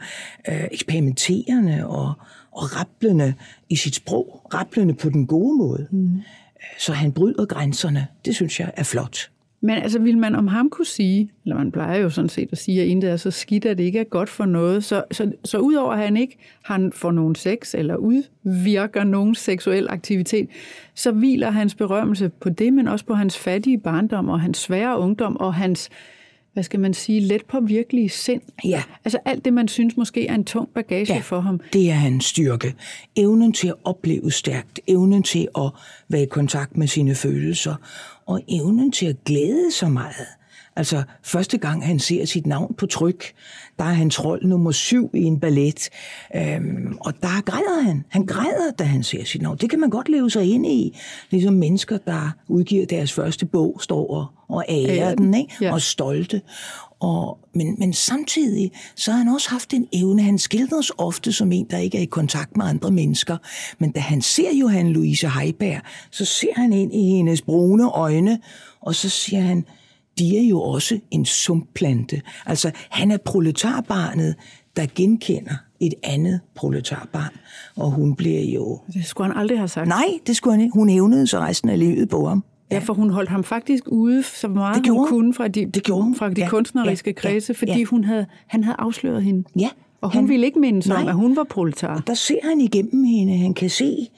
øh, 0.49 0.64
eksperimenterende 0.72 1.87
og, 1.87 2.12
og 2.53 2.76
rapplende 2.80 3.35
i 3.68 3.76
sit 3.76 3.95
sprog. 3.95 4.41
Rapplende 4.55 4.95
på 4.95 5.11
den 5.11 5.26
gode 5.26 5.59
måde. 5.59 5.89
Mm. 5.91 6.20
Så 6.78 6.93
han 6.93 7.12
bryder 7.12 7.47
grænserne. 7.47 8.07
Det 8.24 8.35
synes 8.35 8.61
jeg 8.61 8.72
er 8.76 8.82
flot. 8.82 9.30
Men 9.64 9.78
altså, 9.78 9.98
vil 9.98 10.18
man 10.18 10.34
om 10.34 10.46
ham 10.46 10.70
kunne 10.70 10.86
sige, 10.86 11.30
eller 11.44 11.56
man 11.56 11.72
plejer 11.72 11.98
jo 11.98 12.10
sådan 12.10 12.28
set 12.28 12.48
at 12.52 12.58
sige, 12.58 12.82
at 12.82 12.88
intet 12.88 13.10
er 13.10 13.16
så 13.16 13.30
skidt, 13.30 13.64
at 13.64 13.78
det 13.78 13.84
ikke 13.84 13.98
er 13.98 14.04
godt 14.04 14.28
for 14.28 14.44
noget. 14.44 14.84
Så, 14.84 15.04
så, 15.10 15.32
så 15.44 15.58
udover 15.58 15.92
at 15.92 15.98
han 15.98 16.16
ikke 16.16 16.36
han 16.62 16.92
får 16.92 17.12
nogen 17.12 17.34
sex, 17.34 17.74
eller 17.74 17.96
udvirker 17.96 19.04
nogen 19.04 19.34
seksuel 19.34 19.86
aktivitet, 19.90 20.48
så 20.94 21.12
hviler 21.12 21.50
hans 21.50 21.74
berømmelse 21.74 22.28
på 22.28 22.48
det, 22.48 22.72
men 22.72 22.88
også 22.88 23.04
på 23.04 23.14
hans 23.14 23.38
fattige 23.38 23.78
barndom, 23.78 24.28
og 24.28 24.40
hans 24.40 24.58
svære 24.58 24.98
ungdom, 24.98 25.36
og 25.36 25.54
hans 25.54 25.90
hvad 26.54 26.64
skal 26.64 26.80
man 26.80 26.94
sige, 26.94 27.20
let 27.20 27.44
på 27.44 27.60
virkelige 27.60 28.08
sind. 28.08 28.42
Ja. 28.64 28.82
Altså 29.04 29.18
alt 29.24 29.44
det, 29.44 29.52
man 29.52 29.68
synes 29.68 29.96
måske 29.96 30.26
er 30.26 30.34
en 30.34 30.44
tung 30.44 30.68
bagage 30.74 31.14
ja, 31.14 31.20
for 31.20 31.40
ham. 31.40 31.60
det 31.72 31.90
er 31.90 31.94
hans 31.94 32.24
styrke. 32.24 32.74
Evnen 33.16 33.52
til 33.52 33.68
at 33.68 33.74
opleve 33.84 34.30
stærkt, 34.30 34.80
evnen 34.86 35.22
til 35.22 35.48
at 35.56 35.70
være 36.08 36.22
i 36.22 36.26
kontakt 36.26 36.76
med 36.76 36.86
sine 36.86 37.14
følelser, 37.14 37.74
og 38.27 38.41
evnen 38.49 38.93
til 38.93 39.07
at 39.07 39.16
glæde 39.25 39.72
så 39.72 39.89
meget. 39.89 40.27
Altså, 40.77 41.03
første 41.22 41.59
gang 41.59 41.87
han 41.87 41.99
ser 41.99 42.25
sit 42.25 42.47
navn 42.47 42.75
på 42.75 42.87
tryk, 42.87 43.33
der 43.79 43.85
er 43.85 43.93
han 43.93 44.11
trold 44.11 44.45
nummer 44.45 44.72
syv 44.72 45.11
i 45.14 45.22
en 45.22 45.41
ballet, 45.41 45.89
øhm, 46.37 46.97
og 47.01 47.12
der 47.22 47.43
græder 47.43 47.83
han. 47.83 48.05
Han 48.09 48.27
græder, 48.27 48.70
da 48.79 48.85
han 48.85 49.03
ser 49.03 49.25
sit 49.25 49.43
navn. 49.43 49.57
Det 49.57 49.70
kan 49.70 49.81
man 49.81 49.91
godt 49.91 50.09
leve 50.09 50.31
sig 50.31 50.51
ind 50.51 50.66
i. 50.66 50.99
Ligesom 51.31 51.55
mennesker, 51.55 51.99
der 51.99 52.31
udgiver 52.49 52.87
deres 52.87 53.12
første 53.12 53.47
bog, 53.47 53.79
står 53.83 54.11
og, 54.11 54.27
og 54.49 54.64
ærer 54.68 54.95
ja, 54.95 55.14
den, 55.14 55.35
ikke? 55.35 55.55
Ja. 55.61 55.72
og 55.72 55.83
stolte. 55.83 56.41
Og, 57.01 57.39
men, 57.55 57.77
men 57.79 57.93
samtidig, 57.93 58.72
så 58.95 59.11
har 59.11 59.18
han 59.18 59.29
også 59.29 59.51
haft 59.51 59.75
en 59.75 59.89
evne. 59.93 60.22
Han 60.22 60.39
skildres 60.39 60.93
ofte 60.99 61.33
som 61.33 61.53
en, 61.53 61.66
der 61.70 61.79
ikke 61.79 61.99
er 61.99 62.03
i 62.03 62.05
kontakt 62.07 62.57
med 62.57 62.66
andre 62.66 62.91
mennesker. 62.91 63.37
Men 63.79 63.93
da 63.93 64.01
han 64.01 64.22
ser 64.22 64.51
Johan 64.55 64.93
Louise 64.93 65.29
Heiberg, 65.29 65.81
så 66.11 66.25
ser 66.25 66.55
han 66.57 66.72
ind 66.72 66.95
i 66.95 67.03
hendes 67.03 67.43
brune 67.43 67.91
øjne, 67.91 68.41
og 68.81 68.95
så 68.95 69.09
siger 69.09 69.43
han, 69.43 69.64
de 70.18 70.38
er 70.38 70.42
jo 70.42 70.60
også 70.60 70.98
en 71.10 71.24
sumpplante. 71.24 72.22
Altså, 72.46 72.70
han 72.90 73.10
er 73.10 73.16
proletarbarnet, 73.16 74.34
der 74.76 74.86
genkender 74.94 75.54
et 75.80 75.94
andet 76.02 76.40
proletarbarn, 76.54 77.32
og 77.76 77.90
hun 77.90 78.14
bliver 78.14 78.42
jo... 78.42 78.80
Det 78.92 79.06
skulle 79.06 79.32
han 79.32 79.40
aldrig 79.40 79.58
have 79.58 79.68
sagt. 79.68 79.88
Nej, 79.88 80.18
det 80.26 80.36
skulle 80.36 80.54
han 80.54 80.60
ikke. 80.60 80.74
Hun 80.74 80.88
hævnede 80.88 81.26
sig 81.26 81.40
resten 81.40 81.68
af 81.68 81.78
livet 81.78 82.08
på 82.08 82.28
ham. 82.28 82.44
Ja, 82.70 82.78
for 82.78 82.94
hun 82.94 83.10
holdt 83.10 83.30
ham 83.30 83.44
faktisk 83.44 83.84
ude 83.86 84.22
så 84.22 84.48
meget 84.48 84.76
det 84.76 84.84
gjorde 84.84 85.00
hun 85.00 85.08
kunne 85.08 85.34
fra 85.34 85.48
de, 85.48 85.66
det 85.66 85.82
gjorde 85.82 86.14
fra 86.14 86.28
de 86.28 86.40
ja, 86.40 86.48
kunstneriske 86.48 87.10
ja, 87.10 87.14
kredse, 87.14 87.54
fordi 87.54 87.78
ja. 87.78 87.84
hun 87.84 88.04
havde, 88.04 88.26
han 88.46 88.64
havde 88.64 88.76
afsløret 88.78 89.22
hende. 89.22 89.44
Ja. 89.58 89.68
Og 90.00 90.12
hun 90.12 90.16
han, 90.16 90.28
ville 90.28 90.46
ikke 90.46 90.58
mindes 90.58 90.90
om, 90.90 91.08
at 91.08 91.14
hun 91.14 91.36
var 91.36 91.44
proletar. 91.44 91.96
Og 91.96 92.06
der 92.06 92.14
ser 92.14 92.38
han 92.42 92.60
igennem 92.60 93.04
hende. 93.04 93.36
Han 93.36 93.54
kan 93.54 93.70
se 93.70 94.08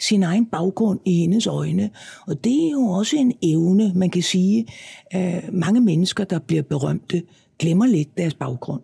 sin 0.00 0.22
egen 0.22 0.46
baggrund 0.46 1.00
i 1.04 1.12
hendes 1.12 1.46
øjne. 1.46 1.90
Og 2.26 2.44
det 2.44 2.66
er 2.66 2.70
jo 2.70 2.82
også 2.82 3.16
en 3.16 3.32
evne, 3.42 3.92
man 3.94 4.10
kan 4.10 4.22
sige. 4.22 4.66
at 5.10 5.52
mange 5.52 5.80
mennesker, 5.80 6.24
der 6.24 6.38
bliver 6.38 6.62
berømte, 6.62 7.22
glemmer 7.58 7.86
lidt 7.86 8.18
deres 8.18 8.34
baggrund. 8.34 8.82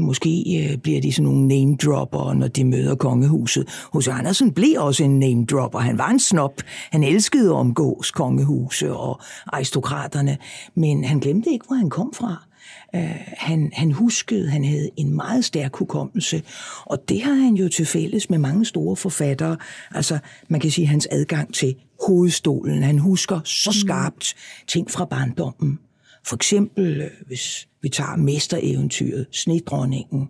Måske 0.00 0.44
øh, 0.58 0.78
bliver 0.78 1.00
de 1.00 1.12
sådan 1.12 1.24
nogle 1.24 1.48
name-dropper, 1.48 2.34
når 2.34 2.48
de 2.48 2.64
møder 2.64 2.94
kongehuset. 2.94 3.68
Hos 3.92 4.08
Andersen 4.08 4.52
blev 4.52 4.80
også 4.80 5.04
en 5.04 5.18
name-dropper. 5.18 5.78
Han 5.78 5.98
var 5.98 6.08
en 6.08 6.20
snop. 6.20 6.62
Han 6.90 7.04
elskede 7.04 7.50
at 7.50 7.56
omgås 7.56 8.10
kongehuse 8.10 8.92
og 8.92 9.20
aristokraterne. 9.46 10.38
Men 10.74 11.04
han 11.04 11.18
glemte 11.18 11.50
ikke, 11.50 11.66
hvor 11.66 11.76
han 11.76 11.90
kom 11.90 12.12
fra. 12.14 12.46
Uh, 12.94 13.00
han, 13.36 13.70
han 13.72 13.92
huskede, 13.92 14.50
han 14.50 14.64
havde 14.64 14.90
en 14.96 15.14
meget 15.14 15.44
stærk 15.44 15.76
hukommelse, 15.76 16.42
og 16.84 17.08
det 17.08 17.22
har 17.22 17.34
han 17.34 17.54
jo 17.54 17.68
til 17.68 17.86
fælles 17.86 18.30
med 18.30 18.38
mange 18.38 18.64
store 18.64 18.96
forfattere. 18.96 19.56
Altså, 19.90 20.18
man 20.48 20.60
kan 20.60 20.70
sige, 20.70 20.86
hans 20.86 21.08
adgang 21.10 21.54
til 21.54 21.74
hovedstolen. 22.06 22.82
Han 22.82 22.98
husker 22.98 23.40
så 23.44 23.72
skarpt 23.72 24.34
ting 24.68 24.90
fra 24.90 25.04
barndommen. 25.04 25.78
For 26.26 26.36
eksempel, 26.36 27.00
øh, 27.00 27.10
hvis 27.26 27.68
vi 27.82 27.88
tager 27.88 28.16
mestereventyret, 28.16 29.26
Snedronningen, 29.32 30.28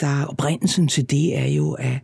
der 0.00 0.24
oprindelsen 0.24 0.88
til 0.88 1.10
det 1.10 1.38
er 1.38 1.46
jo, 1.46 1.72
at 1.72 1.98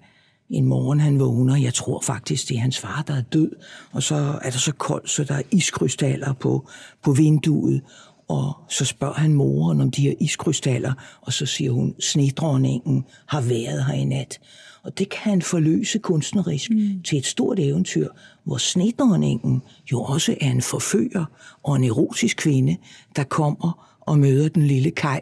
en 0.50 0.64
morgen 0.64 1.00
han 1.00 1.20
vågner, 1.20 1.56
jeg 1.56 1.74
tror 1.74 2.00
faktisk, 2.00 2.48
det 2.48 2.56
er 2.56 2.60
hans 2.60 2.78
far, 2.78 3.04
der 3.06 3.14
er 3.14 3.22
død, 3.22 3.50
og 3.92 4.02
så 4.02 4.38
er 4.42 4.50
der 4.50 4.58
så 4.58 4.72
koldt, 4.72 5.10
så 5.10 5.24
der 5.24 5.34
er 5.34 5.42
iskrystaller 5.50 6.32
på, 6.32 6.68
på 7.02 7.12
vinduet, 7.12 7.82
og 8.30 8.52
så 8.68 8.84
spørger 8.84 9.14
han 9.14 9.34
moren 9.34 9.80
om 9.80 9.90
de 9.90 10.02
her 10.02 10.14
iskrystaller, 10.20 10.92
og 11.20 11.32
så 11.32 11.46
siger 11.46 11.70
hun, 11.70 11.94
snedronningen 12.00 13.04
har 13.26 13.40
været 13.40 13.84
her 13.84 13.94
i 13.94 14.04
nat. 14.04 14.40
Og 14.82 14.98
det 14.98 15.08
kan 15.08 15.30
han 15.30 15.42
forløse 15.42 15.98
kunstnerisk 15.98 16.70
mm. 16.70 17.02
til 17.02 17.18
et 17.18 17.26
stort 17.26 17.58
eventyr, 17.58 18.08
hvor 18.44 18.56
snedronningen 18.56 19.62
jo 19.92 20.02
også 20.02 20.36
er 20.40 20.50
en 20.50 20.62
forfører 20.62 21.24
og 21.62 21.76
en 21.76 21.84
erotisk 21.84 22.36
kvinde, 22.36 22.76
der 23.16 23.24
kommer 23.24 23.96
og 24.00 24.18
møder 24.18 24.48
den 24.48 24.66
lille 24.66 24.90
Kai 24.90 25.20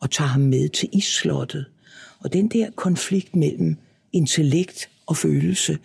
og 0.00 0.10
tager 0.10 0.28
ham 0.28 0.42
med 0.42 0.68
til 0.68 0.88
isslottet. 0.92 1.66
Og 2.20 2.32
den 2.32 2.48
der 2.48 2.70
konflikt 2.76 3.36
mellem 3.36 3.76
intellekt 4.12 4.88
og 5.06 5.16
følelse, 5.16 5.78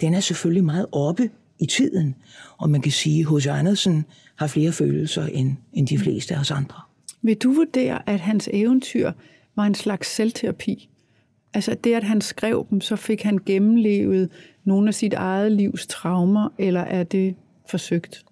den 0.00 0.14
er 0.14 0.20
selvfølgelig 0.20 0.64
meget 0.64 0.86
oppe 0.92 1.30
i 1.58 1.66
tiden. 1.66 2.14
Og 2.58 2.70
man 2.70 2.80
kan 2.80 2.92
sige, 2.92 3.20
at 3.20 3.36
H.C. 3.36 3.46
Andersen 3.46 4.04
har 4.42 4.48
flere 4.48 4.72
følelser 4.72 5.26
end, 5.26 5.56
end 5.72 5.86
de 5.86 5.98
fleste 5.98 6.34
af 6.34 6.40
os 6.40 6.50
andre. 6.50 6.80
Vil 7.22 7.36
du 7.36 7.52
vurdere, 7.52 8.08
at 8.08 8.20
hans 8.20 8.48
eventyr 8.52 9.12
var 9.56 9.64
en 9.64 9.74
slags 9.74 10.08
selvterapi? 10.08 10.88
Altså 11.54 11.76
det, 11.84 11.94
at 11.94 12.04
han 12.04 12.20
skrev 12.20 12.66
dem, 12.70 12.80
så 12.80 12.96
fik 12.96 13.22
han 13.22 13.38
gennemlevet 13.46 14.30
nogle 14.64 14.88
af 14.88 14.94
sit 14.94 15.14
eget 15.14 15.52
livs 15.52 15.86
traumer, 15.86 16.48
eller 16.58 16.80
er 16.80 17.02
det 17.04 17.34
forsøgt? 17.70 18.24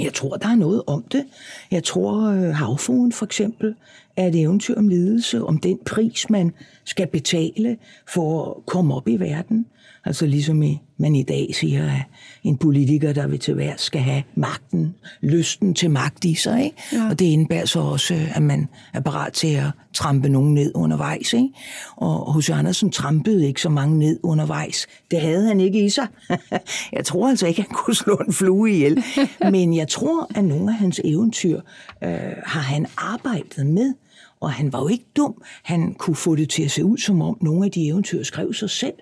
Jeg 0.00 0.14
tror, 0.14 0.36
der 0.36 0.48
er 0.48 0.54
noget 0.54 0.82
om 0.86 1.02
det. 1.02 1.24
Jeg 1.70 1.84
tror, 1.84 2.22
øh, 2.22 2.54
Havfruen 2.54 3.12
for 3.12 3.24
eksempel 3.24 3.74
er 4.16 4.26
et 4.26 4.40
eventyr 4.40 4.74
om 4.74 4.88
lidelse, 4.88 5.44
om 5.44 5.58
den 5.58 5.78
pris, 5.86 6.30
man 6.30 6.52
skal 6.84 7.06
betale 7.06 7.76
for 8.08 8.50
at 8.50 8.66
komme 8.66 8.94
op 8.94 9.08
i 9.08 9.16
verden. 9.16 9.66
Altså 10.04 10.26
ligesom 10.26 10.62
i, 10.62 10.80
man 10.96 11.14
i 11.14 11.22
dag 11.22 11.50
siger, 11.54 11.86
at 11.86 12.02
en 12.44 12.56
politiker, 12.56 13.12
der 13.12 13.26
vil 13.26 13.38
til 13.38 13.54
hver, 13.54 13.72
skal 13.76 14.00
have 14.00 14.22
magten, 14.34 14.94
lysten 15.20 15.74
til 15.74 15.90
magt 15.90 16.24
i 16.24 16.34
sig. 16.34 16.64
Ikke? 16.64 16.76
Ja. 16.92 17.08
Og 17.10 17.18
det 17.18 17.24
indebærer 17.24 17.66
så 17.66 17.80
også, 17.80 18.18
at 18.34 18.42
man 18.42 18.68
er 18.94 19.00
parat 19.00 19.32
til 19.32 19.54
at 19.54 19.70
trampe 19.94 20.28
nogen 20.28 20.54
ned 20.54 20.72
undervejs. 20.74 21.32
Ikke? 21.32 21.48
Og 21.96 22.32
hos 22.32 22.50
Andersen 22.50 22.90
trampede 22.90 23.46
ikke 23.46 23.60
så 23.60 23.68
mange 23.68 23.98
ned 23.98 24.20
undervejs. 24.22 24.86
Det 25.10 25.20
havde 25.20 25.46
han 25.46 25.60
ikke 25.60 25.84
i 25.84 25.90
sig. 25.90 26.06
jeg 26.92 27.04
tror 27.04 27.28
altså 27.28 27.46
ikke, 27.46 27.62
han 27.62 27.70
kunne 27.74 27.96
slå 27.96 28.16
en 28.16 28.32
flue 28.32 28.70
ihjel. 28.70 29.04
Men 29.52 29.76
jeg 29.76 29.88
tror, 29.88 30.30
at 30.34 30.44
nogle 30.44 30.70
af 30.70 30.76
hans 30.76 31.00
eventyr 31.04 31.60
øh, 32.04 32.10
har 32.44 32.60
han 32.60 32.86
arbejdet 32.96 33.66
med. 33.66 33.94
Og 34.40 34.52
han 34.52 34.72
var 34.72 34.80
jo 34.80 34.88
ikke 34.88 35.04
dum. 35.16 35.42
Han 35.62 35.94
kunne 35.94 36.16
få 36.16 36.36
det 36.36 36.50
til 36.50 36.62
at 36.62 36.70
se 36.70 36.84
ud, 36.84 36.98
som 36.98 37.22
om 37.22 37.36
nogle 37.40 37.64
af 37.64 37.70
de 37.70 37.86
eventyr 37.86 38.22
skrev 38.22 38.54
sig 38.54 38.70
selv. 38.70 38.94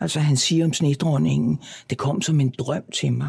Altså 0.00 0.20
han 0.20 0.36
siger 0.36 0.64
om 0.64 0.72
snedronningen, 0.72 1.58
det 1.90 1.98
kom 1.98 2.22
som 2.22 2.40
en 2.40 2.54
drøm 2.58 2.82
til 2.94 3.12
mig. 3.12 3.28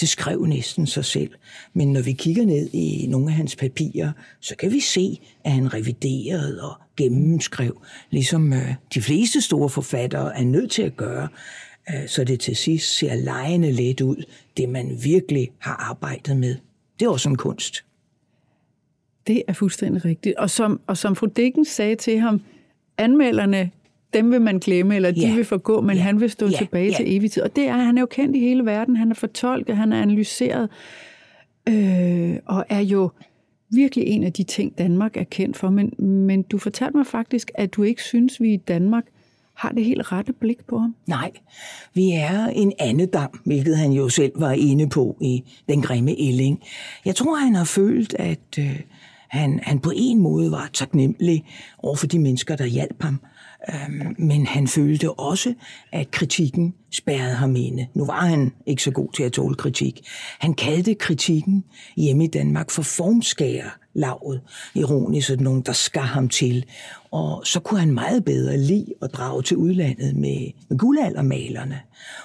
Det 0.00 0.08
skrev 0.08 0.44
næsten 0.44 0.86
sig 0.86 1.04
selv. 1.04 1.30
Men 1.72 1.92
når 1.92 2.02
vi 2.02 2.12
kigger 2.12 2.44
ned 2.44 2.68
i 2.72 3.06
nogle 3.06 3.26
af 3.26 3.32
hans 3.32 3.56
papirer, 3.56 4.12
så 4.40 4.56
kan 4.56 4.72
vi 4.72 4.80
se, 4.80 5.20
at 5.44 5.52
han 5.52 5.74
reviderede 5.74 6.62
og 6.62 6.76
gennemskrev, 6.96 7.82
ligesom 8.10 8.52
øh, 8.52 8.74
de 8.94 9.02
fleste 9.02 9.40
store 9.40 9.68
forfattere 9.68 10.38
er 10.38 10.44
nødt 10.44 10.70
til 10.70 10.82
at 10.82 10.96
gøre, 10.96 11.28
øh, 11.90 12.08
så 12.08 12.24
det 12.24 12.40
til 12.40 12.56
sidst 12.56 12.98
ser 12.98 13.14
lejende 13.14 13.72
let 13.72 14.00
ud, 14.00 14.24
det 14.56 14.68
man 14.68 14.98
virkelig 15.02 15.50
har 15.58 15.74
arbejdet 15.74 16.36
med. 16.36 16.56
Det 17.00 17.06
er 17.06 17.10
også 17.10 17.28
en 17.28 17.36
kunst. 17.36 17.84
Det 19.26 19.42
er 19.48 19.52
fuldstændig 19.52 20.04
rigtigt. 20.04 20.36
Og 20.36 20.50
som, 20.50 20.80
og 20.86 20.96
som 20.96 21.16
fru 21.16 21.26
Dickens 21.26 21.68
sagde 21.68 21.96
til 21.96 22.18
ham, 22.18 22.40
anmelderne 22.98 23.70
dem 24.14 24.30
vil 24.30 24.40
man 24.40 24.58
glemme, 24.58 24.96
eller 24.96 25.10
de 25.10 25.20
ja. 25.20 25.34
vil 25.34 25.44
forgå, 25.44 25.80
men 25.80 25.96
ja. 25.96 26.02
han 26.02 26.20
vil 26.20 26.30
stå 26.30 26.46
ja. 26.46 26.56
tilbage 26.56 26.90
ja. 26.90 26.96
til 26.96 27.16
evig 27.16 27.30
tid. 27.30 27.42
Og 27.42 27.56
det 27.56 27.68
er, 27.68 27.72
han 27.72 27.98
er 27.98 28.02
jo 28.02 28.06
kendt 28.06 28.36
i 28.36 28.40
hele 28.40 28.64
verden, 28.64 28.96
han 28.96 29.10
er 29.10 29.14
fortolket, 29.14 29.76
han 29.76 29.92
er 29.92 30.02
analyseret, 30.02 30.68
øh, 31.68 32.36
og 32.46 32.64
er 32.68 32.80
jo 32.80 33.10
virkelig 33.70 34.06
en 34.06 34.24
af 34.24 34.32
de 34.32 34.42
ting, 34.42 34.78
Danmark 34.78 35.16
er 35.16 35.24
kendt 35.24 35.56
for. 35.56 35.70
Men, 35.70 35.92
men 35.98 36.42
du 36.42 36.58
fortalte 36.58 36.96
mig 36.96 37.06
faktisk, 37.06 37.50
at 37.54 37.74
du 37.74 37.82
ikke 37.82 38.02
synes, 38.02 38.40
vi 38.40 38.52
i 38.52 38.56
Danmark 38.56 39.04
har 39.54 39.68
det 39.68 39.84
helt 39.84 40.12
rette 40.12 40.32
blik 40.32 40.66
på 40.66 40.78
ham. 40.78 40.94
Nej, 41.06 41.30
vi 41.94 42.10
er 42.12 42.46
en 42.46 42.72
andedam, 42.78 43.40
hvilket 43.44 43.76
han 43.76 43.92
jo 43.92 44.08
selv 44.08 44.32
var 44.36 44.52
inde 44.52 44.88
på 44.88 45.16
i 45.20 45.42
Den 45.68 45.82
grimme 45.82 46.20
ælling. 46.20 46.62
Jeg 47.04 47.16
tror, 47.16 47.36
han 47.36 47.54
har 47.54 47.64
følt, 47.64 48.14
at 48.18 48.58
øh, 48.58 48.80
han, 49.28 49.60
han 49.62 49.78
på 49.78 49.92
en 49.96 50.18
måde 50.18 50.50
var 50.50 50.70
taknemmelig 50.72 51.44
over 51.78 51.96
for 51.96 52.06
de 52.06 52.18
mennesker, 52.18 52.56
der 52.56 52.66
hjalp 52.66 53.02
ham. 53.02 53.20
Øhm, 53.68 54.14
men 54.18 54.46
han 54.46 54.68
følte 54.68 55.12
også, 55.12 55.54
at 55.92 56.10
kritikken 56.10 56.74
spærrede 56.90 57.34
ham 57.34 57.56
inde. 57.56 57.86
Nu 57.94 58.06
var 58.06 58.26
han 58.26 58.52
ikke 58.66 58.82
så 58.82 58.90
god 58.90 59.12
til 59.12 59.22
at 59.22 59.32
tåle 59.32 59.54
kritik. 59.54 60.00
Han 60.38 60.54
kaldte 60.54 60.94
kritikken 60.94 61.64
hjemme 61.96 62.24
i 62.24 62.26
Danmark 62.26 62.70
for 62.70 62.82
formskærer 62.82 63.78
lavet. 63.94 64.40
Ironisk 64.74 65.26
sådan 65.26 65.44
nogen, 65.44 65.62
der 65.62 65.72
skar 65.72 66.00
ham 66.00 66.28
til. 66.28 66.64
Og 67.10 67.46
så 67.46 67.60
kunne 67.60 67.80
han 67.80 67.92
meget 67.92 68.24
bedre 68.24 68.58
lide 68.58 68.94
at 69.02 69.12
drage 69.12 69.42
til 69.42 69.56
udlandet 69.56 70.16
med, 70.16 70.50
med 70.68 70.78
guldaldermalerne. 70.78 71.80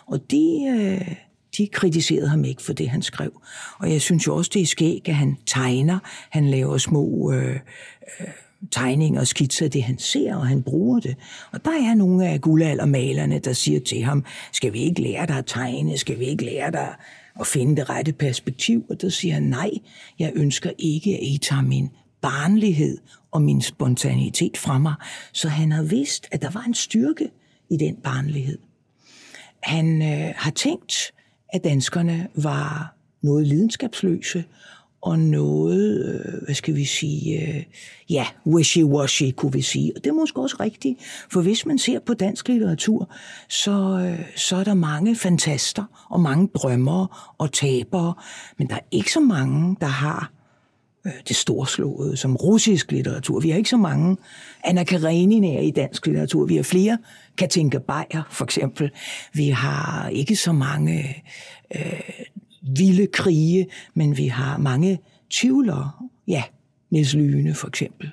Og 0.06 0.32
de, 0.32 0.66
øh, 0.80 1.16
de 1.58 1.68
kritiserede 1.68 2.28
ham 2.28 2.44
ikke 2.44 2.62
for 2.62 2.74
det, 2.74 2.90
han 2.90 3.02
skrev. 3.02 3.42
Og 3.80 3.92
jeg 3.92 4.02
synes 4.02 4.28
jo 4.28 4.36
også, 4.36 4.52
det 4.54 4.62
er 4.62 4.66
skæg, 4.66 5.02
at 5.06 5.16
han 5.16 5.38
tegner. 5.46 6.00
Han 6.30 6.50
laver 6.50 6.78
små... 6.78 7.32
Øh, 7.32 7.60
øh, 8.20 8.28
tegninger 8.72 9.20
og 9.20 9.28
skitser 9.28 9.68
det, 9.68 9.84
han 9.84 9.98
ser, 9.98 10.36
og 10.36 10.48
han 10.48 10.64
bruger 10.64 11.00
det. 11.00 11.16
Og 11.52 11.66
der 11.66 11.72
er 11.72 11.96
nogle 11.96 12.28
af 12.28 12.42
guldaldermalerne, 12.42 13.40
der 13.40 13.54
siger 13.54 13.80
til 13.80 14.04
ham, 14.04 14.26
skal 14.52 14.74
vi 14.74 14.80
ikke 14.80 15.02
lære 15.02 15.26
dig 15.26 15.38
at 15.38 15.46
tegne? 15.46 15.98
Skal 15.98 16.20
vi 16.20 16.26
ikke 16.26 16.46
lære 16.46 16.72
dig 16.72 16.96
at 17.40 17.48
finde 17.48 17.76
det 17.76 17.90
rette 17.90 18.14
perspektiv? 18.14 18.86
Og 18.90 19.02
der 19.02 19.10
siger 19.10 19.34
han, 19.34 19.44
nej, 19.44 19.72
jeg 20.20 20.32
ønsker 20.36 20.72
ikke, 20.78 21.14
at 21.14 21.24
I 21.24 21.38
tager 21.38 21.62
min 21.62 21.90
barnlighed 22.22 22.98
og 23.32 23.42
min 23.42 23.62
spontanitet 23.62 24.58
fra 24.58 24.78
mig. 24.78 24.94
Så 25.34 25.50
han 25.50 25.72
har 25.72 25.84
vidst, 25.84 26.28
at 26.32 26.42
der 26.42 26.50
var 26.50 26.64
en 26.68 26.74
styrke 26.74 27.30
i 27.70 27.78
den 27.78 27.96
barnlighed. 27.96 28.58
Han 29.64 30.02
øh, 30.02 30.34
har 30.36 30.52
tænkt, 30.52 31.14
at 31.50 31.64
danskerne 31.64 32.28
var 32.36 32.96
noget 33.22 33.48
lidenskabsløse, 33.48 34.44
og 35.04 35.20
noget, 35.20 36.06
øh, 36.06 36.44
hvad 36.44 36.56
skal 36.56 36.76
vi 36.76 36.86
sige, 36.86 37.42
øh, 37.42 37.64
ja, 38.10 38.26
wishy-washy, 38.48 39.32
kunne 39.32 39.54
vi 39.54 39.62
sige. 39.62 39.92
Og 39.96 40.04
det 40.04 40.10
er 40.10 40.14
måske 40.14 40.42
også 40.42 40.56
rigtigt, 40.60 41.00
for 41.30 41.42
hvis 41.42 41.66
man 41.66 41.78
ser 41.78 42.00
på 42.00 42.14
dansk 42.14 42.48
litteratur, 42.48 43.10
så, 43.50 43.72
øh, 44.06 44.26
så 44.36 44.56
er 44.56 44.64
der 44.64 44.74
mange 44.74 45.16
fantaster 45.16 46.08
og 46.10 46.20
mange 46.20 46.50
drømmere 46.56 47.08
og 47.38 47.52
tabere, 47.52 48.14
men 48.58 48.68
der 48.70 48.76
er 48.76 48.86
ikke 48.92 49.12
så 49.12 49.20
mange, 49.20 49.78
der 49.82 49.88
har 49.88 50.32
øh, 51.06 51.12
det 51.28 51.36
storslåede 51.36 52.18
som 52.18 52.36
russisk 52.36 52.92
litteratur. 52.92 53.40
Vi 53.40 53.50
har 53.50 53.58
ikke 53.58 53.70
så 53.70 53.78
mange 53.78 54.18
Anna 54.64 54.84
Kareninaer 54.84 55.62
i 55.62 55.72
dansk 55.72 56.06
litteratur. 56.06 56.46
Vi 56.46 56.56
har 56.56 56.64
flere 56.64 56.98
Katinka 57.38 57.78
Beyer, 57.78 58.24
for 58.32 58.46
eksempel. 58.46 58.92
Vi 59.34 59.50
har 59.50 60.10
ikke 60.10 60.36
så 60.36 60.52
mange 60.52 61.24
øh, 61.76 62.00
vilde 62.64 63.08
krige, 63.08 63.68
men 63.94 64.18
vi 64.18 64.28
har 64.28 64.58
mange 64.58 65.00
tvivlere. 65.30 65.92
Ja, 66.28 66.44
Niels 66.90 67.14
Lyne 67.14 67.54
for 67.54 67.68
eksempel. 67.68 68.12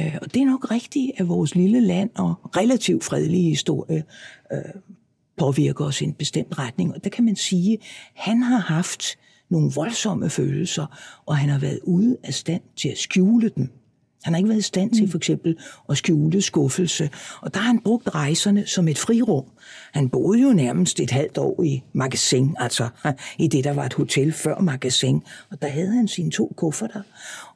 Øh, 0.00 0.16
og 0.22 0.34
det 0.34 0.42
er 0.42 0.46
nok 0.46 0.70
rigtigt, 0.70 1.12
at 1.16 1.28
vores 1.28 1.54
lille 1.54 1.80
land 1.80 2.10
og 2.14 2.34
relativt 2.56 3.04
fredelige 3.04 3.48
historie 3.48 4.04
øh, 4.52 4.58
påvirker 5.36 5.84
os 5.84 6.00
i 6.00 6.04
en 6.04 6.14
bestemt 6.14 6.58
retning. 6.58 6.94
Og 6.94 7.04
der 7.04 7.10
kan 7.10 7.24
man 7.24 7.36
sige, 7.36 7.72
at 7.72 7.80
han 8.14 8.42
har 8.42 8.58
haft 8.58 9.18
nogle 9.48 9.72
voldsomme 9.74 10.30
følelser, 10.30 10.86
og 11.26 11.36
han 11.36 11.48
har 11.48 11.58
været 11.58 11.80
ude 11.82 12.16
af 12.22 12.34
stand 12.34 12.62
til 12.76 12.88
at 12.88 12.98
skjule 12.98 13.48
dem. 13.48 13.70
Han 14.22 14.32
har 14.32 14.38
ikke 14.38 14.48
været 14.48 14.58
i 14.58 14.62
stand 14.62 14.90
til 14.94 15.04
mm. 15.04 15.10
for 15.10 15.18
eksempel 15.18 15.56
at 15.88 15.96
skjule 15.96 16.42
skuffelse, 16.42 17.10
og 17.40 17.54
der 17.54 17.60
har 17.60 17.66
han 17.66 17.80
brugt 17.80 18.14
rejserne 18.14 18.66
som 18.66 18.88
et 18.88 18.98
frirum. 18.98 19.44
Han 19.92 20.08
boede 20.08 20.42
jo 20.42 20.52
nærmest 20.52 21.00
et 21.00 21.10
halvt 21.10 21.38
år 21.38 21.62
i 21.62 21.82
magasin, 21.92 22.56
altså 22.58 22.88
i 23.38 23.48
det, 23.48 23.64
der 23.64 23.72
var 23.72 23.84
et 23.84 23.94
hotel 23.94 24.32
før 24.32 24.58
magasin, 24.60 25.22
og 25.50 25.62
der 25.62 25.68
havde 25.68 25.92
han 25.92 26.08
sine 26.08 26.30
to 26.30 26.54
kufferter. 26.56 27.02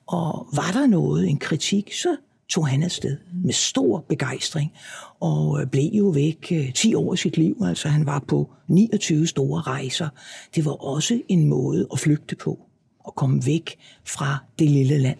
Og 0.06 0.48
var 0.52 0.70
der 0.72 0.86
noget, 0.86 1.28
en 1.28 1.38
kritik, 1.38 1.92
så 1.92 2.16
tog 2.48 2.68
han 2.68 2.82
afsted 2.82 3.16
med 3.44 3.52
stor 3.52 4.04
begejstring, 4.08 4.72
og 5.20 5.60
øh, 5.60 5.66
blev 5.66 5.90
jo 5.92 6.08
væk 6.08 6.52
10 6.74 6.92
øh, 6.92 7.00
år 7.00 7.12
af 7.12 7.18
sit 7.18 7.36
liv. 7.36 7.56
Altså 7.64 7.88
han 7.88 8.06
var 8.06 8.24
på 8.28 8.50
29 8.68 9.26
store 9.26 9.60
rejser. 9.60 10.08
Det 10.54 10.64
var 10.64 10.72
også 10.72 11.20
en 11.28 11.48
måde 11.48 11.86
at 11.92 11.98
flygte 11.98 12.36
på, 12.36 12.58
at 13.06 13.14
komme 13.14 13.46
væk 13.46 13.76
fra 14.04 14.38
det 14.58 14.70
lille 14.70 14.98
land 14.98 15.18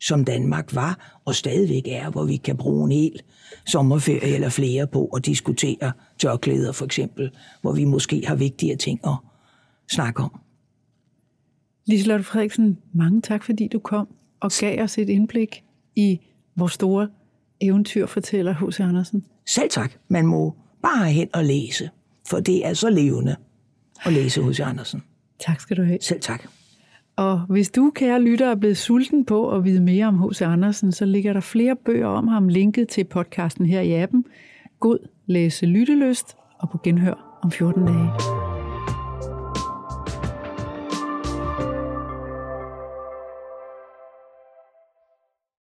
som 0.00 0.24
Danmark 0.24 0.74
var 0.74 1.20
og 1.24 1.34
stadigvæk 1.34 1.88
er, 1.88 2.10
hvor 2.10 2.24
vi 2.24 2.36
kan 2.36 2.56
bruge 2.56 2.84
en 2.84 2.92
hel 2.92 3.20
sommerferie 3.66 4.34
eller 4.34 4.48
flere 4.48 4.86
på 4.86 5.04
at 5.04 5.26
diskutere 5.26 5.92
tørklæder 6.18 6.72
for 6.72 6.84
eksempel, 6.84 7.30
hvor 7.60 7.72
vi 7.72 7.84
måske 7.84 8.26
har 8.26 8.34
vigtigere 8.34 8.76
ting 8.76 9.00
at 9.04 9.14
snakke 9.90 10.22
om. 10.22 10.40
Liselotte 11.86 12.24
Frederiksen, 12.24 12.78
mange 12.94 13.20
tak, 13.20 13.44
fordi 13.44 13.68
du 13.68 13.78
kom 13.78 14.08
og 14.40 14.50
gav 14.60 14.82
os 14.82 14.98
et 14.98 15.08
indblik 15.08 15.64
i 15.96 16.20
vores 16.56 16.72
store 16.72 17.08
eventyrfortæller 17.60 18.54
H.C. 18.54 18.80
Andersen. 18.80 19.24
Selv 19.46 19.70
tak. 19.70 19.92
Man 20.08 20.26
må 20.26 20.56
bare 20.82 21.12
hen 21.12 21.28
og 21.34 21.44
læse, 21.44 21.90
for 22.28 22.40
det 22.40 22.66
er 22.66 22.74
så 22.74 22.90
levende 22.90 23.36
at 24.04 24.12
læse 24.12 24.42
H.C. 24.42 24.60
Andersen. 24.60 25.02
Tak 25.40 25.60
skal 25.60 25.76
du 25.76 25.82
have. 25.82 25.98
Selv 26.00 26.20
tak. 26.20 26.59
Og 27.20 27.40
hvis 27.48 27.70
du, 27.70 27.92
kære 27.94 28.22
lytter, 28.22 28.50
er 28.50 28.54
blevet 28.54 28.76
sulten 28.76 29.24
på 29.24 29.50
at 29.50 29.64
vide 29.64 29.80
mere 29.80 30.06
om 30.06 30.28
H.C. 30.28 30.42
Andersen, 30.42 30.92
så 30.92 31.04
ligger 31.04 31.32
der 31.32 31.40
flere 31.40 31.76
bøger 31.76 32.06
om 32.06 32.28
ham 32.28 32.48
linket 32.48 32.88
til 32.88 33.04
podcasten 33.04 33.66
her 33.66 33.80
i 33.80 33.92
appen. 33.92 34.24
God 34.80 34.98
læse 35.26 35.66
lyttelyst 35.66 36.36
og 36.58 36.70
på 36.70 36.78
genhør 36.82 37.38
om 37.42 37.50
14 37.50 37.86
dage. 37.86 38.49